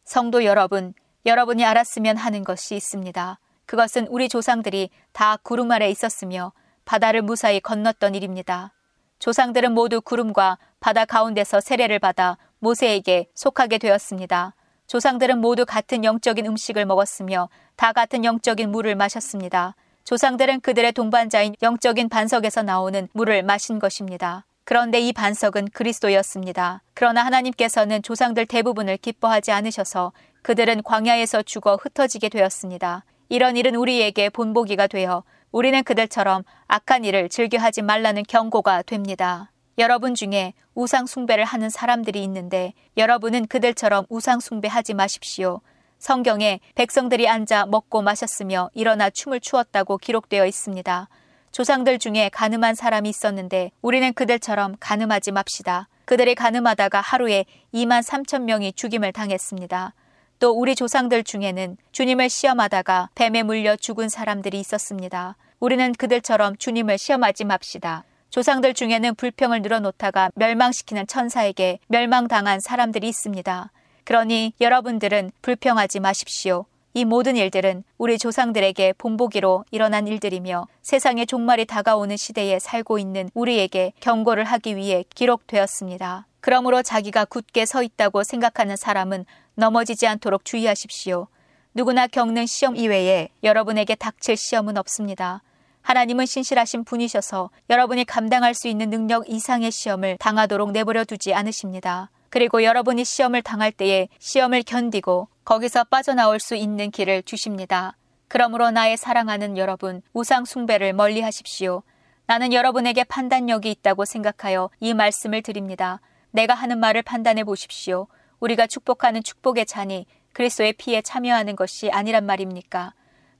성도 0.09 0.43
여러분, 0.43 0.95
여러분이 1.27 1.63
알았으면 1.63 2.17
하는 2.17 2.43
것이 2.43 2.75
있습니다. 2.75 3.37
그것은 3.67 4.07
우리 4.07 4.27
조상들이 4.27 4.89
다 5.11 5.37
구름 5.43 5.71
아래 5.71 5.87
있었으며 5.87 6.51
바다를 6.83 7.21
무사히 7.21 7.59
건넜던 7.59 8.15
일입니다. 8.15 8.73
조상들은 9.19 9.71
모두 9.71 10.01
구름과 10.01 10.57
바다 10.79 11.05
가운데서 11.05 11.61
세례를 11.61 11.99
받아 11.99 12.39
모세에게 12.57 13.29
속하게 13.35 13.77
되었습니다. 13.77 14.55
조상들은 14.87 15.37
모두 15.37 15.63
같은 15.67 16.03
영적인 16.03 16.43
음식을 16.43 16.87
먹었으며 16.87 17.47
다 17.75 17.93
같은 17.93 18.25
영적인 18.25 18.71
물을 18.71 18.95
마셨습니다. 18.95 19.75
조상들은 20.05 20.61
그들의 20.61 20.91
동반자인 20.93 21.53
영적인 21.61 22.09
반석에서 22.09 22.63
나오는 22.63 23.07
물을 23.13 23.43
마신 23.43 23.77
것입니다. 23.77 24.47
그런데 24.69 24.99
이 24.99 25.13
반석은 25.13 25.69
그리스도였습니다. 25.69 26.83
그러나 26.93 27.25
하나님께서는 27.25 28.03
조상들 28.03 28.45
대부분을 28.45 28.97
기뻐하지 28.97 29.51
않으셔서 29.51 30.11
그들은 30.43 30.83
광야에서 30.83 31.41
죽어 31.41 31.75
흩어지게 31.75 32.29
되었습니다. 32.29 33.03
이런 33.29 33.57
일은 33.57 33.73
우리에게 33.73 34.29
본보기가 34.29 34.85
되어 34.85 35.23
우리는 35.51 35.83
그들처럼 35.83 36.43
악한 36.67 37.03
일을 37.03 37.29
즐겨 37.29 37.57
하지 37.57 37.81
말라는 37.81 38.21
경고가 38.27 38.83
됩니다. 38.83 39.51
여러분 39.79 40.13
중에 40.13 40.53
우상 40.75 41.07
숭배를 41.07 41.45
하는 41.45 41.71
사람들이 41.71 42.23
있는데 42.25 42.73
여러분은 42.95 43.47
그들처럼 43.47 44.05
우상 44.07 44.39
숭배하지 44.39 44.93
마십시오. 44.93 45.61
성경에 45.97 46.59
백성들이 46.75 47.27
앉아 47.27 47.65
먹고 47.65 48.03
마셨으며 48.03 48.69
일어나 48.75 49.09
춤을 49.09 49.39
추었다고 49.39 49.97
기록되어 49.97 50.45
있습니다. 50.45 51.09
조상들 51.51 51.99
중에 51.99 52.29
가늠한 52.31 52.75
사람이 52.75 53.09
있었는데 53.09 53.71
우리는 53.81 54.13
그들처럼 54.13 54.75
가늠하지 54.79 55.31
맙시다. 55.31 55.87
그들이 56.05 56.35
가늠하다가 56.35 57.01
하루에 57.01 57.45
2만 57.73 58.01
3천 58.03 58.43
명이 58.43 58.73
죽임을 58.73 59.11
당했습니다. 59.11 59.93
또 60.39 60.51
우리 60.51 60.73
조상들 60.75 61.23
중에는 61.23 61.77
주님을 61.91 62.29
시험하다가 62.29 63.09
뱀에 63.15 63.43
물려 63.43 63.75
죽은 63.75 64.09
사람들이 64.09 64.59
있었습니다. 64.59 65.35
우리는 65.59 65.91
그들처럼 65.93 66.55
주님을 66.55 66.97
시험하지 66.97 67.43
맙시다. 67.43 68.05
조상들 68.29 68.73
중에는 68.73 69.15
불평을 69.15 69.61
늘어놓다가 69.61 70.29
멸망시키는 70.35 71.07
천사에게 71.07 71.79
멸망당한 71.87 72.59
사람들이 72.59 73.07
있습니다. 73.09 73.71
그러니 74.05 74.53
여러분들은 74.61 75.31
불평하지 75.41 75.99
마십시오. 75.99 76.65
이 76.93 77.05
모든 77.05 77.35
일들은 77.35 77.83
우리 77.97 78.17
조상들에게 78.17 78.93
본보기로 78.93 79.65
일어난 79.71 80.07
일들이며 80.07 80.67
세상의 80.81 81.27
종말이 81.27 81.65
다가오는 81.65 82.17
시대에 82.17 82.57
살고 82.57 82.97
있는 82.97 83.29
우리에게 83.33 83.93
경고를 83.99 84.43
하기 84.43 84.75
위해 84.75 85.03
기록되었습니다. 85.13 86.25
그러므로 86.41 86.81
자기가 86.81 87.25
굳게 87.25 87.65
서 87.65 87.83
있다고 87.83 88.23
생각하는 88.23 88.75
사람은 88.75 89.25
넘어지지 89.55 90.07
않도록 90.07 90.45
주의하십시오. 90.45 91.27
누구나 91.75 92.07
겪는 92.07 92.47
시험 92.47 92.75
이외에 92.75 93.29
여러분에게 93.43 93.93
닥칠 93.95 94.35
시험은 94.35 94.77
없습니다. 94.77 95.43
하나님은 95.81 96.25
신실하신 96.25 96.85
분이셔서 96.85 97.51
여러분이 97.69 98.05
감당할 98.05 98.53
수 98.53 98.67
있는 98.67 98.89
능력 98.89 99.29
이상의 99.29 99.71
시험을 99.71 100.17
당하도록 100.19 100.71
내버려 100.71 101.03
두지 101.03 101.33
않으십니다. 101.33 102.09
그리고 102.29 102.63
여러분이 102.63 103.05
시험을 103.05 103.41
당할 103.41 103.71
때에 103.71 104.07
시험을 104.19 104.63
견디고 104.63 105.27
거기서 105.49 105.85
빠져나올 105.85 106.39
수 106.39 106.53
있는 106.53 106.91
길을 106.91 107.23
주십니다. 107.23 107.97
그러므로 108.27 108.69
나의 108.69 108.97
사랑하는 108.97 109.57
여러분, 109.57 110.03
우상 110.13 110.45
숭배를 110.45 110.93
멀리 110.93 111.21
하십시오. 111.21 111.81
나는 112.27 112.53
여러분에게 112.53 113.03
판단력이 113.03 113.71
있다고 113.71 114.05
생각하여 114.05 114.69
이 114.79 114.93
말씀을 114.93 115.41
드립니다. 115.41 116.01
내가 116.29 116.53
하는 116.53 116.79
말을 116.79 117.01
판단해 117.01 117.43
보십시오. 117.43 118.05
우리가 118.39 118.67
축복하는 118.67 119.23
축복의 119.23 119.65
잔이 119.65 120.05
그리스도의 120.33 120.73
피에 120.73 121.01
참여하는 121.01 121.55
것이 121.55 121.89
아니란 121.89 122.27
말입니까? 122.27 122.93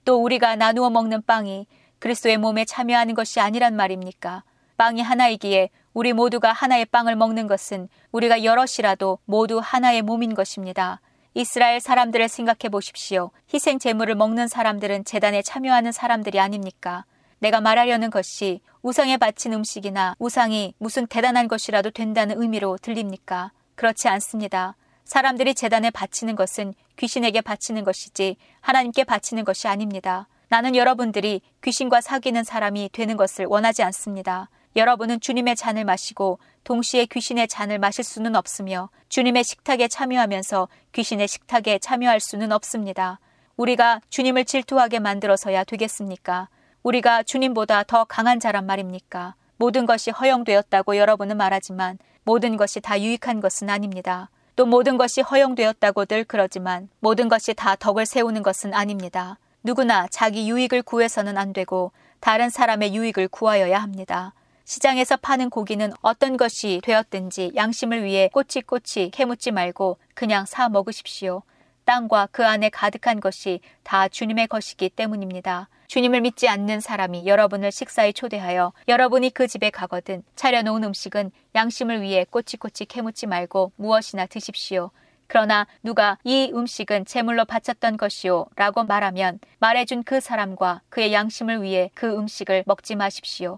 또 0.04 0.24
우리가 0.24 0.56
나누어 0.56 0.90
먹는 0.90 1.22
빵이 1.28 1.68
그리스도의 2.00 2.38
몸에 2.38 2.66
참여하는 2.66 3.14
것이 3.14 3.40
아니란 3.40 3.76
말입니까? 3.76 4.44
빵이 4.78 5.04
하나이기에 5.04 5.70
우리 5.94 6.14
모두가 6.14 6.54
하나의 6.54 6.86
빵을 6.86 7.16
먹는 7.16 7.46
것은 7.46 7.88
우리가 8.12 8.44
여럿이라도 8.44 9.20
모두 9.26 9.60
하나의 9.64 10.02
몸인 10.02 10.34
것입니다. 10.34 11.02
이스라엘 11.34 11.80
사람들을 11.80 12.28
생각해 12.28 12.70
보십시오. 12.72 13.32
희생 13.54 13.78
제물을 13.80 14.16
먹는 14.16 14.48
사람들은 14.48 15.06
재단에 15.06 15.42
참여하는 15.42 15.92
사람들이 15.92 16.40
아닙니까? 16.40 17.06
내가 17.40 17.62
말하려는 17.62 18.10
것이 18.10 18.62
우상에 18.82 19.18
바친 19.18 19.54
음식이나 19.54 20.16
우상이 20.20 20.74
무슨 20.78 21.08
대단한 21.08 21.48
것이라도 21.48 21.92
된다는 21.92 22.42
의미로 22.42 22.78
들립니까? 22.82 23.52
그렇지 23.76 24.08
않습니다. 24.08 24.76
사람들이 25.06 25.56
재단에 25.56 25.90
바치는 25.90 26.36
것은 26.36 26.74
귀신에게 26.98 27.42
바치는 27.42 27.84
것이지 27.84 28.36
하나님께 28.62 29.04
바치는 29.04 29.46
것이 29.46 29.68
아닙니다. 29.68 30.28
나는 30.50 30.76
여러분들이 30.76 31.42
귀신과 31.64 32.02
사귀는 32.02 32.44
사람이 32.44 32.90
되는 32.92 33.18
것을 33.18 33.46
원하지 33.46 33.84
않습니다. 33.84 34.50
여러분은 34.76 35.20
주님의 35.20 35.56
잔을 35.56 35.84
마시고 35.84 36.40
동시에 36.64 37.06
귀신의 37.06 37.48
잔을 37.48 37.80
마실 37.80 38.04
수는 38.04 38.36
없으며 38.36 38.90
주님의 39.10 39.44
식탁에 39.44 39.88
참여하면서 39.88 40.68
귀신의 40.92 41.28
식탁에 41.28 41.80
참여할 41.80 42.20
수는 42.20 42.52
없습니다. 42.52 43.20
우리가 43.58 44.00
주님을 44.10 44.46
질투하게 44.46 45.00
만들어서야 45.00 45.64
되겠습니까? 45.64 46.50
우리가 46.84 47.24
주님보다 47.24 47.84
더 47.84 48.06
강한 48.06 48.40
자란 48.40 48.66
말입니까? 48.66 49.36
모든 49.58 49.86
것이 49.86 50.12
허용되었다고 50.12 50.96
여러분은 50.98 51.36
말하지만 51.36 51.98
모든 52.24 52.56
것이 52.56 52.80
다 52.80 53.02
유익한 53.02 53.42
것은 53.42 53.70
아닙니다. 53.70 54.30
또 54.56 54.66
모든 54.66 54.98
것이 54.98 55.22
허용되었다고들 55.22 56.26
그러지만 56.26 56.90
모든 57.00 57.28
것이 57.28 57.54
다 57.54 57.76
덕을 57.76 58.06
세우는 58.06 58.44
것은 58.44 58.74
아닙니다. 58.74 59.38
누구나 59.64 60.08
자기 60.10 60.50
유익을 60.50 60.84
구해서는 60.84 61.38
안 61.38 61.52
되고 61.54 61.92
다른 62.20 62.50
사람의 62.50 62.96
유익을 62.96 63.28
구하여야 63.30 63.82
합니다. 63.82 64.34
시장에서 64.70 65.18
파는 65.18 65.50
고기는 65.50 65.92
어떤 66.04 66.38
것이 66.38 66.80
되었든지 66.84 67.54
양심을 67.56 68.04
위해 68.04 68.30
꼬치꼬치 68.32 69.10
캐묻지 69.10 69.50
말고 69.50 69.98
그냥 70.14 70.46
사 70.46 70.70
먹으십시오. 70.70 71.42
땅과 71.86 72.30
그 72.32 72.46
안에 72.46 72.70
가득한 72.70 73.20
것이 73.20 73.62
다 73.82 74.08
주님의 74.08 74.46
것이기 74.46 74.90
때문입니다. 74.90 75.70
주님을 75.88 76.22
믿지 76.22 76.48
않는 76.48 76.82
사람이 76.82 77.26
여러분을 77.26 77.72
식사에 77.72 78.12
초대하여 78.12 78.72
여러분이 78.88 79.32
그 79.32 79.48
집에 79.48 79.72
가거든 79.72 80.22
차려놓은 80.36 80.84
음식은 80.84 81.32
양심을 81.56 82.04
위해 82.04 82.28
꼬치꼬치 82.30 82.86
캐묻지 82.86 83.26
말고 83.26 83.72
무엇이나 83.76 84.28
드십시오. 84.28 84.92
그러나 85.26 85.66
누가 85.82 86.20
이 86.24 86.52
음식은 86.54 87.06
제물로 87.06 87.46
바쳤던 87.46 87.98
것이요 87.98 88.46
라고 88.56 88.84
말하면 88.84 89.40
말해준 89.58 90.04
그 90.04 90.20
사람과 90.20 90.84
그의 90.90 91.12
양심을 91.12 91.64
위해 91.64 91.90
그 91.96 92.16
음식을 92.16 92.66
먹지 92.68 92.94
마십시오. 92.94 93.58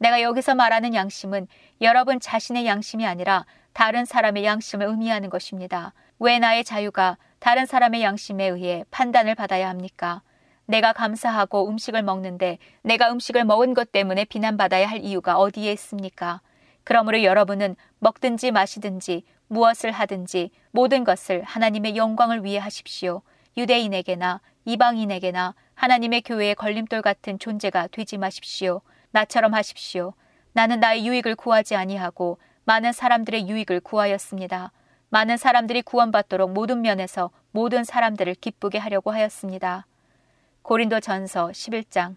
내가 0.00 0.22
여기서 0.22 0.54
말하는 0.54 0.94
양심은 0.94 1.46
여러분 1.82 2.20
자신의 2.20 2.66
양심이 2.66 3.06
아니라 3.06 3.44
다른 3.74 4.06
사람의 4.06 4.46
양심을 4.46 4.86
의미하는 4.86 5.28
것입니다. 5.28 5.92
왜 6.18 6.38
나의 6.38 6.64
자유가 6.64 7.18
다른 7.38 7.66
사람의 7.66 8.02
양심에 8.02 8.46
의해 8.46 8.84
판단을 8.90 9.34
받아야 9.34 9.68
합니까? 9.68 10.22
내가 10.64 10.94
감사하고 10.94 11.68
음식을 11.68 12.02
먹는데 12.02 12.56
내가 12.80 13.12
음식을 13.12 13.44
먹은 13.44 13.74
것 13.74 13.92
때문에 13.92 14.24
비난받아야 14.24 14.88
할 14.88 15.04
이유가 15.04 15.36
어디에 15.36 15.70
있습니까? 15.72 16.40
그러므로 16.82 17.22
여러분은 17.22 17.76
먹든지 17.98 18.52
마시든지 18.52 19.24
무엇을 19.48 19.90
하든지 19.92 20.50
모든 20.70 21.04
것을 21.04 21.42
하나님의 21.42 21.96
영광을 21.96 22.42
위해 22.42 22.58
하십시오. 22.58 23.20
유대인에게나 23.58 24.40
이방인에게나 24.64 25.54
하나님의 25.74 26.22
교회의 26.22 26.54
걸림돌 26.54 27.02
같은 27.02 27.38
존재가 27.38 27.88
되지 27.88 28.16
마십시오. 28.16 28.80
나처럼 29.10 29.54
하십시오. 29.54 30.14
나는 30.52 30.80
나의 30.80 31.06
유익을 31.06 31.36
구하지 31.36 31.76
아니하고 31.76 32.38
많은 32.64 32.92
사람들의 32.92 33.48
유익을 33.48 33.80
구하였습니다. 33.80 34.72
많은 35.08 35.36
사람들이 35.36 35.82
구원받도록 35.82 36.52
모든 36.52 36.82
면에서 36.82 37.30
모든 37.50 37.84
사람들을 37.84 38.34
기쁘게 38.36 38.78
하려고 38.78 39.10
하였습니다. 39.10 39.86
고린도 40.62 41.00
전서 41.00 41.48
11장 41.48 42.16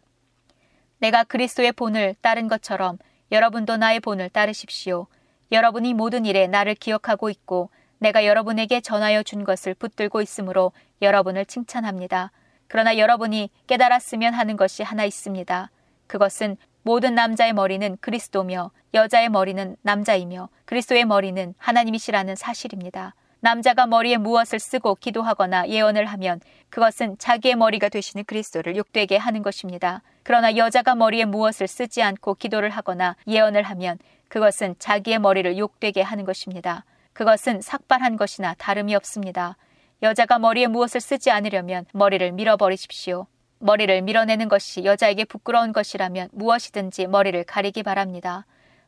내가 0.99 1.23
그리스도의 1.23 1.71
본을 1.71 2.15
따른 2.21 2.47
것처럼 2.47 2.97
여러분도 3.31 3.77
나의 3.77 3.99
본을 3.99 4.29
따르십시오. 4.29 5.07
여러분이 5.51 5.93
모든 5.93 6.25
일에 6.25 6.47
나를 6.47 6.75
기억하고 6.75 7.29
있고 7.29 7.69
내가 7.97 8.25
여러분에게 8.25 8.81
전하여 8.81 9.23
준 9.23 9.43
것을 9.43 9.73
붙들고 9.73 10.21
있으므로 10.21 10.71
여러분을 11.01 11.45
칭찬합니다. 11.45 12.31
그러나 12.67 12.97
여러분이 12.97 13.49
깨달았으면 13.67 14.33
하는 14.33 14.55
것이 14.55 14.83
하나 14.83 15.03
있습니다. 15.03 15.71
그것은 16.07 16.57
모든 16.83 17.15
남자의 17.15 17.53
머리는 17.53 17.97
그리스도며 18.01 18.71
여자의 18.93 19.29
머리는 19.29 19.75
남자이며 19.81 20.49
그리스도의 20.65 21.05
머리는 21.05 21.55
하나님이시라는 21.57 22.35
사실입니다. 22.35 23.15
남자가 23.39 23.87
머리에 23.87 24.17
무엇을 24.17 24.59
쓰고 24.59 24.95
기도하거나 24.95 25.67
예언을 25.67 26.05
하면 26.05 26.39
그것은 26.69 27.17
자기의 27.17 27.55
머리가 27.55 27.89
되시는 27.89 28.23
그리스도를 28.25 28.77
욕되게 28.77 29.17
하는 29.17 29.41
것입니다. 29.41 30.01
그러나 30.23 30.55
여자가 30.55 30.95
머리에 30.95 31.25
무엇을 31.25 31.67
쓰지 31.67 32.01
않고 32.01 32.35
기도를 32.35 32.69
하거나 32.69 33.15
예언을 33.27 33.63
하면 33.63 33.97
그것은 34.29 34.75
자기의 34.79 35.19
머리를 35.19 35.57
욕되게 35.57 36.01
하는 36.01 36.23
것입니다. 36.25 36.85
그것은 37.11 37.61
삭발한 37.61 38.17
것이나 38.17 38.55
다름이 38.57 38.95
없습니다. 38.95 39.57
여자가 40.01 40.39
머리에 40.39 40.67
무엇을 40.67 40.99
쓰지 41.01 41.31
않으려면 41.31 41.85
머리를 41.93 42.31
밀어버리십시오. 42.33 43.27
머리를 43.59 44.01
밀어내는 44.01 44.49
것이 44.49 44.83
여자에게 44.83 45.25
부끄러운 45.25 45.71
것이라면 45.71 46.29
무엇이든지 46.31 47.07
머리를 47.07 47.43
가리기 47.45 47.83
바랍니다. 47.83 48.45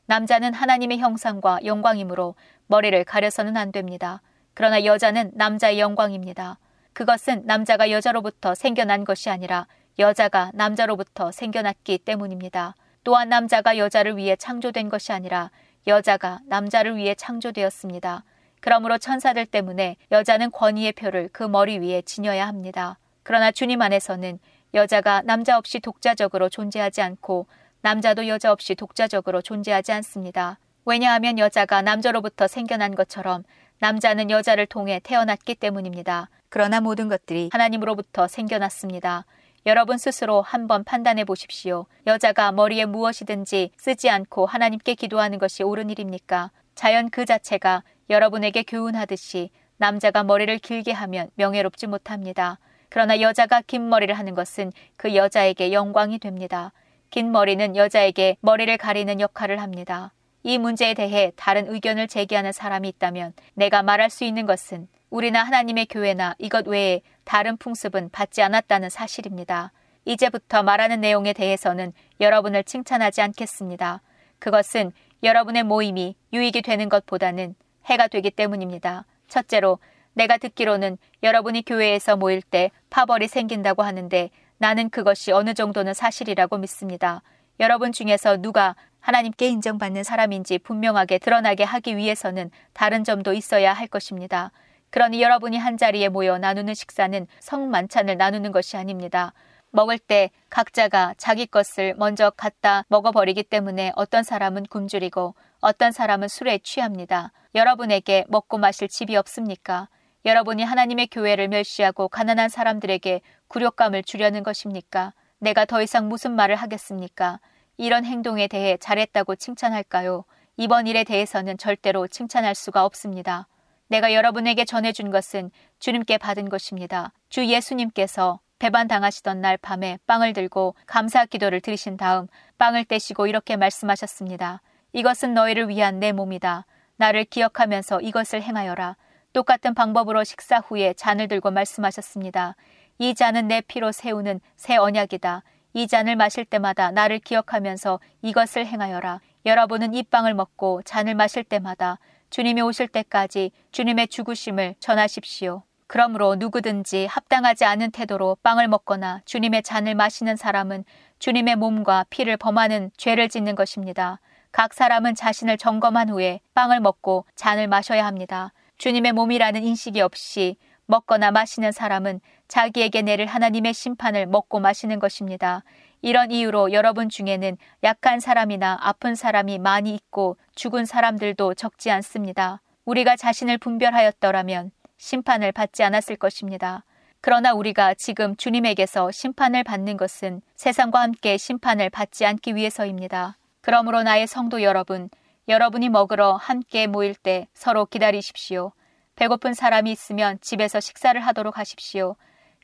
남자는 0.08 0.54
하나님의 0.54 1.00
형상과 1.00 1.60
영광이므로 1.66 2.36
머리를 2.68 3.04
가려서는 3.06 3.58
안 3.58 3.72
됩니다. 3.72 4.22
그러나 4.54 4.84
여자는 4.86 5.32
남자의 5.34 5.80
영광입니다. 5.80 6.60
그것은 6.94 7.46
남자가 7.46 7.92
여자로부터 7.92 8.56
생겨난 8.56 9.04
것이 9.04 9.30
아니라 9.30 9.68
여자가 10.00 10.52
남자로부터 10.54 11.32
생겨났기 11.32 12.00
때문입니다. 12.00 12.76
또한 13.04 13.30
남자가 13.30 13.78
여자를 13.78 14.18
위해 14.18 14.36
창조된 14.36 14.90
것이 14.90 15.12
아니라 15.12 15.52
여자가 15.88 16.40
남자를 16.48 16.96
위해 16.96 17.16
창조되었습니다. 17.16 18.24
그러므로 18.60 18.98
천사들 18.98 19.46
때문에 19.46 19.96
여자는 20.12 20.52
권위의 20.52 20.94
표를 20.94 21.30
그 21.32 21.44
머리 21.44 21.78
위에 21.78 22.02
지녀야 22.02 22.48
합니다. 22.48 22.98
그러나 23.24 23.52
주님 23.52 23.82
안에서는 23.82 24.40
여자가 24.76 25.22
남자 25.24 25.58
없이 25.58 25.80
독자적으로 25.80 26.50
존재하지 26.50 27.02
않고 27.02 27.48
남자도 27.82 28.28
여자 28.28 28.52
없이 28.52 28.76
독자적으로 28.76 29.42
존재하지 29.42 29.94
않습니다. 29.94 30.60
왜냐하면 30.84 31.40
여자가 31.40 31.82
남자로부터 31.82 32.48
생겨난 32.48 32.94
것처럼 32.94 33.44
남자는 33.80 34.30
여자를 34.30 34.66
통해 34.66 35.00
태어났기 35.02 35.56
때문입니다. 35.56 36.30
그러나 36.50 36.82
모든 36.82 37.08
것들이 37.08 37.50
하나님으로부터 37.54 38.28
생겨났습니다. 38.28 39.26
여러분 39.66 39.98
스스로 39.98 40.42
한번 40.42 40.84
판단해 40.84 41.24
보십시오. 41.24 41.86
여자가 42.06 42.52
머리에 42.52 42.86
무엇이든지 42.86 43.72
쓰지 43.78 44.10
않고 44.10 44.46
하나님께 44.46 44.96
기도하는 44.96 45.40
것이 45.40 45.64
옳은 45.64 45.90
일입니까? 45.90 46.52
자연 46.76 47.10
그 47.10 47.26
자체가 47.26 47.84
여러분에게 48.10 48.64
교훈하듯이 48.64 49.52
남자가 49.78 50.24
머리를 50.24 50.58
길게 50.60 50.92
하면 50.92 51.30
명예롭지 51.36 51.88
못합니다. 51.88 52.60
그러나 52.96 53.20
여자가 53.20 53.60
긴 53.60 53.90
머리를 53.90 54.18
하는 54.18 54.36
것은 54.36 54.72
그 54.96 55.16
여자에게 55.16 55.74
영광이 55.74 56.18
됩니다. 56.18 56.72
긴 57.10 57.34
머리는 57.34 57.76
여자에게 57.76 58.38
머리를 58.40 58.78
가리는 58.78 59.20
역할을 59.20 59.62
합니다. 59.62 60.14
이 60.44 60.58
문제에 60.58 60.94
대해 60.94 61.34
다른 61.36 61.68
의견을 61.68 62.08
제기하는 62.08 62.54
사람이 62.54 62.88
있다면 62.88 63.34
내가 63.54 63.84
말할 63.84 64.10
수 64.10 64.24
있는 64.24 64.46
것은 64.46 64.88
우리나 65.10 65.44
하나님의 65.44 65.88
교회나 65.88 66.36
이것 66.40 66.68
외에 66.68 67.02
다른 67.26 67.58
풍습은 67.58 68.12
받지 68.12 68.42
않았다는 68.42 68.90
사실입니다. 68.90 69.74
이제부터 70.06 70.64
말하는 70.64 71.02
내용에 71.02 71.34
대해서는 71.34 71.92
여러분을 72.22 72.64
칭찬하지 72.64 73.22
않겠습니다. 73.22 74.02
그것은 74.40 74.94
여러분의 75.22 75.64
모임이 75.64 76.16
유익이 76.32 76.62
되는 76.62 76.88
것보다는 76.88 77.56
해가 77.88 78.08
되기 78.08 78.32
때문입니다. 78.32 79.04
첫째로 79.28 79.80
내가 80.16 80.38
듣기로는 80.38 80.98
여러분이 81.24 81.64
교회에서 81.64 82.16
모일 82.16 82.42
때 82.42 82.72
파벌이 82.90 83.28
생긴다고 83.28 83.84
하는데 83.84 84.30
나는 84.58 84.90
그것이 84.90 85.32
어느 85.32 85.54
정도는 85.54 85.94
사실이라고 85.94 86.58
믿습니다. 86.58 87.22
여러분 87.60 87.92
중에서 87.92 88.38
누가 88.38 88.76
하나님께 89.00 89.48
인정받는 89.50 90.04
사람인지 90.04 90.60
분명하게 90.60 91.20
드러나게 91.20 91.64
하기 91.64 91.96
위해서는 91.98 92.50
다른 92.74 93.04
점도 93.04 93.34
있어야 93.34 93.74
할 93.74 93.88
것입니다. 93.88 94.52
그러니 94.90 95.22
여러분이 95.22 95.58
한 95.58 95.78
자리에 95.78 96.10
모여 96.10 96.38
나누는 96.38 96.74
식사는 96.74 97.28
성만찬을 97.40 98.18
나누는 98.18 98.52
것이 98.52 98.78
아닙니다. 98.78 99.34
먹을 99.72 100.00
때 100.00 100.32
각자가 100.50 101.14
자기 101.18 101.46
것을 101.46 101.94
먼저 101.98 102.30
갖다 102.30 102.86
먹어버리기 102.88 103.44
때문에 103.44 103.92
어떤 103.98 104.24
사람은 104.24 104.68
굶주리고 104.70 105.36
어떤 105.60 105.92
사람은 105.92 106.30
술에 106.30 106.60
취합니다. 106.60 107.34
여러분에게 107.54 108.24
먹고 108.30 108.58
마실 108.58 108.88
집이 108.88 109.18
없습니까? 109.18 109.90
여러분이 110.26 110.64
하나님의 110.64 111.08
교회를 111.08 111.50
멸시하고 111.50 112.08
가난한 112.08 112.50
사람들에게 112.50 113.22
굴욕감을 113.48 114.02
주려는 114.02 114.42
것입니까? 114.42 115.14
내가 115.38 115.66
더 115.66 115.84
이상 115.84 116.10
무슨 116.10 116.32
말을 116.32 116.56
하겠습니까? 116.56 117.40
이런 117.78 118.06
행동에 118.06 118.48
대해 118.48 118.76
잘했다고 118.78 119.36
칭찬할까요? 119.36 120.26
이번 120.58 120.88
일에 120.88 121.04
대해서는 121.04 121.60
절대로 121.60 122.08
칭찬할 122.08 122.56
수가 122.56 122.86
없습니다. 122.86 123.48
내가 123.88 124.14
여러분에게 124.14 124.66
전해준 124.66 125.12
것은 125.12 125.52
주님께 125.78 126.18
받은 126.18 126.50
것입니다. 126.50 127.14
주 127.30 127.46
예수님께서 127.46 128.40
배반 128.58 128.88
당하시던 128.88 129.42
날 129.42 129.58
밤에 129.58 130.00
빵을 130.08 130.34
들고 130.34 130.74
감사 130.88 131.26
기도를 131.26 131.62
드리신 131.62 131.98
다음 131.98 132.26
빵을 132.58 132.86
떼시고 132.86 133.28
이렇게 133.28 133.58
말씀하셨습니다. 133.58 134.64
이것은 134.94 135.36
너희를 135.36 135.70
위한 135.70 136.00
내 136.00 136.12
몸이다. 136.14 136.66
나를 136.96 137.26
기억하면서 137.26 138.02
이것을 138.02 138.42
행하여라. 138.42 138.96
똑같은 139.36 139.74
방법으로 139.74 140.24
식사 140.24 140.60
후에 140.60 140.94
잔을 140.94 141.28
들고 141.28 141.52
말씀하셨습니다. 141.52 142.56
이 143.00 143.14
잔은 143.14 143.50
내 143.50 143.60
피로 143.60 143.92
세우는 143.92 144.40
새 144.56 144.78
언약이다. 144.78 145.44
이 145.74 145.88
잔을 145.88 146.16
마실 146.16 146.46
때마다 146.46 146.90
나를 146.92 147.20
기억하면서 147.20 148.00
이것을 148.22 148.66
행하여라. 148.66 149.20
여러분은 149.46 149.94
이 149.94 150.04
빵을 150.04 150.34
먹고 150.34 150.84
잔을 150.84 151.16
마실 151.16 151.44
때마다 151.44 152.00
주님이 152.30 152.62
오실 152.62 152.88
때까지 152.88 153.52
주님의 153.74 154.08
죽으심을 154.08 154.76
전하십시오. 154.80 155.64
그러므로 155.88 156.36
누구든지 156.36 157.06
합당하지 157.08 157.66
않은 157.66 157.92
태도로 157.92 158.38
빵을 158.42 158.70
먹거나 158.70 159.20
주님의 159.26 159.64
잔을 159.64 159.96
마시는 159.96 160.38
사람은 160.38 160.86
주님의 161.20 161.58
몸과 161.58 162.06
피를 162.10 162.38
범하는 162.38 162.90
죄를 162.96 163.28
짓는 163.28 163.56
것입니다. 163.56 164.22
각 164.54 164.74
사람은 164.74 165.14
자신을 165.14 165.58
점검한 165.58 166.10
후에 166.10 166.40
빵을 166.54 166.80
먹고 166.80 167.26
잔을 167.36 167.68
마셔야 167.68 168.06
합니다. 168.06 168.54
주님의 168.78 169.14
몸이라는 169.14 169.64
인식이 169.64 170.02
없이 170.02 170.58
먹거나 170.86 171.32
마시는 171.32 171.72
사람은 171.72 172.22
자기에게 172.48 173.02
내릴 173.02 173.26
하나님의 173.26 173.74
심판을 173.74 174.28
먹고 174.28 174.60
마시는 174.60 175.00
것입니다. 175.00 175.64
이런 176.02 176.32
이유로 176.32 176.72
여러분 176.72 177.10
중에는 177.10 177.58
약한 177.84 178.20
사람이나 178.20 178.78
아픈 178.82 179.16
사람이 179.16 179.58
많이 179.58 179.96
있고 179.96 180.38
죽은 180.54 180.86
사람들도 180.86 181.56
적지 181.56 181.90
않습니다. 181.90 182.62
우리가 182.86 183.16
자신을 183.16 183.58
분별하였더라면 183.58 184.72
심판을 184.98 185.52
받지 185.52 185.84
않았을 185.84 186.16
것입니다. 186.16 186.84
그러나 187.22 187.54
우리가 187.54 187.96
지금 187.96 188.36
주님에게서 188.36 189.10
심판을 189.10 189.64
받는 189.64 189.98
것은 189.98 190.42
세상과 190.56 191.02
함께 191.02 191.38
심판을 191.38 191.90
받지 191.90 192.24
않기 192.24 192.56
위해서입니다. 192.56 193.38
그러므로 193.62 194.04
나의 194.04 194.28
성도 194.28 194.62
여러분, 194.62 195.10
여러분이 195.48 195.90
먹으러 195.90 196.34
함께 196.34 196.88
모일 196.88 197.14
때 197.14 197.48
서로 197.54 197.86
기다리십시오. 197.86 198.72
배고픈 199.16 199.54
사람이 199.54 199.92
있으면 199.92 200.40
집에서 200.42 200.80
식사를 200.80 201.20
하도록 201.22 201.58
하십시오. 201.58 202.16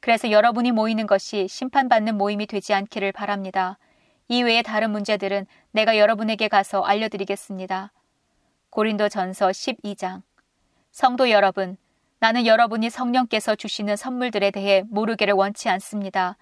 그래서 0.02 0.32
여러분이 0.32 0.72
모이는 0.72 1.06
것이 1.06 1.48
심판받는 1.48 2.17
모임이 2.17 2.48
되지 2.48 2.74
않기를 2.74 3.12
바랍니다. 3.12 3.78
이외의 4.28 4.63
다른 4.63 4.91
문제들은 4.91 5.46
내가 5.72 5.98
여러분에게 5.98 6.48
가서 6.48 6.82
알려드리겠습니다. 6.82 7.91
고린도 8.72 9.10
전서 9.10 9.50
12장. 9.50 10.24
성도 10.91 11.30
여러분, 11.30 11.78
나는 12.20 12.46
여러분이 12.46 12.89
성령께서 12.89 13.56
주시는 13.56 13.96
선물들에 13.96 14.52
대해 14.52 14.84
모르기를 14.89 15.34
원치 15.34 15.70
않습니다. 15.70 16.38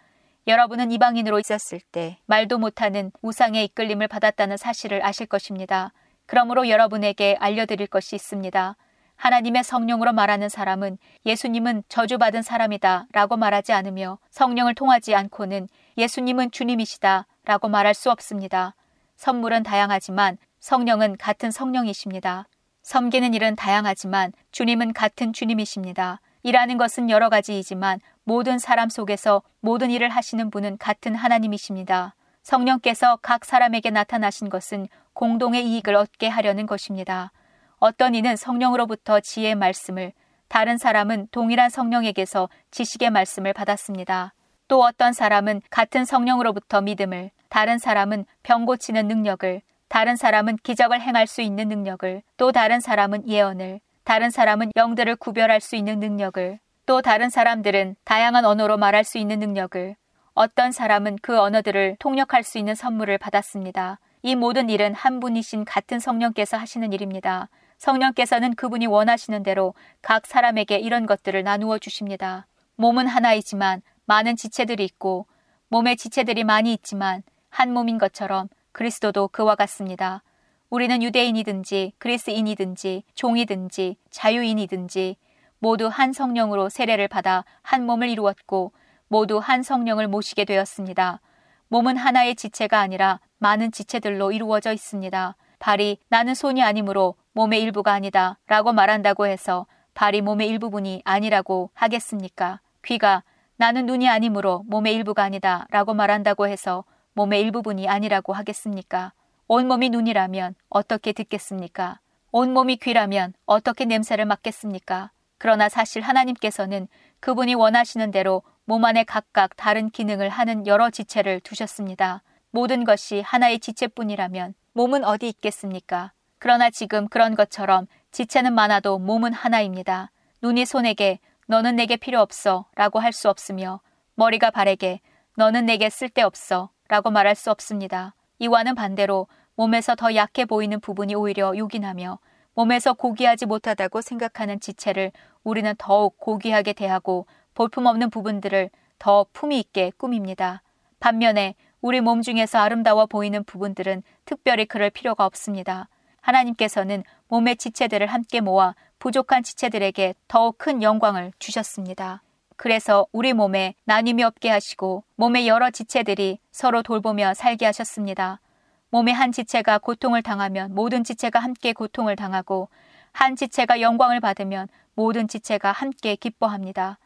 여러분은 0.48 0.92
이방인으로 0.92 1.40
있었을 1.40 1.82
때 1.92 2.18
말도 2.26 2.58
못하는 2.58 3.12
우상의 3.22 3.66
이끌림을 3.66 4.08
받았다는 4.08 4.58
사실을 4.58 5.06
아실 5.06 5.26
것입니다. 5.26 5.92
그러므로 6.30 6.70
여러분에게 6.70 7.38
알려드릴 7.40 7.88
것이 7.88 8.16
있습니다. 8.16 8.76
하나님의 9.16 9.64
성령으로 9.64 10.14
말하는 10.14 10.48
사람은 10.48 11.00
예수님은 11.26 11.84
저주받은 11.90 12.44
사람이다 12.44 13.08
라고 13.12 13.36
말하지 13.36 13.74
않으며 13.74 14.20
성령을 14.30 14.76
통하지 14.76 15.16
않고는 15.16 15.68
예수님은 15.98 16.52
주님이시다 16.52 17.26
라고 17.46 17.68
말할 17.68 17.96
수 17.96 18.12
없습니다. 18.12 18.76
선물은 19.16 19.64
다양하지만 19.64 20.38
성령은 20.60 21.18
같은 21.18 21.50
성령이십니다. 21.50 22.48
섬기는 22.84 23.34
일은 23.34 23.56
다양하지만 23.56 24.32
주님은 24.52 24.94
같은 24.94 25.34
주님이십니다. 25.34 26.22
일하는 26.44 26.78
것은 26.78 27.10
여러 27.10 27.30
가지이지만 27.30 28.02
모든 28.24 28.60
사람 28.60 28.90
속에서 28.90 29.42
모든 29.62 29.90
일을 29.90 30.10
하시는 30.10 30.52
분은 30.52 30.78
같은 30.78 31.16
하나님이십니다. 31.16 32.14
성령께서 32.44 33.18
각 33.22 33.46
사람에게 33.46 33.90
나타나신 33.90 34.50
것은 34.50 34.88
공동의 35.20 35.68
이익을 35.68 35.96
얻게 35.96 36.30
하려는 36.30 36.66
것입니다. 36.66 37.34
어떤 37.78 38.16
이는 38.16 38.38
성령으로부터 38.38 39.20
지혜의 39.20 39.56
말씀을, 39.56 40.14
다른 40.48 40.78
사람은 40.78 41.28
동일한 41.32 41.70
성령에게서 41.70 42.48
지식의 42.72 43.10
말씀을 43.10 43.52
받았습니다. 43.52 44.34
또 44.70 44.82
어떤 44.82 45.12
사람은 45.12 45.62
같은 45.70 46.06
성령으로부터 46.06 46.80
믿음을, 46.80 47.32
다른 47.50 47.80
사람은 47.80 48.24
병 48.44 48.66
고치는 48.66 49.10
능력을, 49.10 49.62
다른 49.90 50.16
사람은 50.16 50.56
기적을 50.64 51.02
행할 51.02 51.28
수 51.28 51.42
있는 51.42 51.68
능력을, 51.68 52.22
또 52.38 52.54
다른 52.54 52.80
사람은 52.80 53.28
예언을, 53.28 53.82
다른 54.06 54.30
사람은 54.30 54.72
영들을 54.78 55.18
구별할 55.18 55.60
수 55.60 55.76
있는 55.76 56.00
능력을, 56.00 56.60
또 56.86 57.02
다른 57.02 57.30
사람들은 57.30 57.98
다양한 58.06 58.46
언어로 58.46 58.78
말할 58.78 59.04
수 59.04 59.18
있는 59.18 59.40
능력을, 59.40 59.98
어떤 60.34 60.72
사람은 60.72 61.18
그 61.22 61.38
언어들을 61.38 61.98
통역할 62.00 62.44
수 62.44 62.58
있는 62.58 62.74
선물을 62.74 63.18
받았습니다. 63.18 64.00
이 64.22 64.36
모든 64.36 64.70
일은 64.70 64.94
한 64.94 65.20
분이신 65.20 65.64
같은 65.64 66.00
성령께서 66.00 66.58
하시는 66.58 66.92
일입니다. 66.92 67.50
성령께서는 67.78 68.56
그분이 68.56 68.86
원하시는 68.88 69.44
대로 69.44 69.74
각 70.02 70.26
사람에게 70.26 70.78
이런 70.78 71.06
것들을 71.06 71.42
나누어 71.44 71.78
주십니다. 71.78 72.46
몸은 72.76 73.08
하나이지만 73.08 73.82
많은 74.06 74.36
지체들이 74.36 74.84
있고 74.84 75.26
몸의 75.70 75.96
지체들이 75.96 76.44
많이 76.44 76.74
있지만 76.74 77.24
한 77.50 77.72
몸인 77.72 77.98
것처럼 77.98 78.50
그리스도도 78.74 79.30
그와 79.30 79.56
같습니다. 79.56 80.24
우리는 80.70 81.02
유대인이든지 81.02 81.94
그리스인이든지 81.98 83.04
종이든지 83.16 83.98
자유인이든지 84.12 85.16
모두 85.60 85.88
한 85.88 86.12
성령으로 86.12 86.70
세례를 86.70 87.08
받아 87.08 87.46
한 87.62 87.86
몸을 87.86 88.10
이루었고 88.10 88.74
모두 89.08 89.40
한 89.40 89.64
성령을 89.64 90.08
모시게 90.08 90.46
되었습니다. 90.46 91.22
몸은 91.70 91.98
하나의 91.98 92.36
지체가 92.36 92.80
아니라 92.80 93.20
많은 93.40 93.72
지체들로 93.72 94.32
이루어져 94.32 94.72
있습니다. 94.72 95.36
발이 95.60 95.98
나는 96.10 96.36
손이 96.36 96.64
아니므로 96.64 97.16
몸의 97.34 97.62
일부가 97.62 97.94
아니다 97.94 98.38
라고 98.48 98.72
말한다고 98.72 99.26
해서 99.26 99.66
발이 99.94 100.22
몸의 100.22 100.48
일부분이 100.48 101.02
아니라고 101.04 101.72
하겠습니까? 101.74 102.62
귀가 102.86 103.24
나는 103.58 103.86
눈이 103.86 104.08
아니므로 104.08 104.64
몸의 104.68 104.94
일부가 104.96 105.24
아니다 105.24 105.68
라고 105.70 105.94
말한다고 105.94 106.48
해서 106.48 106.86
몸의 107.14 107.42
일부분이 107.42 107.88
아니라고 107.90 108.34
하겠습니까? 108.34 109.14
온몸이 109.48 109.90
눈이라면 109.90 110.56
어떻게 110.70 111.12
듣겠습니까? 111.12 112.00
온몸이 112.32 112.78
귀라면 112.78 113.34
어떻게 113.46 113.86
냄새를 113.86 114.26
맡겠습니까? 114.26 115.12
그러나 115.38 115.70
사실 115.70 116.02
하나님께서는 116.02 116.88
그분이 117.20 117.56
원하시는 117.56 118.12
대로 118.12 118.44
몸 118.66 118.86
안에 118.86 119.04
각각 119.04 119.56
다른 119.58 119.90
기능을 119.90 120.30
하는 120.30 120.68
여러 120.68 120.90
지체를 120.90 121.40
두셨습니다. 121.40 122.22
모든 122.52 122.84
것이 122.84 123.22
하나의 123.22 123.60
지체뿐이라면 123.60 124.54
몸은 124.74 125.04
어디 125.04 125.28
있겠습니까? 125.30 126.12
그러나 126.40 126.70
지금 126.70 127.08
그런 127.08 127.36
것처럼 127.36 127.88
지체는 128.12 128.54
많아도 128.54 128.98
몸은 128.98 129.34
하나입니다. 129.34 130.12
눈이 130.42 130.66
손에게 130.66 131.20
너는 131.48 131.76
내게 131.76 131.98
필요 131.98 132.22
없어 132.22 132.66
라고 132.76 133.00
할 133.00 133.12
수 133.12 133.30
없으며 133.30 133.82
머리가 134.16 134.52
발에게 134.52 135.02
너는 135.36 135.66
내게 135.66 135.90
쓸데없어 135.90 136.70
라고 136.88 137.12
말할 137.12 137.36
수 137.36 137.52
없습니다. 137.52 138.16
이와는 138.40 138.76
반대로 138.76 139.28
몸에서 139.56 139.96
더 139.96 140.16
약해 140.16 140.46
보이는 140.46 140.80
부분이 140.80 141.16
오히려 141.16 141.56
요긴하며 141.56 142.20
몸에서 142.54 142.94
고귀하지 142.94 143.46
못하다고 143.46 144.02
생각하는 144.02 144.60
지체를 144.60 145.12
우리는 145.44 145.74
더욱 145.78 146.18
고귀하게 146.18 146.74
대하고 146.74 147.28
볼품없는 147.54 148.10
부분들을 148.10 148.70
더 148.98 149.26
품위 149.34 149.60
있게 149.60 149.92
꾸밉니다. 149.98 150.62
반면에 151.00 151.56
우리 151.82 152.02
몸 152.02 152.22
중에서 152.22 152.60
아름다워 152.60 153.06
보이는 153.06 153.44
부분들은 153.44 154.04
특별히 154.26 154.66
그럴 154.66 154.90
필요가 154.90 155.26
없습니다. 155.26 155.88
하나님께서는 156.22 157.04
몸의 157.30 157.56
지체들을 157.56 158.06
함께 158.08 158.42
모아 158.42 158.76
부족한 159.00 159.44
지체들에게 159.44 160.16
더욱 160.28 160.58
큰 160.58 160.84
영광을 160.84 161.32
주셨습니다. 161.40 162.22
그래서 162.58 163.06
우리 163.14 163.32
몸에 163.32 163.76
나님이 163.86 164.24
없게 164.24 164.50
하시고 164.50 165.06
몸의 165.16 165.48
여러 165.48 165.72
지체들이 165.72 166.40
서로 166.52 166.84
돌보며 166.84 167.34
살게 167.34 167.66
하셨습니다. 167.66 168.42
몸의 168.90 169.14
한 169.14 169.32
지체가 169.32 169.78
고통을 169.78 170.22
당하면 170.22 170.76
모든 170.76 171.06
지체가 171.06 171.40
함께 171.40 171.72
고통을 171.72 172.18
당하고 172.18 172.68
한 173.14 173.38
지체가 173.38 173.80
영광을 173.80 174.20
받으면 174.20 174.68
모든 174.96 175.30
지체가 175.30 175.72
함께 175.72 176.18
기뻐합니다. 176.18 176.98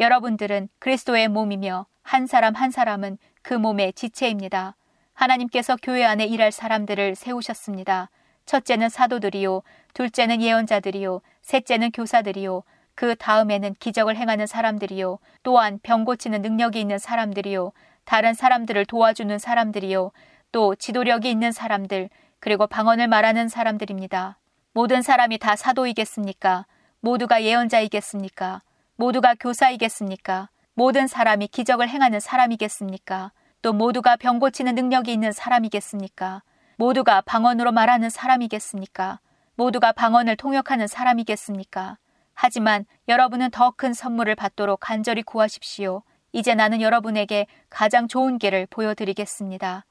여러분들은 0.00 0.68
그리스도의 0.78 1.28
몸이며 1.28 1.84
한 2.02 2.26
사람 2.26 2.54
한 2.54 2.70
사람은 2.70 3.18
그 3.44 3.52
몸의 3.52 3.92
지체입니다. 3.92 4.74
하나님께서 5.12 5.76
교회 5.82 6.02
안에 6.02 6.24
일할 6.24 6.50
사람들을 6.50 7.14
세우셨습니다. 7.14 8.08
첫째는 8.46 8.88
사도들이요, 8.88 9.62
둘째는 9.92 10.40
예언자들이요, 10.40 11.20
셋째는 11.42 11.92
교사들이요, 11.92 12.62
그 12.94 13.14
다음에는 13.14 13.74
기적을 13.78 14.16
행하는 14.16 14.46
사람들이요, 14.46 15.18
또한 15.42 15.78
병 15.82 16.06
고치는 16.06 16.40
능력이 16.40 16.80
있는 16.80 16.98
사람들이요, 16.98 17.72
다른 18.04 18.32
사람들을 18.32 18.86
도와주는 18.86 19.38
사람들이요, 19.38 20.10
또 20.50 20.74
지도력이 20.74 21.30
있는 21.30 21.52
사람들, 21.52 22.08
그리고 22.40 22.66
방언을 22.66 23.08
말하는 23.08 23.48
사람들입니다. 23.48 24.38
모든 24.72 25.02
사람이 25.02 25.36
다 25.36 25.54
사도이겠습니까? 25.54 26.64
모두가 27.00 27.42
예언자이겠습니까? 27.42 28.62
모두가 28.96 29.34
교사이겠습니까? 29.34 30.48
모든 30.74 31.06
사람이 31.06 31.48
기적을 31.48 31.88
행하는 31.88 32.18
사람이겠습니까? 32.18 33.30
또 33.62 33.72
모두가 33.72 34.16
병 34.16 34.40
고치는 34.40 34.74
능력이 34.74 35.12
있는 35.12 35.30
사람이겠습니까? 35.32 36.42
모두가 36.76 37.20
방언으로 37.20 37.70
말하는 37.70 38.10
사람이겠습니까? 38.10 39.20
모두가 39.54 39.92
방언을 39.92 40.36
통역하는 40.36 40.88
사람이겠습니까? 40.88 41.98
하지만 42.34 42.84
여러분은 43.06 43.52
더 43.52 43.70
큰 43.70 43.94
선물을 43.94 44.34
받도록 44.34 44.80
간절히 44.80 45.22
구하십시오. 45.22 46.02
이제 46.32 46.56
나는 46.56 46.80
여러분에게 46.80 47.46
가장 47.70 48.08
좋은 48.08 48.38
길을 48.38 48.66
보여드리겠습니다. 48.68 49.84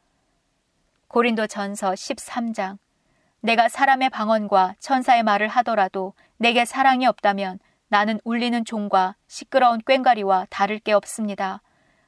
고린도 1.07 1.47
전서 1.47 1.91
13장. 1.91 2.77
내가 3.39 3.69
사람의 3.69 4.09
방언과 4.09 4.75
천사의 4.79 5.23
말을 5.23 5.47
하더라도 5.47 6.13
내게 6.37 6.65
사랑이 6.65 7.05
없다면 7.05 7.59
나는 7.93 8.19
울리는 8.23 8.65
종과 8.65 9.15
시끄러운 9.27 9.79
꽹과리와 9.85 10.47
다를 10.49 10.79
게 10.79 10.93
없습니다. 10.93 11.61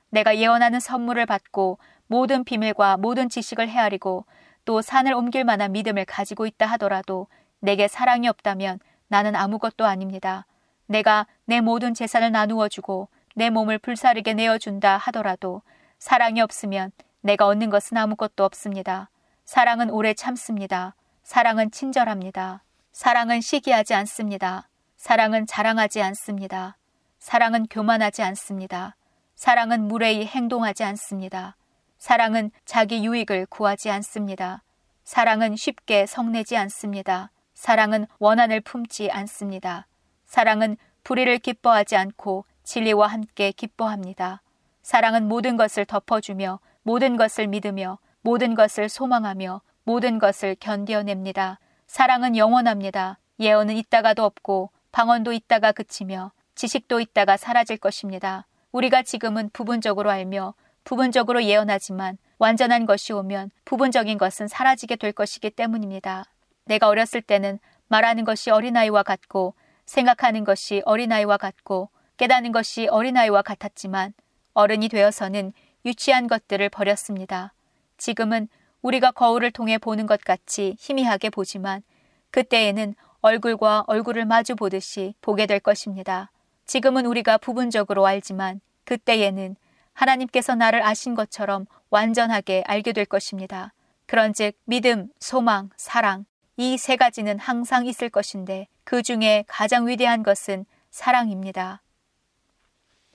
내가 0.09 0.35
예언하는 0.35 0.79
선물을 0.79 1.27
받고 1.27 1.77
모든 2.07 2.43
비밀과 2.43 2.97
모든 2.97 3.29
지식을 3.29 3.69
헤아리고 3.69 4.25
또 4.65 4.81
산을 4.81 5.13
옮길 5.13 5.43
만한 5.43 5.73
믿음을 5.73 6.05
가지고 6.05 6.47
있다 6.47 6.65
하더라도 6.65 7.27
내게 7.59 7.87
사랑이 7.87 8.27
없다면 8.27 8.79
나는 9.09 9.35
아무것도 9.35 9.85
아닙니다. 9.85 10.47
내가 10.87 11.27
내 11.45 11.61
모든 11.61 11.93
재산을 11.93 12.31
나누어 12.31 12.67
주고 12.67 13.07
내 13.35 13.51
몸을 13.51 13.77
불사르게 13.77 14.33
내어준다 14.33 14.97
하더라도 14.97 15.61
사랑이 15.99 16.41
없으면 16.41 16.93
내가 17.21 17.45
얻는 17.45 17.69
것은 17.69 17.95
아무것도 17.95 18.43
없습니다. 18.43 19.11
사랑은 19.43 19.91
오래 19.91 20.15
참습니다. 20.15 20.95
사랑은 21.21 21.69
친절합니다. 21.69 22.63
사랑은 22.91 23.39
시기하지 23.39 23.93
않습니다. 23.93 24.67
사랑은 24.97 25.45
자랑하지 25.45 26.01
않습니다. 26.01 26.77
사랑은 27.19 27.67
교만하지 27.67 28.23
않습니다. 28.23 28.95
사랑은 29.35 29.87
무례히 29.87 30.25
행동하지 30.25 30.83
않습니다. 30.83 31.55
사랑은 31.97 32.51
자기 32.65 33.05
유익을 33.05 33.47
구하지 33.47 33.89
않습니다. 33.91 34.63
사랑은 35.03 35.55
쉽게 35.55 36.05
성내지 36.05 36.57
않습니다. 36.57 37.31
사랑은 37.53 38.07
원한을 38.19 38.61
품지 38.61 39.11
않습니다. 39.11 39.87
사랑은 40.25 40.77
불의를 41.03 41.39
기뻐하지 41.39 41.95
않고 41.95 42.45
진리와 42.63 43.07
함께 43.07 43.51
기뻐합니다. 43.51 44.41
사랑은 44.81 45.27
모든 45.27 45.55
것을 45.57 45.85
덮어주며 45.85 46.59
모든 46.83 47.17
것을 47.17 47.47
믿으며 47.47 47.99
모든 48.21 48.55
것을 48.55 48.89
소망하며 48.89 49.61
모든 49.83 50.19
것을 50.19 50.55
견뎌냅니다. 50.59 51.59
사랑은 51.87 52.35
영원합니다. 52.35 53.19
예언은 53.39 53.75
있다가도 53.75 54.23
없고 54.23 54.71
방언도 54.95 55.33
있다가 55.33 55.73
그치며 55.73 56.31
지식도 56.55 57.01
있다가 57.01 57.35
사라질 57.35 57.75
것입니다. 57.75 58.47
우리가 58.71 59.03
지금은 59.03 59.49
부분적으로 59.51 60.09
알며 60.09 60.53
부분적으로 60.85 61.43
예언하지만 61.43 62.17
완전한 62.37 62.85
것이 62.85 63.11
오면 63.11 63.51
부분적인 63.65 64.17
것은 64.17 64.47
사라지게 64.47 64.95
될 64.95 65.11
것이기 65.11 65.49
때문입니다. 65.49 66.23
내가 66.63 66.87
어렸을 66.87 67.21
때는 67.21 67.59
말하는 67.89 68.23
것이 68.23 68.51
어린아이와 68.51 69.03
같고 69.03 69.55
생각하는 69.85 70.45
것이 70.45 70.81
어린아이와 70.85 71.35
같고 71.35 71.89
깨닫는 72.15 72.53
것이 72.53 72.87
어린아이와 72.87 73.41
같았지만 73.41 74.13
어른이 74.53 74.87
되어서는 74.87 75.51
유치한 75.85 76.27
것들을 76.27 76.69
버렸습니다. 76.69 77.53
지금은 77.97 78.47
우리가 78.81 79.11
거울을 79.11 79.51
통해 79.51 79.77
보는 79.77 80.05
것 80.05 80.21
같이 80.21 80.77
희미하게 80.79 81.31
보지만 81.31 81.83
그때에는 82.31 82.95
얼굴과 83.25 83.85
얼굴을 83.87 84.25
마주 84.25 84.55
보듯이 84.55 85.15
보게 85.19 85.47
될 85.47 85.59
것입니다. 85.59 86.29
지금은 86.67 87.07
우리가 87.07 87.39
부분적으로 87.39 88.05
알지만 88.05 88.61
그때에는 88.83 89.55
하나님께서 89.93 90.53
나를 90.53 90.85
아신 90.85 91.15
것처럼 91.15 91.65
완전하게 91.89 92.63
알게 92.67 92.93
될 92.93 93.05
것입니다. 93.05 93.73
그런즉 94.05 94.55
믿음, 94.65 95.07
소망, 95.19 95.71
사랑 95.75 96.25
이 96.57 96.77
세 96.77 96.97
가지는 96.97 97.39
항상 97.39 97.87
있을 97.87 98.11
것인데 98.11 98.67
그 98.83 99.01
중에 99.01 99.43
가장 99.47 99.87
위대한 99.87 100.21
것은 100.21 100.67
사랑입니다. 100.91 101.81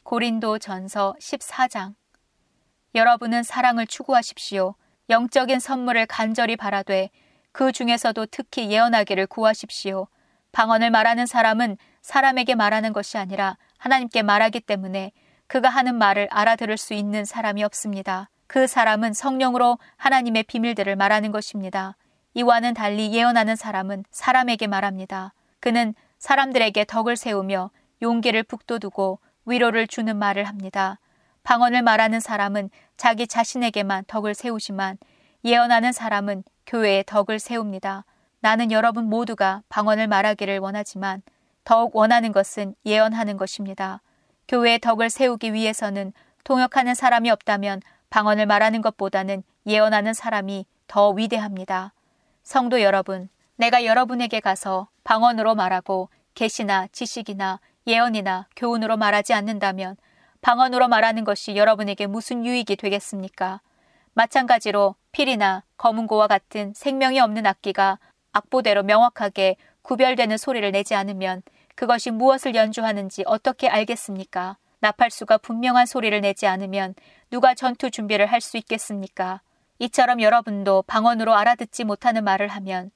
고린도 0.02 0.58
전서 0.58 1.14
14장 1.20 1.94
여러분은 2.96 3.44
사랑을 3.44 3.86
추구하십시오. 3.86 4.74
영적인 5.08 5.60
선물을 5.60 6.06
간절히 6.06 6.56
바라되 6.56 7.10
그 7.52 7.72
중에서도 7.72 8.26
특히 8.26 8.70
예언하기를 8.70 9.26
구하십시오. 9.26 10.06
방언을 10.52 10.90
말하는 10.90 11.26
사람은 11.26 11.76
사람에게 12.02 12.54
말하는 12.54 12.92
것이 12.92 13.18
아니라 13.18 13.56
하나님께 13.78 14.22
말하기 14.22 14.60
때문에 14.60 15.12
그가 15.46 15.68
하는 15.68 15.96
말을 15.96 16.28
알아들을 16.30 16.76
수 16.76 16.94
있는 16.94 17.24
사람이 17.24 17.64
없습니다. 17.64 18.30
그 18.46 18.66
사람은 18.66 19.12
성령으로 19.12 19.78
하나님의 19.96 20.44
비밀들을 20.44 20.96
말하는 20.96 21.32
것입니다. 21.32 21.96
이와는 22.34 22.74
달리 22.74 23.12
예언하는 23.12 23.56
사람은 23.56 24.04
사람에게 24.10 24.66
말합니다. 24.66 25.34
그는 25.60 25.94
사람들에게 26.18 26.84
덕을 26.84 27.16
세우며 27.16 27.70
용기를 28.02 28.44
북돋우고 28.44 29.18
위로를 29.46 29.86
주는 29.86 30.16
말을 30.16 30.44
합니다. 30.44 30.98
방언을 31.42 31.82
말하는 31.82 32.20
사람은 32.20 32.70
자기 32.96 33.26
자신에게만 33.26 34.04
덕을 34.06 34.34
세우지만 34.34 34.98
예언하는 35.44 35.92
사람은 35.92 36.44
교회에 36.70 37.02
덕을 37.04 37.40
세웁니다. 37.40 38.04
나는 38.38 38.70
여러분 38.70 39.06
모두가 39.06 39.64
방언을 39.68 40.06
말하기를 40.06 40.60
원하지만 40.60 41.20
더욱 41.64 41.96
원하는 41.96 42.30
것은 42.30 42.76
예언하는 42.86 43.36
것입니다. 43.36 44.00
교회의 44.46 44.78
덕을 44.78 45.10
세우기 45.10 45.52
위해서는 45.52 46.12
통역하는 46.44 46.94
사람이 46.94 47.28
없다면 47.28 47.82
방언을 48.08 48.46
말하는 48.46 48.82
것보다는 48.82 49.42
예언하는 49.66 50.14
사람이 50.14 50.64
더 50.86 51.10
위대합니다. 51.10 51.92
성도 52.44 52.80
여러분, 52.82 53.28
내가 53.56 53.84
여러분에게 53.84 54.38
가서 54.38 54.86
방언으로 55.02 55.56
말하고 55.56 56.08
계시나 56.34 56.86
지식이나 56.92 57.58
예언이나 57.88 58.46
교훈으로 58.54 58.96
말하지 58.96 59.34
않는다면 59.34 59.96
방언으로 60.40 60.86
말하는 60.86 61.24
것이 61.24 61.56
여러분에게 61.56 62.06
무슨 62.06 62.46
유익이 62.46 62.76
되겠습니까? 62.76 63.60
마찬가지로 64.14 64.96
필이나 65.12 65.64
검은고와 65.76 66.26
같은 66.26 66.72
생명이 66.74 67.20
없는 67.20 67.46
악기가 67.46 67.98
악보대로 68.32 68.82
명확하게 68.82 69.56
구별되는 69.82 70.36
소리를 70.36 70.70
내지 70.72 70.94
않으면 70.94 71.42
그것이 71.74 72.10
무엇을 72.10 72.54
연주하는지 72.54 73.24
어떻게 73.26 73.68
알겠습니까? 73.68 74.56
나팔수가 74.80 75.38
분명한 75.38 75.86
소리를 75.86 76.20
내지 76.20 76.46
않으면 76.46 76.94
누가 77.30 77.54
전투 77.54 77.90
준비를 77.90 78.26
할 78.26 78.40
수 78.40 78.56
있겠습니까? 78.56 79.40
이처럼 79.78 80.20
여러분도 80.20 80.82
방언으로 80.82 81.34
알아듣지 81.34 81.84
못하는 81.84 82.22
말을 82.24 82.48
하면 82.48 82.90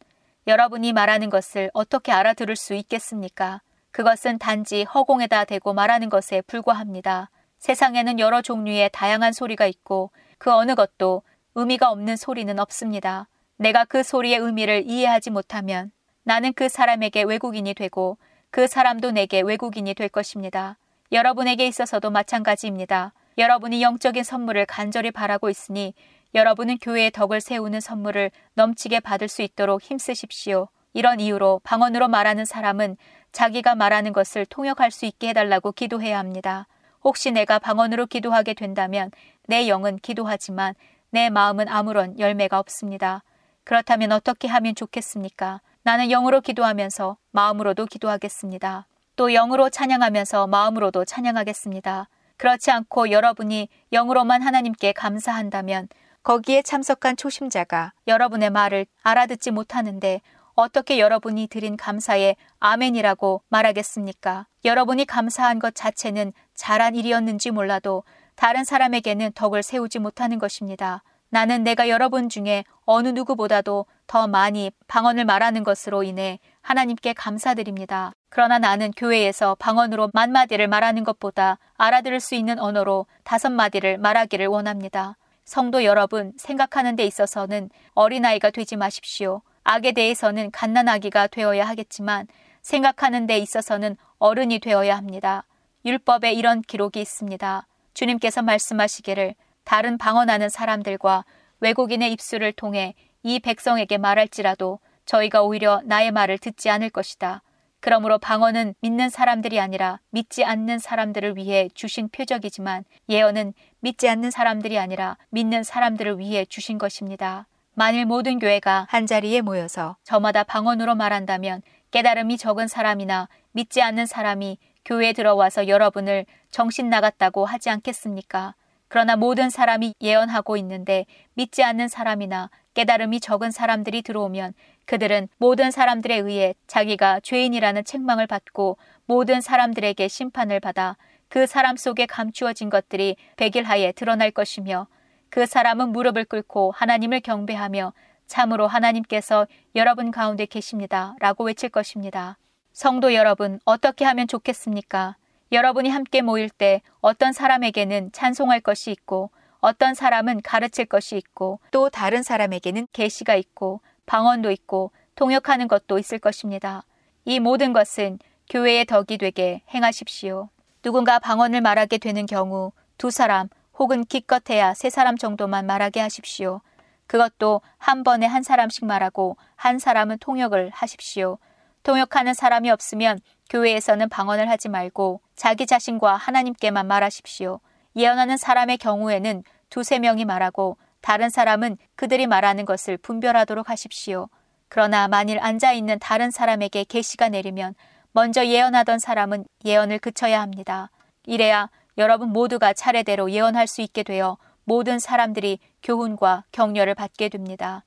여러분이 0.47 0.93
말하는 0.93 1.31
것을 1.31 1.71
어떻게 1.73 2.13
알아들을 2.13 2.57
수 2.57 2.75
있겠습니까? 2.75 3.63
그것은 3.91 4.39
단지 4.39 4.83
허공에다 4.83 5.47
대고 5.47 5.73
말하는 5.73 6.11
것에 6.11 6.43
불과합니다. 6.43 7.31
세상에는 7.59 8.19
여러 8.19 8.43
종류의 8.43 8.91
다양한 8.93 9.33
소리가 9.33 9.67
있고 9.67 10.11
그 10.45 10.53
어느 10.53 10.75
것도 10.75 11.23
의미가 11.55 11.91
없는 11.91 12.17
소리는 12.17 12.59
없습니다. 12.59 13.29
내가 13.57 13.87
그 13.87 14.03
소리의 14.03 14.37
의미를 14.41 14.85
이해하지 14.87 15.31
못하면 15.31 15.91
나는 16.23 16.53
그 16.53 16.69
사람에게 16.69 17.23
외국인이 17.23 17.73
되고 17.73 18.19
그 18.51 18.67
사람도 18.67 19.13
내게 19.13 19.41
외국인이 19.41 19.95
될 19.95 20.11
것입니다. 20.11 20.77
여러분에게 21.13 21.67
있어서도 21.67 22.11
마찬가지입니다. 22.11 23.15
여러분이 23.39 23.81
영적인 23.81 24.23
선물을 24.23 24.67
간절히 24.67 25.13
바라고 25.13 25.49
있으니 25.49 25.95
여러분은 26.35 26.77
교회의 26.77 27.13
덕을 27.13 27.41
세우는 27.41 27.81
선물을 27.81 28.31
넘치게 28.53 29.01
받을 29.01 29.29
수 29.29 29.41
있도록 29.41 29.81
힘쓰십시오. 29.81 30.69
이런 30.93 31.21
이유로 31.21 31.63
방언으로 31.65 32.09
말하는 32.09 32.45
사람은 32.45 32.99
자기가 33.33 33.77
말하는 33.77 34.13
것을 34.13 34.45
통역할 34.45 34.91
수 34.91 35.07
있게 35.07 35.29
해달라고 35.29 35.73
기도해야 35.73 36.19
합니다. 36.19 36.67
혹시 37.05 37.31
내가 37.31 37.59
방언으로 37.59 38.07
기도하게 38.07 38.55
된다면 38.55 39.11
내 39.47 39.69
영은 39.69 39.99
기도하지만 39.99 40.75
내 41.11 41.31
마음은 41.31 41.69
아무런 41.69 42.19
열매가 42.19 42.59
없습니다. 42.59 43.23
그렇다면 43.65 44.13
어떻게 44.13 44.49
하면 44.49 44.75
좋겠습니까? 44.75 45.61
나는 45.83 46.09
영으로 46.09 46.41
기도하면서 46.41 47.17
마음으로도 47.31 47.87
기도하겠습니다. 47.87 48.87
또 49.17 49.31
영으로 49.31 49.71
찬양하면서 49.71 50.47
마음으로도 50.47 51.05
찬양하겠습니다. 51.05 52.09
그렇지 52.37 52.71
않고 52.71 53.11
여러분이 53.11 53.69
영으로만 53.93 54.43
하나님께 54.43 54.93
감사한다면 54.93 55.89
거기에 56.23 56.63
참석한 56.63 57.17
초심자가 57.17 57.93
여러분의 58.09 58.51
말을 58.51 58.87
알아듣지 59.03 59.51
못하는데 59.51 60.21
어떻게 60.55 60.99
여러분이 60.99 61.49
드린 61.49 61.77
감사에 61.77 62.37
아멘이라고 62.61 63.43
말하겠습니까? 63.49 64.47
여러분이 64.65 65.05
감사한 65.05 65.59
것 65.59 65.75
자체는 65.75 66.33
잘한 66.55 66.95
일이었는지 66.95 67.51
몰라도 67.51 68.05
다른 68.35 68.65
사람에게는 68.65 69.33
덕을 69.35 69.63
세우지 69.63 69.99
못하는 69.99 70.39
것입니다. 70.39 71.03
나는 71.31 71.65
내가 71.65 71.89
여러분 71.89 72.29
중에 72.29 72.65
어느 72.85 73.09
누구보다도 73.09 73.87
더 74.07 74.27
많이 74.29 74.71
방언을 74.87 75.25
말하는 75.25 75.65
것으로 75.65 76.03
인해 76.05 76.39
하나님께 76.63 77.13
감사드립니다. 77.13 78.13
그러나 78.29 78.59
나는 78.59 78.93
교회에서 78.93 79.57
방언으로 79.59 80.11
만 80.13 80.31
마디를 80.33 80.69
말하는 80.69 81.03
것보다 81.03 81.59
알아들을 81.77 82.21
수 82.21 82.35
있는 82.35 82.59
언어로 82.59 83.07
다섯 83.25 83.51
마디를 83.51 83.99
말하기를 83.99 84.47
원합니다. 84.47 85.17
성도 85.45 85.85
여러분, 85.85 86.33
생각하는 86.37 86.97
데 86.97 87.05
있어서는 87.05 87.69
어린아이가 87.95 88.51
되지 88.51 88.77
마십시오. 88.77 89.43
악에 89.65 89.93
대해서는 89.93 90.51
갓난아기가 90.51 91.27
되어야 91.27 91.67
하겠지만 91.67 92.29
생각하는 92.63 93.27
데 93.27 93.39
있어서는 93.39 93.97
어른이 94.19 94.61
되어야 94.61 94.97
합니다. 94.97 95.45
율법에 95.85 96.33
이런 96.33 96.63
기록이 96.63 97.01
있습니다. 97.01 97.67
주님께서 97.95 98.43
말씀하시기를 98.43 99.35
다른 99.65 99.97
방언하는 99.97 100.49
사람들과 100.49 101.25
외국인의 101.61 102.13
입술을 102.13 102.53
통해 102.53 102.95
이 103.23 103.41
백성에게 103.41 103.97
말할지라도 103.99 104.81
저희가 105.07 105.43
오히려 105.43 105.81
나의 105.85 106.11
말을 106.11 106.39
듣지 106.39 106.69
않을 106.71 106.91
것이다. 106.91 107.43
그러므로 107.81 108.19
방언은 108.19 108.75
믿는 108.81 109.11
사람들이 109.11 109.61
아니라 109.61 110.01
믿지 110.11 110.43
않는 110.45 110.79
사람들을 110.79 111.37
위해 111.37 111.69
주신 111.75 112.09
표적이지만 112.09 112.85
예언은 113.11 113.53
믿지 113.81 114.09
않는 114.09 114.31
사람들이 114.31 114.79
아니라 114.79 115.19
믿는 115.31 115.65
사람들을 115.65 116.19
위해 116.19 116.47
주신 116.47 116.79
것입니다. 116.79 117.47
만일 117.75 118.07
모든 118.07 118.39
교회가 118.39 118.87
한자리에 118.89 119.43
모여서 119.43 119.97
저마다 120.03 120.45
방언으로 120.45 120.95
말한다면 120.95 121.61
깨달음이 121.91 122.39
적은 122.39 122.69
사람이나 122.69 123.29
믿지 123.53 123.83
않는 123.83 124.07
사람이 124.07 124.59
교회에 124.85 125.13
들어와서 125.13 125.69
여러분을 125.69 126.27
정신 126.51 126.89
나갔다고 126.91 127.45
하지 127.45 127.71
않겠습니까? 127.71 128.55
그러나 128.89 129.17
모든 129.17 129.51
사람이 129.51 129.95
예언하고 130.01 130.57
있는데 130.59 131.07
믿지 131.35 131.65
않는 131.65 131.89
사람이나 131.89 132.51
깨달음이 132.75 133.21
적은 133.21 133.51
사람들이 133.51 134.03
들어오면 134.03 134.55
그들은 134.85 135.29
모든 135.39 135.71
사람들에 135.71 136.17
의해 136.17 136.55
자기가 136.67 137.21
죄인이라는 137.21 137.85
책망을 137.85 138.27
받고 138.27 138.77
모든 139.07 139.41
사람들에게 139.41 140.07
심판을 140.07 140.61
받아 140.61 140.97
그 141.29 141.47
사람 141.47 141.77
속에 141.77 142.07
감추어진 142.07 142.71
것들이 142.71 143.17
백일 143.37 143.65
하에 143.65 143.93
드러날 143.93 144.31
것이며 144.31 144.87
그 145.31 145.47
사람은 145.47 145.89
무릎을 145.89 146.25
꿇고 146.27 146.73
하나님을 146.77 147.21
경배하며 147.21 147.93
참으로 148.27 148.67
하나님께서 148.67 149.47
여러분 149.75 150.11
가운데 150.11 150.47
계십니다. 150.47 151.15
라고 151.19 151.45
외칠 151.45 151.71
것입니다. 151.71 152.37
성도 152.75 153.15
여러분, 153.15 153.61
어떻게 153.65 154.05
하면 154.05 154.27
좋겠습니까? 154.27 155.15
여러분이 155.53 155.91
함께 155.91 156.23
모일 156.23 156.51
때 156.51 156.83
어떤 157.01 157.33
사람에게는 157.33 158.11
찬송할 158.11 158.61
것이 158.63 158.91
있고 158.91 159.31
어떤 159.61 159.95
사람은 159.95 160.43
가르칠 160.43 160.87
것이 160.87 161.17
있고 161.17 161.61
또 161.71 161.89
다른 161.89 162.25
사람에게는 162.25 162.89
계시가 162.93 163.37
있고 163.37 163.81
방언도 164.07 164.51
있고 164.51 164.91
통역하는 165.15 165.69
것도 165.69 166.01
있을 166.01 166.19
것입니다. 166.19 166.83
이 167.25 167.39
모든 167.39 167.73
것은 167.73 168.19
교회의 168.51 168.87
덕이 168.87 169.19
되게 169.19 169.63
행하십시오. 169.73 170.49
누군가 170.83 171.21
방언을 171.21 171.61
말하게 171.61 171.99
되는 171.99 172.27
경우 172.27 172.73
두 172.99 173.13
사람 173.13 173.49
혹은 173.79 174.05
기껏해야 174.05 174.75
세 174.75 174.91
사람 174.91 175.17
정도만 175.17 175.65
말하게 175.65 176.01
하십시오. 176.01 176.61
그것도 177.07 177.61
한 177.79 178.03
번에 178.03 178.27
한 178.27 178.43
사람씩 178.43 178.85
말하고 178.85 179.37
한 179.55 179.79
사람은 179.79 180.19
통역을 180.19 180.71
하십시오. 180.71 181.39
통역하는 181.85 182.35
사람이 182.35 182.71
없으면 182.71 183.21
교회에서는 183.51 184.09
방언을 184.09 184.51
하지 184.51 184.69
말고 184.69 185.21
자기 185.37 185.67
자신과 185.67 186.17
하나님께만 186.17 186.87
말하십시오. 186.87 187.61
예언하는 187.95 188.37
사람의 188.37 188.79
경우에는 188.79 189.45
두세 189.71 189.99
명이 189.99 190.25
말하고 190.25 190.79
다른 191.01 191.29
사람은 191.29 191.77
그들이 191.95 192.27
말하는 192.27 192.65
것을 192.65 192.97
분별하도록 192.97 193.69
하십시오. 193.69 194.29
그러나 194.69 195.07
만일 195.09 195.39
앉아 195.39 195.73
있는 195.73 195.99
다른 195.99 196.31
사람에게 196.31 196.85
계시가 196.85 197.29
내리면 197.29 197.75
먼저 198.13 198.47
예언하던 198.47 198.99
사람은 198.99 199.45
예언을 199.65 199.99
그쳐야 199.99 200.41
합니다. 200.41 200.91
이래야 201.27 201.69
여러분 201.99 202.31
모두가 202.31 202.73
차례대로 202.73 203.31
예언할 203.31 203.67
수 203.67 203.83
있게 203.83 204.03
되어 204.03 204.39
모든 204.65 204.99
사람들이 204.99 205.59
교훈과 205.83 206.45
격려를 206.51 206.95
받게 206.95 207.29
됩니다. 207.29 207.85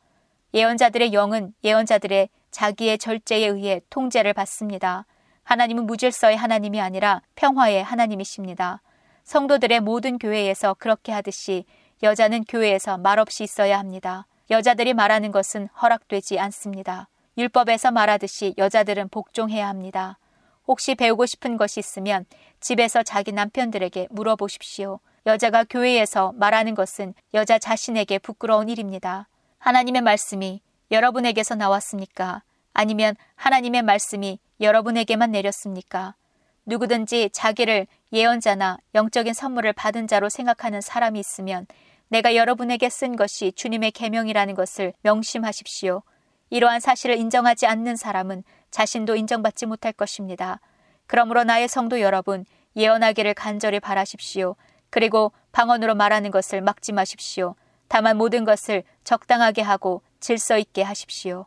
예언자들의 0.53 1.13
영은 1.13 1.53
예언자들의 1.63 2.29
자기의 2.51 2.97
절제에 2.97 3.45
의해 3.47 3.81
통제를 3.89 4.33
받습니다. 4.33 5.05
하나님은 5.43 5.85
무질서의 5.85 6.37
하나님이 6.37 6.81
아니라 6.81 7.21
평화의 7.35 7.83
하나님이십니다. 7.83 8.81
성도들의 9.23 9.81
모든 9.81 10.17
교회에서 10.17 10.73
그렇게 10.73 11.11
하듯이 11.11 11.65
여자는 12.03 12.45
교회에서 12.45 12.97
말없이 12.97 13.43
있어야 13.43 13.77
합니다. 13.77 14.25
여자들이 14.49 14.93
말하는 14.93 15.31
것은 15.31 15.67
허락되지 15.81 16.39
않습니다. 16.39 17.09
율법에서 17.37 17.91
말하듯이 17.91 18.53
여자들은 18.57 19.09
복종해야 19.09 19.67
합니다. 19.67 20.17
혹시 20.67 20.95
배우고 20.95 21.25
싶은 21.25 21.57
것이 21.57 21.79
있으면 21.79 22.25
집에서 22.59 23.03
자기 23.03 23.31
남편들에게 23.31 24.07
물어보십시오. 24.09 24.99
여자가 25.25 25.65
교회에서 25.65 26.33
말하는 26.35 26.73
것은 26.75 27.13
여자 27.33 27.59
자신에게 27.59 28.19
부끄러운 28.19 28.69
일입니다. 28.69 29.27
하나님의 29.59 30.01
말씀이 30.01 30.61
여러분에게서 30.91 31.55
나왔습니까? 31.55 32.43
아니면 32.73 33.15
하나님의 33.35 33.81
말씀이 33.81 34.39
여러분에게만 34.61 35.31
내렸습니까? 35.31 36.15
누구든지 36.65 37.29
자기를 37.31 37.87
예언자나 38.13 38.77
영적인 38.93 39.33
선물을 39.33 39.73
받은 39.73 40.07
자로 40.07 40.29
생각하는 40.29 40.81
사람이 40.81 41.19
있으면 41.19 41.65
내가 42.09 42.35
여러분에게 42.35 42.89
쓴 42.89 43.15
것이 43.15 43.51
주님의 43.53 43.91
계명이라는 43.91 44.53
것을 44.53 44.93
명심하십시오. 45.01 46.03
이러한 46.49 46.79
사실을 46.79 47.17
인정하지 47.17 47.67
않는 47.67 47.95
사람은 47.95 48.43
자신도 48.71 49.15
인정받지 49.15 49.65
못할 49.65 49.91
것입니다. 49.91 50.59
그러므로 51.05 51.43
나의 51.43 51.67
성도 51.67 51.99
여러분, 51.99 52.45
예언하기를 52.75 53.33
간절히 53.33 53.79
바라십시오. 53.79 54.55
그리고 54.89 55.31
방언으로 55.51 55.95
말하는 55.95 56.31
것을 56.31 56.61
막지 56.61 56.93
마십시오. 56.93 57.55
다만 57.87 58.17
모든 58.17 58.43
것을 58.43 58.83
적당하게 59.03 59.61
하고 59.61 60.01
질서 60.19 60.57
있게 60.57 60.83
하십시오. 60.83 61.45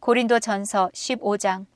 고린도 0.00 0.40
전서 0.40 0.90
15장 0.94 1.66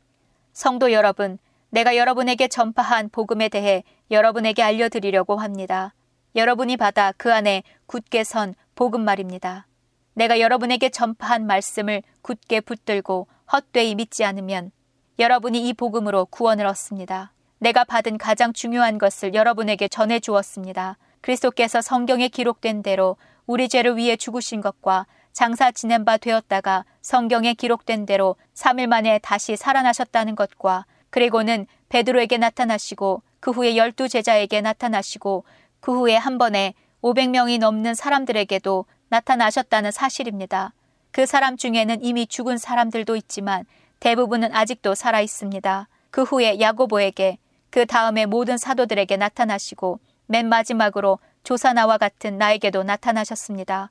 성도 0.52 0.90
여러분, 0.92 1.38
내가 1.70 1.96
여러분에게 1.96 2.48
전파한 2.48 3.10
복음에 3.10 3.48
대해 3.48 3.84
여러분에게 4.10 4.62
알려드리려고 4.62 5.36
합니다. 5.36 5.92
여러분이 6.34 6.76
받아 6.76 7.12
그 7.12 7.32
안에 7.32 7.62
굳게 7.86 8.24
선 8.24 8.54
복음 8.74 9.02
말입니다. 9.02 9.66
내가 10.14 10.40
여러분에게 10.40 10.88
전파한 10.88 11.46
말씀을 11.46 12.02
굳게 12.22 12.60
붙들고 12.62 13.26
헛되이 13.52 13.94
믿지 13.94 14.24
않으면 14.24 14.70
여러분이 15.18 15.68
이 15.68 15.72
복음으로 15.74 16.26
구원을 16.26 16.66
얻습니다. 16.66 17.32
내가 17.58 17.84
받은 17.84 18.18
가장 18.18 18.52
중요한 18.52 18.98
것을 18.98 19.34
여러분에게 19.34 19.88
전해 19.88 20.20
주었습니다. 20.20 20.98
그리스도께서 21.26 21.80
성경에 21.80 22.28
기록된 22.28 22.84
대로 22.84 23.16
우리 23.46 23.68
죄를 23.68 23.96
위해 23.96 24.14
죽으신 24.16 24.60
것과 24.60 25.06
장사 25.32 25.72
지낸 25.72 26.04
바 26.04 26.18
되었다가 26.18 26.84
성경에 27.02 27.54
기록된 27.54 28.06
대로 28.06 28.36
3일 28.54 28.86
만에 28.86 29.18
다시 29.18 29.56
살아나셨다는 29.56 30.36
것과 30.36 30.86
그리고는 31.10 31.66
베드로에게 31.88 32.38
나타나시고 32.38 33.22
그 33.40 33.50
후에 33.50 33.76
열두 33.76 34.08
제자에게 34.08 34.60
나타나시고 34.60 35.44
그 35.80 35.98
후에 35.98 36.14
한 36.14 36.38
번에 36.38 36.74
500명이 37.02 37.58
넘는 37.58 37.94
사람들에게도 37.94 38.86
나타나셨다는 39.08 39.90
사실입니다. 39.90 40.72
그 41.10 41.26
사람 41.26 41.56
중에는 41.56 42.04
이미 42.04 42.28
죽은 42.28 42.56
사람들도 42.56 43.16
있지만 43.16 43.64
대부분은 43.98 44.54
아직도 44.54 44.94
살아 44.94 45.20
있습니다. 45.20 45.88
그 46.10 46.22
후에 46.22 46.60
야고보에게 46.60 47.38
그 47.70 47.84
다음에 47.84 48.26
모든 48.26 48.56
사도들에게 48.58 49.16
나타나시고 49.16 49.98
맨 50.26 50.48
마지막으로 50.48 51.18
조사나와 51.44 51.98
같은 51.98 52.38
나에게도 52.38 52.82
나타나셨습니다. 52.82 53.90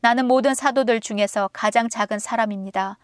나는 0.00 0.26
모든 0.26 0.54
사도들 0.54 1.00
중에서 1.00 1.48
가장 1.52 1.88
작은 1.88 2.18
사람입니다. 2.18 2.98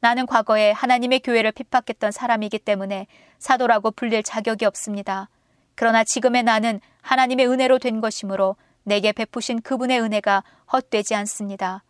나는 0.00 0.26
과거에 0.26 0.70
하나님의 0.70 1.20
교회를 1.20 1.52
핍박했던 1.52 2.12
사람이기 2.12 2.60
때문에 2.60 3.06
사도라고 3.38 3.90
불릴 3.90 4.22
자격이 4.22 4.64
없습니다. 4.64 5.28
그러나 5.74 6.04
지금의 6.04 6.44
나는 6.44 6.80
하나님의 7.02 7.48
은혜로 7.48 7.78
된 7.78 8.00
것이므로 8.00 8.56
내게 8.84 9.12
베푸신 9.12 9.60
그분의 9.60 10.00
은혜가 10.00 10.44
헛되지 10.72 11.14
않습니다. 11.14 11.82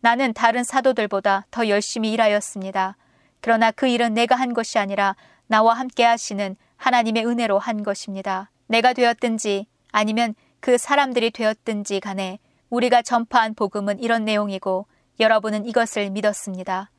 나는 0.00 0.32
다른 0.32 0.64
사도들보다 0.64 1.46
더 1.50 1.68
열심히 1.68 2.12
일하였습니다. 2.12 2.96
그러나 3.40 3.70
그 3.70 3.86
일은 3.86 4.14
내가 4.14 4.36
한 4.36 4.54
것이 4.54 4.78
아니라 4.78 5.16
나와 5.46 5.74
함께 5.74 6.04
하시는 6.04 6.56
하나님의 6.76 7.26
은혜로 7.26 7.58
한 7.58 7.82
것입니다. 7.82 8.50
내가 8.66 8.92
되었든지 8.92 9.66
아니면 9.90 10.34
그 10.60 10.78
사람들이 10.78 11.30
되었든지 11.30 12.00
간에 12.00 12.38
우리가 12.68 13.02
전파한 13.02 13.54
복음은 13.54 13.98
이런 13.98 14.24
내용이고 14.24 14.86
여러분은 15.18 15.66
이것을 15.66 16.10
믿었습니다. 16.10 16.90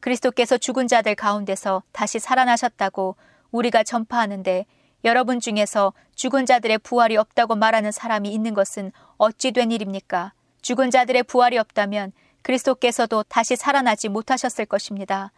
그리스도께서 0.00 0.58
죽은 0.58 0.88
자들 0.88 1.14
가운데서 1.14 1.82
다시 1.92 2.18
살아나셨다고 2.18 3.16
우리가 3.50 3.82
전파하는데 3.82 4.66
여러분 5.04 5.40
중에서 5.40 5.92
죽은 6.14 6.46
자들의 6.46 6.78
부활이 6.78 7.16
없다고 7.16 7.54
말하는 7.56 7.92
사람이 7.92 8.32
있는 8.32 8.54
것은 8.54 8.92
어찌 9.16 9.52
된 9.52 9.70
일입니까? 9.70 10.32
죽은 10.62 10.90
자들의 10.90 11.22
부활이 11.24 11.58
없다면 11.58 12.12
그리스도께서도 12.42 13.24
다시 13.24 13.56
살아나지 13.56 14.08
못하셨을 14.08 14.66
것입니다. 14.66 15.32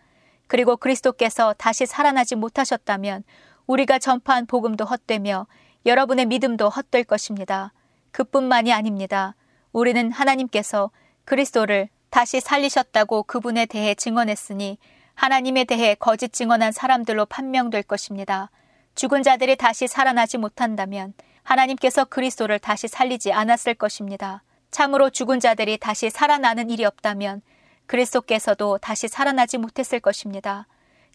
그리고 0.46 0.76
그리스도께서 0.76 1.54
다시 1.56 1.86
살아나지 1.86 2.34
못하셨다면 2.36 3.24
우리가 3.66 3.98
전파한 3.98 4.46
복음도 4.46 4.84
헛되며 4.84 5.46
여러분의 5.84 6.26
믿음도 6.26 6.68
헛될 6.68 7.04
것입니다. 7.04 7.72
그뿐만이 8.12 8.72
아닙니다. 8.72 9.34
우리는 9.72 10.12
하나님께서 10.12 10.90
그리스도를 11.24 11.88
다시 12.10 12.40
살리셨다고 12.40 13.22
그분에 13.24 13.66
대해 13.66 13.94
증언했으니 13.94 14.78
하나님에 15.14 15.64
대해 15.64 15.94
거짓 15.94 16.32
증언한 16.32 16.72
사람들로 16.72 17.26
판명될 17.26 17.82
것입니다. 17.84 18.50
죽은 18.94 19.22
자들이 19.22 19.56
다시 19.56 19.86
살아나지 19.88 20.38
못한다면 20.38 21.14
하나님께서 21.42 22.04
그리스도를 22.04 22.58
다시 22.58 22.88
살리지 22.88 23.32
않았을 23.32 23.74
것입니다. 23.74 24.42
참으로 24.70 25.10
죽은 25.10 25.40
자들이 25.40 25.78
다시 25.78 26.10
살아나는 26.10 26.70
일이 26.70 26.84
없다면 26.84 27.42
그리스도께서도 27.86 28.78
다시 28.78 29.08
살아나지 29.08 29.58
못했을 29.58 30.00
것입니다. 30.00 30.66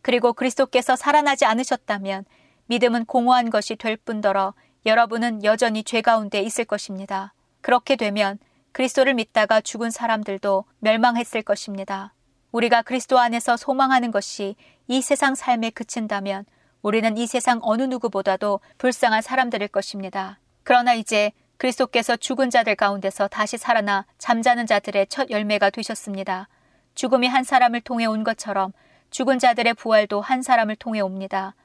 그리고 0.02 0.34
그리스도께서 0.34 0.96
살아나지 0.96 1.46
않으셨다면 1.46 2.26
믿음은 2.68 3.06
공허한 3.06 3.50
것이 3.50 3.76
될 3.76 3.98
뿐더러 3.98 4.54
여러분은 4.86 5.44
여전히 5.44 5.84
죄 5.84 6.02
가운데 6.02 6.42
있을 6.42 6.66
것입니다. 6.66 7.34
그렇게 7.62 7.96
되면 7.96 8.40
그리스도를 8.72 9.14
믿다가 9.16 9.60
죽은 9.60 9.90
사람들도 9.90 10.66
멸망했을 10.80 11.42
것입니다. 11.42 12.14
우리가 12.52 12.82
그리스도 12.82 13.20
안에서 13.20 13.58
소망하는 13.58 14.12
것이 14.12 14.56
이 14.88 15.02
세상 15.02 15.36
삶에 15.36 15.72
그친다면 15.72 16.46
우리는 16.82 17.18
이 17.18 17.28
세상 17.28 17.60
어느 17.64 17.84
누구보다도 17.84 18.60
불쌍한 18.78 19.22
사람들일 19.22 19.68
것입니다. 19.68 20.40
그러나 20.64 20.94
이제 20.94 21.32
그리스도께서 21.58 22.16
죽은 22.16 22.50
자들 22.50 22.76
가운데서 22.76 23.28
다시 23.28 23.58
살아나 23.58 24.06
잠자는 24.20 24.68
자들의 24.68 25.08
첫 25.08 25.30
열매가 25.30 25.72
되셨습니다. 25.72 26.48
죽음이 26.94 27.28
한 27.28 27.44
사람을 27.44 27.82
통해 27.82 28.06
온 28.06 28.24
것처럼 28.24 28.74
죽은 29.10 29.40
자들의 29.40 29.74
부활도 29.74 30.22
한 30.22 30.42
사람을 30.42 30.76
통해 30.76 31.00
옵니다. 31.00 31.56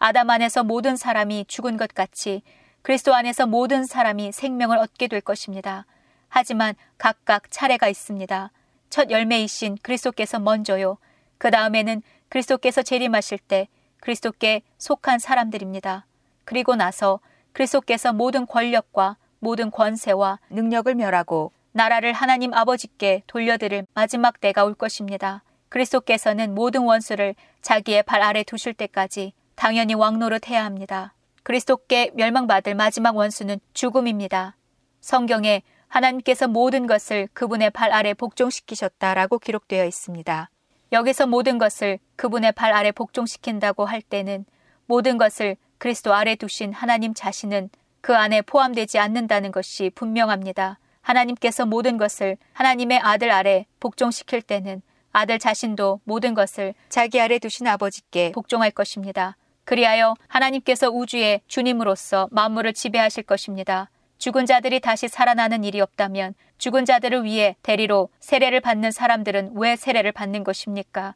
아담 0.00 0.30
안에서 0.30 0.64
모든 0.64 0.96
사람이 0.96 1.44
죽은 1.46 1.76
것 1.76 1.94
같이 1.94 2.42
그리스도 2.80 3.14
안에서 3.14 3.46
모든 3.46 3.84
사람이 3.84 4.32
생명을 4.32 4.78
얻게 4.78 5.08
될 5.08 5.20
것입니다. 5.20 5.84
하지만 6.30 6.74
각각 6.96 7.50
차례가 7.50 7.86
있습니다. 7.86 8.50
첫 8.88 9.10
열매이신 9.10 9.76
그리스도께서 9.82 10.40
먼저요. 10.40 10.96
그 11.36 11.50
다음에는 11.50 12.00
그리스도께서 12.30 12.80
재림하실 12.80 13.40
때 13.40 13.68
그리스도께 14.00 14.62
속한 14.78 15.18
사람들입니다. 15.18 16.06
그리고 16.46 16.76
나서 16.76 17.20
그리스도께서 17.52 18.14
모든 18.14 18.46
권력과 18.46 19.18
모든 19.38 19.70
권세와 19.70 20.38
능력을 20.48 20.94
멸하고 20.94 21.52
나라를 21.72 22.14
하나님 22.14 22.54
아버지께 22.54 23.22
돌려드릴 23.26 23.84
마지막 23.92 24.40
때가 24.40 24.64
올 24.64 24.72
것입니다. 24.72 25.42
그리스도께서는 25.68 26.54
모든 26.54 26.84
원수를 26.84 27.34
자기의 27.60 28.02
발 28.04 28.22
아래 28.22 28.42
두실 28.42 28.72
때까지 28.72 29.34
당연히 29.60 29.92
왕노릇 29.92 30.48
해야 30.48 30.64
합니다. 30.64 31.12
그리스도께 31.42 32.12
멸망받을 32.14 32.74
마지막 32.74 33.14
원수는 33.14 33.60
죽음입니다. 33.74 34.56
성경에 35.02 35.60
하나님께서 35.86 36.48
모든 36.48 36.86
것을 36.86 37.28
그분의 37.34 37.68
발 37.68 37.92
아래 37.92 38.14
복종시키셨다라고 38.14 39.38
기록되어 39.38 39.84
있습니다. 39.84 40.48
여기서 40.92 41.26
모든 41.26 41.58
것을 41.58 41.98
그분의 42.16 42.52
발 42.52 42.72
아래 42.72 42.90
복종시킨다고 42.90 43.84
할 43.84 44.00
때는 44.00 44.46
모든 44.86 45.18
것을 45.18 45.58
그리스도 45.76 46.14
아래 46.14 46.36
두신 46.36 46.72
하나님 46.72 47.12
자신은 47.12 47.68
그 48.00 48.16
안에 48.16 48.40
포함되지 48.40 48.98
않는다는 48.98 49.52
것이 49.52 49.90
분명합니다. 49.94 50.78
하나님께서 51.02 51.66
모든 51.66 51.98
것을 51.98 52.38
하나님의 52.54 53.00
아들 53.00 53.30
아래 53.30 53.66
복종시킬 53.78 54.40
때는 54.40 54.80
아들 55.12 55.38
자신도 55.38 56.00
모든 56.04 56.32
것을 56.32 56.72
자기 56.88 57.20
아래 57.20 57.38
두신 57.38 57.66
아버지께 57.66 58.32
복종할 58.32 58.70
것입니다. 58.70 59.36
그리하여 59.70 60.16
하나님께서 60.26 60.90
우주의 60.90 61.42
주님으로서 61.46 62.28
만물을 62.32 62.72
지배하실 62.72 63.22
것입니다. 63.22 63.88
죽은 64.18 64.44
자들이 64.44 64.80
다시 64.80 65.06
살아나는 65.06 65.62
일이 65.62 65.80
없다면 65.80 66.34
죽은 66.58 66.84
자들을 66.84 67.22
위해 67.22 67.54
대리로 67.62 68.08
세례를 68.18 68.62
받는 68.62 68.90
사람들은 68.90 69.52
왜 69.54 69.76
세례를 69.76 70.10
받는 70.10 70.42
것입니까? 70.42 71.14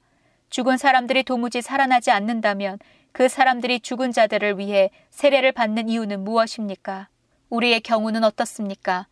죽은 0.50 0.76
사람들이 0.76 1.24
도무지 1.24 1.62
살아나지 1.62 2.12
않는다면 2.12 2.78
그 3.10 3.28
사람들이 3.28 3.80
죽은 3.80 4.12
자들을 4.12 4.60
위해 4.60 4.90
세례를 5.10 5.50
받는 5.50 5.88
이유는 5.88 6.22
무엇입니까? 6.22 7.08
우리의 7.50 7.80
경우는 7.80 8.22
어떻습니까? 8.22 9.08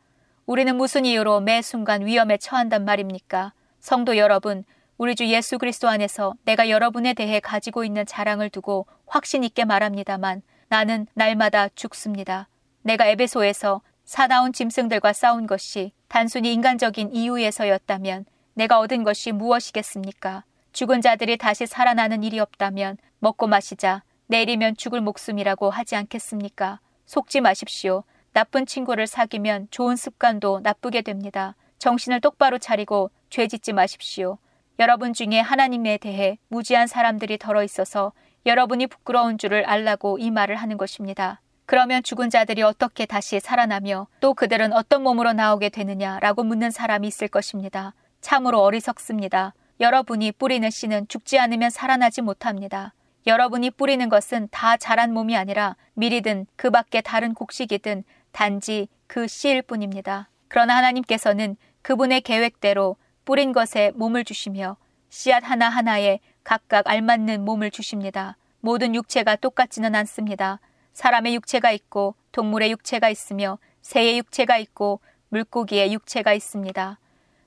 우리는 0.46 0.76
무슨 0.76 1.04
이유로 1.04 1.40
매 1.40 1.62
순간 1.62 2.06
위험에 2.06 2.36
처한단 2.36 2.84
말입니까? 2.84 3.54
성도 3.80 4.16
여러분, 4.16 4.62
우리 5.02 5.16
주 5.16 5.26
예수 5.26 5.58
그리스도 5.58 5.88
안에서 5.88 6.34
내가 6.44 6.68
여러분에 6.68 7.12
대해 7.12 7.40
가지고 7.40 7.82
있는 7.82 8.06
자랑을 8.06 8.48
두고 8.50 8.86
확신 9.08 9.42
있게 9.42 9.64
말합니다만 9.64 10.42
나는 10.68 11.08
날마다 11.14 11.68
죽습니다. 11.70 12.48
내가 12.82 13.06
에베소에서 13.06 13.82
사나운 14.04 14.52
짐승들과 14.52 15.12
싸운 15.12 15.48
것이 15.48 15.90
단순히 16.06 16.52
인간적인 16.52 17.10
이유에서였다면 17.16 18.26
내가 18.54 18.78
얻은 18.78 19.02
것이 19.02 19.32
무엇이겠습니까? 19.32 20.44
죽은 20.72 21.00
자들이 21.00 21.36
다시 21.36 21.66
살아나는 21.66 22.22
일이 22.22 22.38
없다면 22.38 22.96
먹고 23.18 23.48
마시자 23.48 24.04
내일이면 24.28 24.76
죽을 24.76 25.00
목숨이라고 25.00 25.68
하지 25.70 25.96
않겠습니까? 25.96 26.78
속지 27.06 27.40
마십시오. 27.40 28.04
나쁜 28.32 28.66
친구를 28.66 29.08
사귀면 29.08 29.66
좋은 29.72 29.96
습관도 29.96 30.60
나쁘게 30.60 31.02
됩니다. 31.02 31.56
정신을 31.80 32.20
똑바로 32.20 32.58
차리고 32.58 33.10
죄 33.30 33.48
짓지 33.48 33.72
마십시오. 33.72 34.38
여러분 34.82 35.12
중에 35.12 35.38
하나님에 35.38 35.96
대해 35.96 36.38
무지한 36.48 36.88
사람들이 36.88 37.38
덜어 37.38 37.62
있어서 37.62 38.12
여러분이 38.44 38.88
부끄러운 38.88 39.38
줄을 39.38 39.64
알라고 39.64 40.18
이 40.18 40.32
말을 40.32 40.56
하는 40.56 40.76
것입니다. 40.76 41.40
그러면 41.66 42.02
죽은 42.02 42.30
자들이 42.30 42.62
어떻게 42.62 43.06
다시 43.06 43.38
살아나며 43.38 44.08
또 44.18 44.34
그들은 44.34 44.72
어떤 44.72 45.04
몸으로 45.04 45.34
나오게 45.34 45.68
되느냐라고 45.68 46.42
묻는 46.42 46.72
사람이 46.72 47.06
있을 47.06 47.28
것입니다. 47.28 47.94
참으로 48.20 48.60
어리석습니다. 48.60 49.54
여러분이 49.78 50.32
뿌리는 50.32 50.68
씨는 50.68 51.06
죽지 51.06 51.38
않으면 51.38 51.70
살아나지 51.70 52.20
못합니다. 52.20 52.92
여러분이 53.28 53.70
뿌리는 53.70 54.08
것은 54.08 54.48
다 54.50 54.76
자란 54.76 55.14
몸이 55.14 55.36
아니라 55.36 55.76
밀이든 55.94 56.46
그 56.56 56.70
밖에 56.70 57.02
다른 57.02 57.34
곡식이든 57.34 58.02
단지 58.32 58.88
그 59.06 59.28
씨일 59.28 59.62
뿐입니다. 59.62 60.28
그러나 60.48 60.74
하나님께서는 60.78 61.56
그분의 61.82 62.22
계획대로 62.22 62.96
뿌린 63.24 63.52
것에 63.52 63.92
몸을 63.94 64.24
주시며 64.24 64.76
씨앗 65.08 65.44
하나하나에 65.44 66.20
각각 66.44 66.88
알맞는 66.88 67.44
몸을 67.44 67.70
주십니다. 67.70 68.36
모든 68.60 68.94
육체가 68.94 69.36
똑같지는 69.36 69.94
않습니다. 69.94 70.60
사람의 70.92 71.34
육체가 71.36 71.70
있고 71.72 72.14
동물의 72.32 72.70
육체가 72.72 73.08
있으며 73.08 73.58
새의 73.80 74.18
육체가 74.18 74.58
있고 74.58 75.00
물고기의 75.28 75.92
육체가 75.92 76.32
있습니다. 76.32 76.98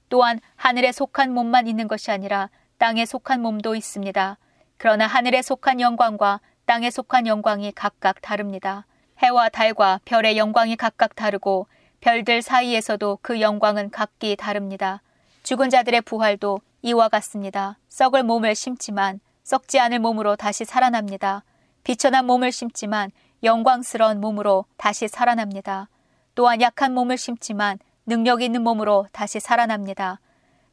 또한 0.10 0.40
하늘에 0.56 0.92
속한 0.92 1.34
몸만 1.34 1.68
있는 1.68 1.88
것이 1.88 2.12
아니라 2.12 2.50
땅에 2.78 3.06
속한 3.06 3.42
몸도 3.42 3.76
있습니다. 3.76 4.38
그러나 4.78 5.08
하늘에 5.08 5.42
속한 5.42 5.80
영광과 5.80 6.42
땅에 6.66 6.90
속한 6.90 7.28
영광이 7.28 7.72
각각 7.74 8.22
다릅니다. 8.22 8.86
해와 9.20 9.50
달과 9.50 10.02
별의 10.06 10.38
영광이 10.38 10.76
각각 10.76 11.16
다르고 11.16 11.68
별들 12.02 12.42
사이에서도 12.42 13.20
그 13.22 13.40
영광은 13.40 13.92
각기 13.92 14.36
다릅니다. 14.36 15.02
죽은 15.46 15.70
자들의 15.70 16.02
부활도 16.02 16.60
이와 16.82 17.08
같습니다. 17.08 17.78
썩을 17.90 18.24
몸을 18.24 18.56
심지만 18.56 19.20
썩지 19.44 19.80
않을 19.80 20.00
몸으로 20.00 20.36
다시 20.36 20.66
살아납니다. 20.66 21.44
비천한 21.84 22.26
몸을 22.26 22.52
심지만 22.52 23.12
영광스러운 23.44 24.20
몸으로 24.22 24.66
다시 24.76 25.08
살아납니다. 25.08 25.88
또한 26.34 26.62
약한 26.62 26.96
몸을 26.96 27.20
심지만 27.20 27.78
능력 28.08 28.42
있는 28.42 28.64
몸으로 28.64 29.06
다시 29.12 29.40
살아납니다. 29.40 30.20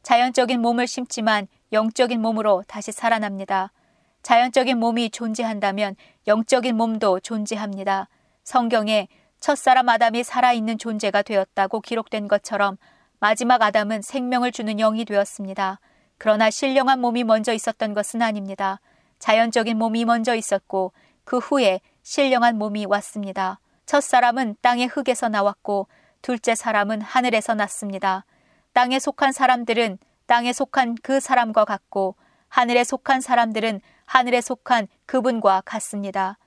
자연적인 0.01 0.59
몸을 0.59 0.87
심지만 0.87 1.47
영적인 1.71 2.19
몸으로 2.19 2.63
다시 2.67 2.91
살아납니다. 2.91 3.71
자연적인 4.23 4.79
몸이 4.79 5.11
존재한다면 5.11 5.95
영적인 6.25 6.75
몸도 6.75 7.19
존재합니다. 7.19 8.09
성경에 8.43 9.07
첫사람 9.39 9.87
아담이 9.87 10.23
살아있는 10.23 10.79
존재가 10.79 11.21
되었다고 11.21 11.81
기록된 11.81 12.27
것처럼 12.27 12.79
마지막 13.23 13.61
아담은 13.61 14.01
생명을 14.01 14.51
주는 14.51 14.75
영이 14.75 15.05
되었습니다. 15.05 15.79
그러나 16.17 16.49
신령한 16.49 16.99
몸이 16.99 17.23
먼저 17.23 17.53
있었던 17.53 17.93
것은 17.93 18.21
아닙니다. 18.21 18.81
자연적인 19.17 19.77
몸이 19.77 20.03
먼저 20.03 20.35
있었고 20.35 20.91
그 21.23 21.37
후에 21.37 21.79
신령한 22.01 22.57
몸이 22.57 22.85
왔습니다. 22.85 23.61
첫 23.85 24.01
사람은 24.01 24.57
땅의 24.61 24.87
흙에서 24.87 25.29
나왔고 25.29 25.87
둘째 26.21 26.53
사람은 26.53 26.99
하늘에서 26.99 27.53
났습니다. 27.53 28.25
땅에 28.73 28.99
속한 28.99 29.31
사람들은 29.31 29.99
땅에 30.25 30.51
속한 30.51 30.95
그 31.01 31.21
사람과 31.21 31.63
같고 31.63 32.17
하늘에 32.49 32.83
속한 32.83 33.21
사람들은 33.21 33.79
하늘에 34.03 34.41
속한 34.41 34.89
그분과 35.05 35.61
같습니다. 35.63 36.37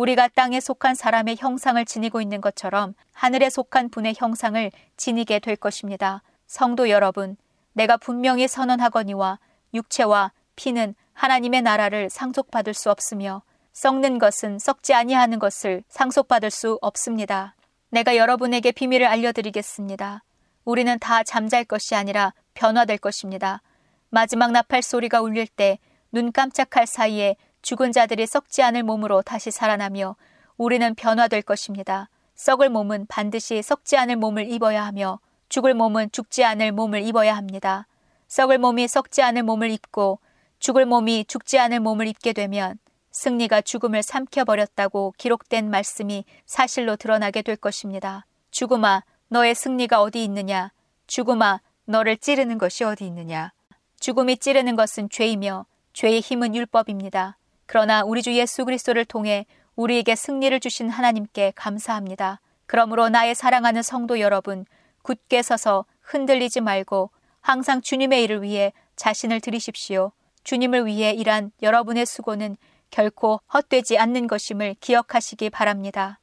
우리가 0.00 0.28
땅에 0.28 0.60
속한 0.60 0.94
사람의 0.94 1.36
형상을 1.38 1.84
지니고 1.84 2.22
있는 2.22 2.40
것처럼 2.40 2.94
하늘에 3.12 3.50
속한 3.50 3.90
분의 3.90 4.14
형상을 4.16 4.72
지니게 4.96 5.40
될 5.40 5.56
것입니다. 5.56 6.22
성도 6.46 6.88
여러분, 6.88 7.36
내가 7.74 7.98
분명히 7.98 8.48
선언하거니와 8.48 9.38
육체와 9.74 10.32
피는 10.56 10.94
하나님의 11.12 11.60
나라를 11.60 12.08
상속받을 12.08 12.72
수 12.72 12.90
없으며 12.90 13.42
썩는 13.74 14.18
것은 14.18 14.58
썩지 14.58 14.94
아니하는 14.94 15.38
것을 15.38 15.84
상속받을 15.90 16.50
수 16.50 16.78
없습니다. 16.80 17.54
내가 17.90 18.16
여러분에게 18.16 18.72
비밀을 18.72 19.06
알려드리겠습니다. 19.06 20.22
우리는 20.64 20.98
다 20.98 21.22
잠잘 21.22 21.66
것이 21.66 21.94
아니라 21.94 22.32
변화될 22.54 22.96
것입니다. 22.96 23.60
마지막 24.08 24.50
나팔 24.50 24.80
소리가 24.80 25.20
울릴 25.20 25.46
때 25.46 25.78
눈 26.12 26.32
깜짝할 26.32 26.86
사이에 26.88 27.36
죽은 27.62 27.92
자들이 27.92 28.26
썩지 28.26 28.62
않을 28.62 28.82
몸으로 28.82 29.22
다시 29.22 29.50
살아나며 29.50 30.16
우리는 30.56 30.94
변화될 30.94 31.42
것입니다. 31.42 32.08
썩을 32.34 32.70
몸은 32.70 33.06
반드시 33.06 33.62
썩지 33.62 33.96
않을 33.96 34.16
몸을 34.16 34.50
입어야 34.50 34.84
하며 34.84 35.20
죽을 35.48 35.74
몸은 35.74 36.10
죽지 36.12 36.44
않을 36.44 36.72
몸을 36.72 37.02
입어야 37.02 37.36
합니다. 37.36 37.86
썩을 38.28 38.58
몸이 38.58 38.88
썩지 38.88 39.22
않을 39.22 39.42
몸을 39.42 39.70
입고 39.70 40.20
죽을 40.58 40.86
몸이 40.86 41.24
죽지 41.26 41.58
않을 41.58 41.80
몸을 41.80 42.06
입게 42.06 42.32
되면 42.32 42.78
승리가 43.10 43.62
죽음을 43.62 44.02
삼켜버렸다고 44.02 45.14
기록된 45.18 45.68
말씀이 45.68 46.24
사실로 46.46 46.96
드러나게 46.96 47.42
될 47.42 47.56
것입니다. 47.56 48.24
죽음아, 48.50 49.02
너의 49.28 49.54
승리가 49.54 50.00
어디 50.00 50.22
있느냐? 50.24 50.70
죽음아, 51.08 51.60
너를 51.86 52.16
찌르는 52.16 52.58
것이 52.58 52.84
어디 52.84 53.06
있느냐? 53.06 53.52
죽음이 53.98 54.36
찌르는 54.36 54.76
것은 54.76 55.08
죄이며 55.10 55.66
죄의 55.92 56.20
힘은 56.20 56.54
율법입니다. 56.54 57.36
그러나 57.70 58.02
우리 58.02 58.20
주 58.20 58.34
예수 58.34 58.64
그리스도를 58.64 59.04
통해 59.04 59.46
우리에게 59.76 60.16
승리를 60.16 60.58
주신 60.58 60.90
하나님께 60.90 61.52
감사합니다. 61.54 62.40
그러므로 62.66 63.08
나의 63.08 63.36
사랑하는 63.36 63.82
성도 63.82 64.18
여러분, 64.18 64.66
굳게 65.02 65.42
서서 65.42 65.84
흔들리지 66.00 66.62
말고 66.62 67.10
항상 67.40 67.80
주님의 67.80 68.24
일을 68.24 68.42
위해 68.42 68.72
자신을 68.96 69.40
들이십시오. 69.40 70.10
주님을 70.42 70.86
위해 70.86 71.12
일한 71.12 71.52
여러분의 71.62 72.06
수고는 72.06 72.56
결코 72.90 73.40
헛되지 73.54 73.98
않는 73.98 74.26
것임을 74.26 74.74
기억하시기 74.80 75.50
바랍니다. 75.50 76.18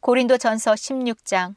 고린도 0.00 0.38
전서 0.38 0.72
16장 0.72 1.54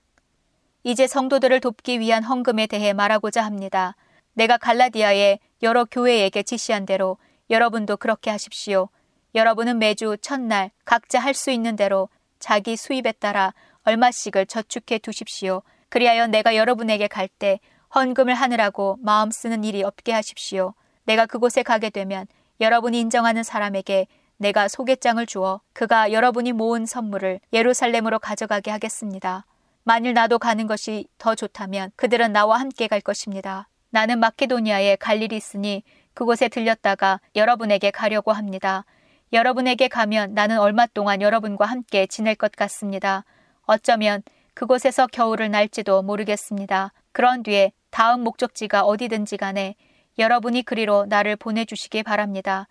이제 0.83 1.07
성도들을 1.07 1.61
돕기 1.61 2.01
위한 2.01 2.21
헌금에 2.25 2.67
대해 2.67 2.91
말하고자 2.91 3.45
합니다. 3.45 3.95
내가 4.33 4.57
갈라디아의 4.57 5.39
여러 5.63 5.85
교회에게 5.85 6.43
지시한 6.43 6.85
대로 6.85 7.17
여러분도 7.49 7.97
그렇게 7.97 8.29
하십시오. 8.29 8.89
여러분은 9.35 9.79
매주 9.79 10.17
첫날 10.21 10.71
각자 10.85 11.19
할 11.19 11.33
수 11.33 11.51
있는 11.51 11.75
대로 11.75 12.09
자기 12.39 12.75
수입에 12.75 13.11
따라 13.13 13.53
얼마씩을 13.83 14.45
저축해 14.47 14.99
두십시오. 14.99 15.61
그리하여 15.89 16.27
내가 16.27 16.55
여러분에게 16.55 17.07
갈 17.07 17.27
때 17.27 17.59
헌금을 17.95 18.35
하느라고 18.35 18.97
마음 19.01 19.31
쓰는 19.31 19.63
일이 19.63 19.81
없게 19.83 20.11
하십시오. 20.11 20.73
내가 21.05 21.25
그곳에 21.25 21.63
가게 21.63 21.89
되면 21.89 22.27
여러분이 22.61 22.99
인정하는 22.99 23.41
사람에게 23.43 24.07
내가 24.37 24.67
소개장을 24.67 25.25
주어 25.25 25.61
그가 25.73 26.11
여러분이 26.11 26.51
모은 26.53 26.85
선물을 26.85 27.39
예루살렘으로 27.51 28.19
가져가게 28.19 28.69
하겠습니다. 28.71 29.45
만일 29.83 30.13
나도 30.13 30.37
가는 30.37 30.67
것이 30.67 31.07
더 31.17 31.33
좋다면 31.33 31.91
그들은 31.95 32.31
나와 32.31 32.59
함께 32.59 32.87
갈 32.87 33.01
것입니다. 33.01 33.67
나는 33.89 34.19
마케도니아에 34.19 34.97
갈 34.97 35.21
일이 35.23 35.35
있으니 35.35 35.83
그곳에 36.19 36.49
들렸다가 36.49 37.21
여러분에게 37.37 37.91
가려고 37.91 38.33
합니다. 38.33 38.83
여러분에게 39.31 39.87
가면 39.87 40.33
나는 40.33 40.59
얼마 40.59 40.85
동안 40.85 41.21
여러분과 41.21 41.65
함께 41.65 42.07
지낼 42.07 42.35
것 42.35 42.51
같습니다. 42.51 43.23
어쩌면 43.61 44.21
그곳에서 44.53 45.07
겨울을 45.07 45.49
날지도 45.49 46.01
모르겠습니다. 46.01 46.91
그런 47.13 47.41
뒤에 47.41 47.71
다음 47.89 48.25
목적지가 48.25 48.83
어디든지 48.83 49.37
간에 49.37 49.75
여러분이 50.17 50.63
그리로 50.63 51.05
나를 51.05 51.37
보내주시기 51.37 52.03
바랍니다. 52.03 52.67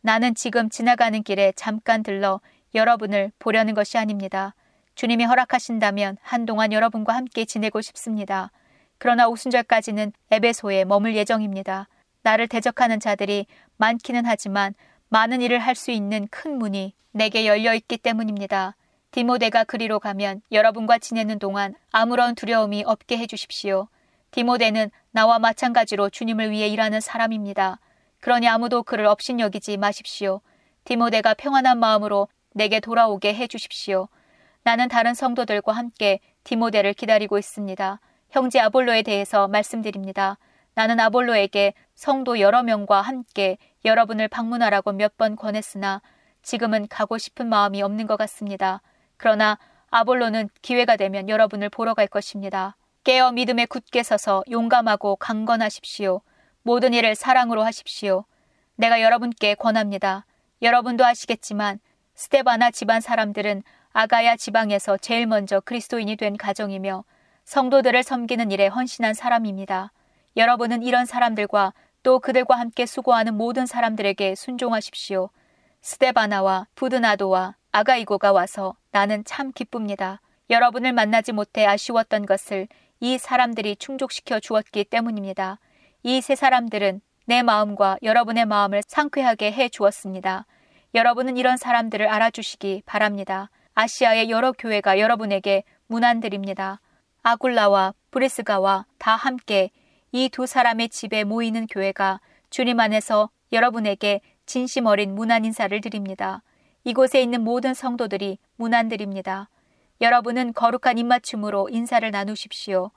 나는 0.00 0.36
지금 0.36 0.70
지나가는 0.70 1.20
길에 1.24 1.52
잠깐 1.56 2.04
들러 2.04 2.40
여러분을 2.72 3.32
보려는 3.40 3.74
것이 3.74 3.98
아닙니다. 3.98 4.54
주님이 4.94 5.24
허락하신다면 5.24 6.18
한동안 6.22 6.72
여러분과 6.72 7.16
함께 7.16 7.46
지내고 7.46 7.80
싶습니다. 7.80 8.52
그러나 8.98 9.26
오순절까지는 9.26 10.12
에베소에 10.30 10.84
머물 10.84 11.16
예정입니다. 11.16 11.88
나를 12.22 12.48
대적하는 12.48 13.00
자들이 13.00 13.46
많기는 13.76 14.24
하지만 14.26 14.74
많은 15.08 15.42
일을 15.42 15.58
할 15.58 15.74
수 15.74 15.90
있는 15.90 16.26
큰 16.30 16.58
문이 16.58 16.94
내게 17.12 17.46
열려 17.46 17.74
있기 17.74 17.98
때문입니다. 17.98 18.76
디모데가 19.10 19.64
그리로 19.64 20.00
가면 20.00 20.40
여러분과 20.50 20.98
지내는 20.98 21.38
동안 21.38 21.74
아무런 21.90 22.34
두려움이 22.34 22.84
없게 22.86 23.18
해주십시오. 23.18 23.88
디모데는 24.30 24.90
나와 25.10 25.38
마찬가지로 25.38 26.08
주님을 26.08 26.50
위해 26.50 26.68
일하는 26.68 27.00
사람입니다. 27.00 27.78
그러니 28.20 28.48
아무도 28.48 28.82
그를 28.82 29.04
업신여기지 29.04 29.76
마십시오. 29.76 30.40
디모데가 30.84 31.34
평안한 31.34 31.78
마음으로 31.78 32.28
내게 32.54 32.80
돌아오게 32.80 33.34
해 33.34 33.46
주십시오. 33.46 34.08
나는 34.62 34.88
다른 34.88 35.12
성도들과 35.12 35.72
함께 35.72 36.20
디모데를 36.44 36.94
기다리고 36.94 37.36
있습니다. 37.36 38.00
형제 38.30 38.60
아볼로에 38.60 39.02
대해서 39.02 39.48
말씀드립니다. 39.48 40.38
나는 40.74 40.98
아볼로에게 41.00 41.74
성도 42.02 42.40
여러 42.40 42.64
명과 42.64 43.00
함께 43.00 43.58
여러분을 43.84 44.26
방문하라고 44.26 44.90
몇 44.90 45.16
번 45.16 45.36
권했으나 45.36 46.02
지금은 46.42 46.88
가고 46.88 47.16
싶은 47.16 47.48
마음이 47.48 47.80
없는 47.80 48.08
것 48.08 48.16
같습니다. 48.16 48.82
그러나 49.16 49.56
아볼로는 49.88 50.48
기회가 50.62 50.96
되면 50.96 51.28
여러분을 51.28 51.68
보러 51.68 51.94
갈 51.94 52.08
것입니다. 52.08 52.76
깨어 53.04 53.30
믿음에 53.30 53.66
굳게 53.66 54.02
서서 54.02 54.42
용감하고 54.50 55.14
강건하십시오. 55.14 56.22
모든 56.64 56.92
일을 56.92 57.14
사랑으로 57.14 57.62
하십시오. 57.62 58.24
내가 58.74 59.00
여러분께 59.00 59.54
권합니다. 59.54 60.26
여러분도 60.60 61.06
아시겠지만 61.06 61.78
스테바나 62.16 62.72
집안 62.72 63.00
사람들은 63.00 63.62
아가야 63.92 64.34
지방에서 64.34 64.96
제일 64.96 65.28
먼저 65.28 65.60
그리스도인이 65.60 66.16
된 66.16 66.36
가정이며 66.36 67.04
성도들을 67.44 68.02
섬기는 68.02 68.50
일에 68.50 68.66
헌신한 68.66 69.14
사람입니다. 69.14 69.92
여러분은 70.36 70.82
이런 70.82 71.06
사람들과 71.06 71.74
또 72.02 72.18
그들과 72.18 72.58
함께 72.58 72.86
수고하는 72.86 73.34
모든 73.34 73.66
사람들에게 73.66 74.34
순종하십시오. 74.34 75.30
스테바나와 75.80 76.66
부드나도와 76.74 77.56
아가이고가 77.72 78.32
와서 78.32 78.74
나는 78.90 79.24
참 79.24 79.52
기쁩니다. 79.52 80.20
여러분을 80.50 80.92
만나지 80.92 81.32
못해 81.32 81.66
아쉬웠던 81.66 82.26
것을 82.26 82.68
이 83.00 83.18
사람들이 83.18 83.76
충족시켜 83.76 84.40
주었기 84.40 84.84
때문입니다. 84.84 85.58
이 86.02 86.20
세 86.20 86.34
사람들은 86.34 87.00
내 87.26 87.42
마음과 87.42 87.98
여러분의 88.02 88.46
마음을 88.46 88.82
상쾌하게 88.86 89.52
해 89.52 89.68
주었습니다. 89.68 90.46
여러분은 90.94 91.36
이런 91.36 91.56
사람들을 91.56 92.06
알아주시기 92.06 92.82
바랍니다. 92.84 93.50
아시아의 93.74 94.28
여러 94.28 94.52
교회가 94.52 94.98
여러분에게 94.98 95.64
문안드립니다. 95.86 96.80
아굴라와 97.22 97.94
브리스가와 98.10 98.86
다 98.98 99.14
함께 99.16 99.70
이 100.14 100.28
두 100.28 100.46
사람의 100.46 100.90
집에 100.90 101.24
모이는 101.24 101.66
교회가 101.66 102.20
주님 102.50 102.80
안에서 102.80 103.30
여러분에게 103.50 104.20
진심 104.44 104.84
어린 104.84 105.14
문안 105.14 105.46
인사를 105.46 105.80
드립니다. 105.80 106.42
이곳에 106.84 107.22
있는 107.22 107.42
모든 107.42 107.72
성도들이 107.72 108.38
문안드립니다. 108.56 109.48
여러분은 110.02 110.52
거룩한 110.52 110.98
입맞춤으로 110.98 111.70
인사를 111.70 112.10
나누십시오. 112.10 112.90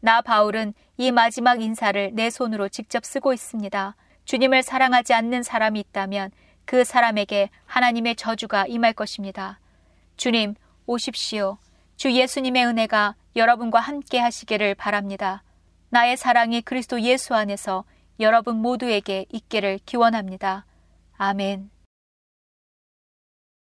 나 0.00 0.20
바울은 0.22 0.74
이 0.96 1.12
마지막 1.12 1.62
인사를 1.62 2.10
내 2.14 2.30
손으로 2.30 2.68
직접 2.68 3.04
쓰고 3.04 3.32
있습니다. 3.32 3.94
주님을 4.24 4.64
사랑하지 4.64 5.14
않는 5.14 5.44
사람이 5.44 5.78
있다면 5.78 6.32
그 6.64 6.82
사람에게 6.82 7.50
하나님의 7.66 8.16
저주가 8.16 8.66
임할 8.66 8.92
것입니다. 8.92 9.60
주님, 10.16 10.56
오십시오. 10.86 11.58
주 11.96 12.10
예수님의 12.10 12.66
은혜가 12.66 13.14
여러분과 13.36 13.78
함께 13.78 14.18
하시기를 14.18 14.74
바랍니다. 14.74 15.44
나의 15.90 16.16
사랑이 16.16 16.62
그리스도 16.62 17.00
예수 17.00 17.34
안에서 17.34 17.84
여러분 18.20 18.56
모두에게 18.56 19.26
있기를 19.30 19.78
기원합니다. 19.84 20.64
아멘. 21.16 21.75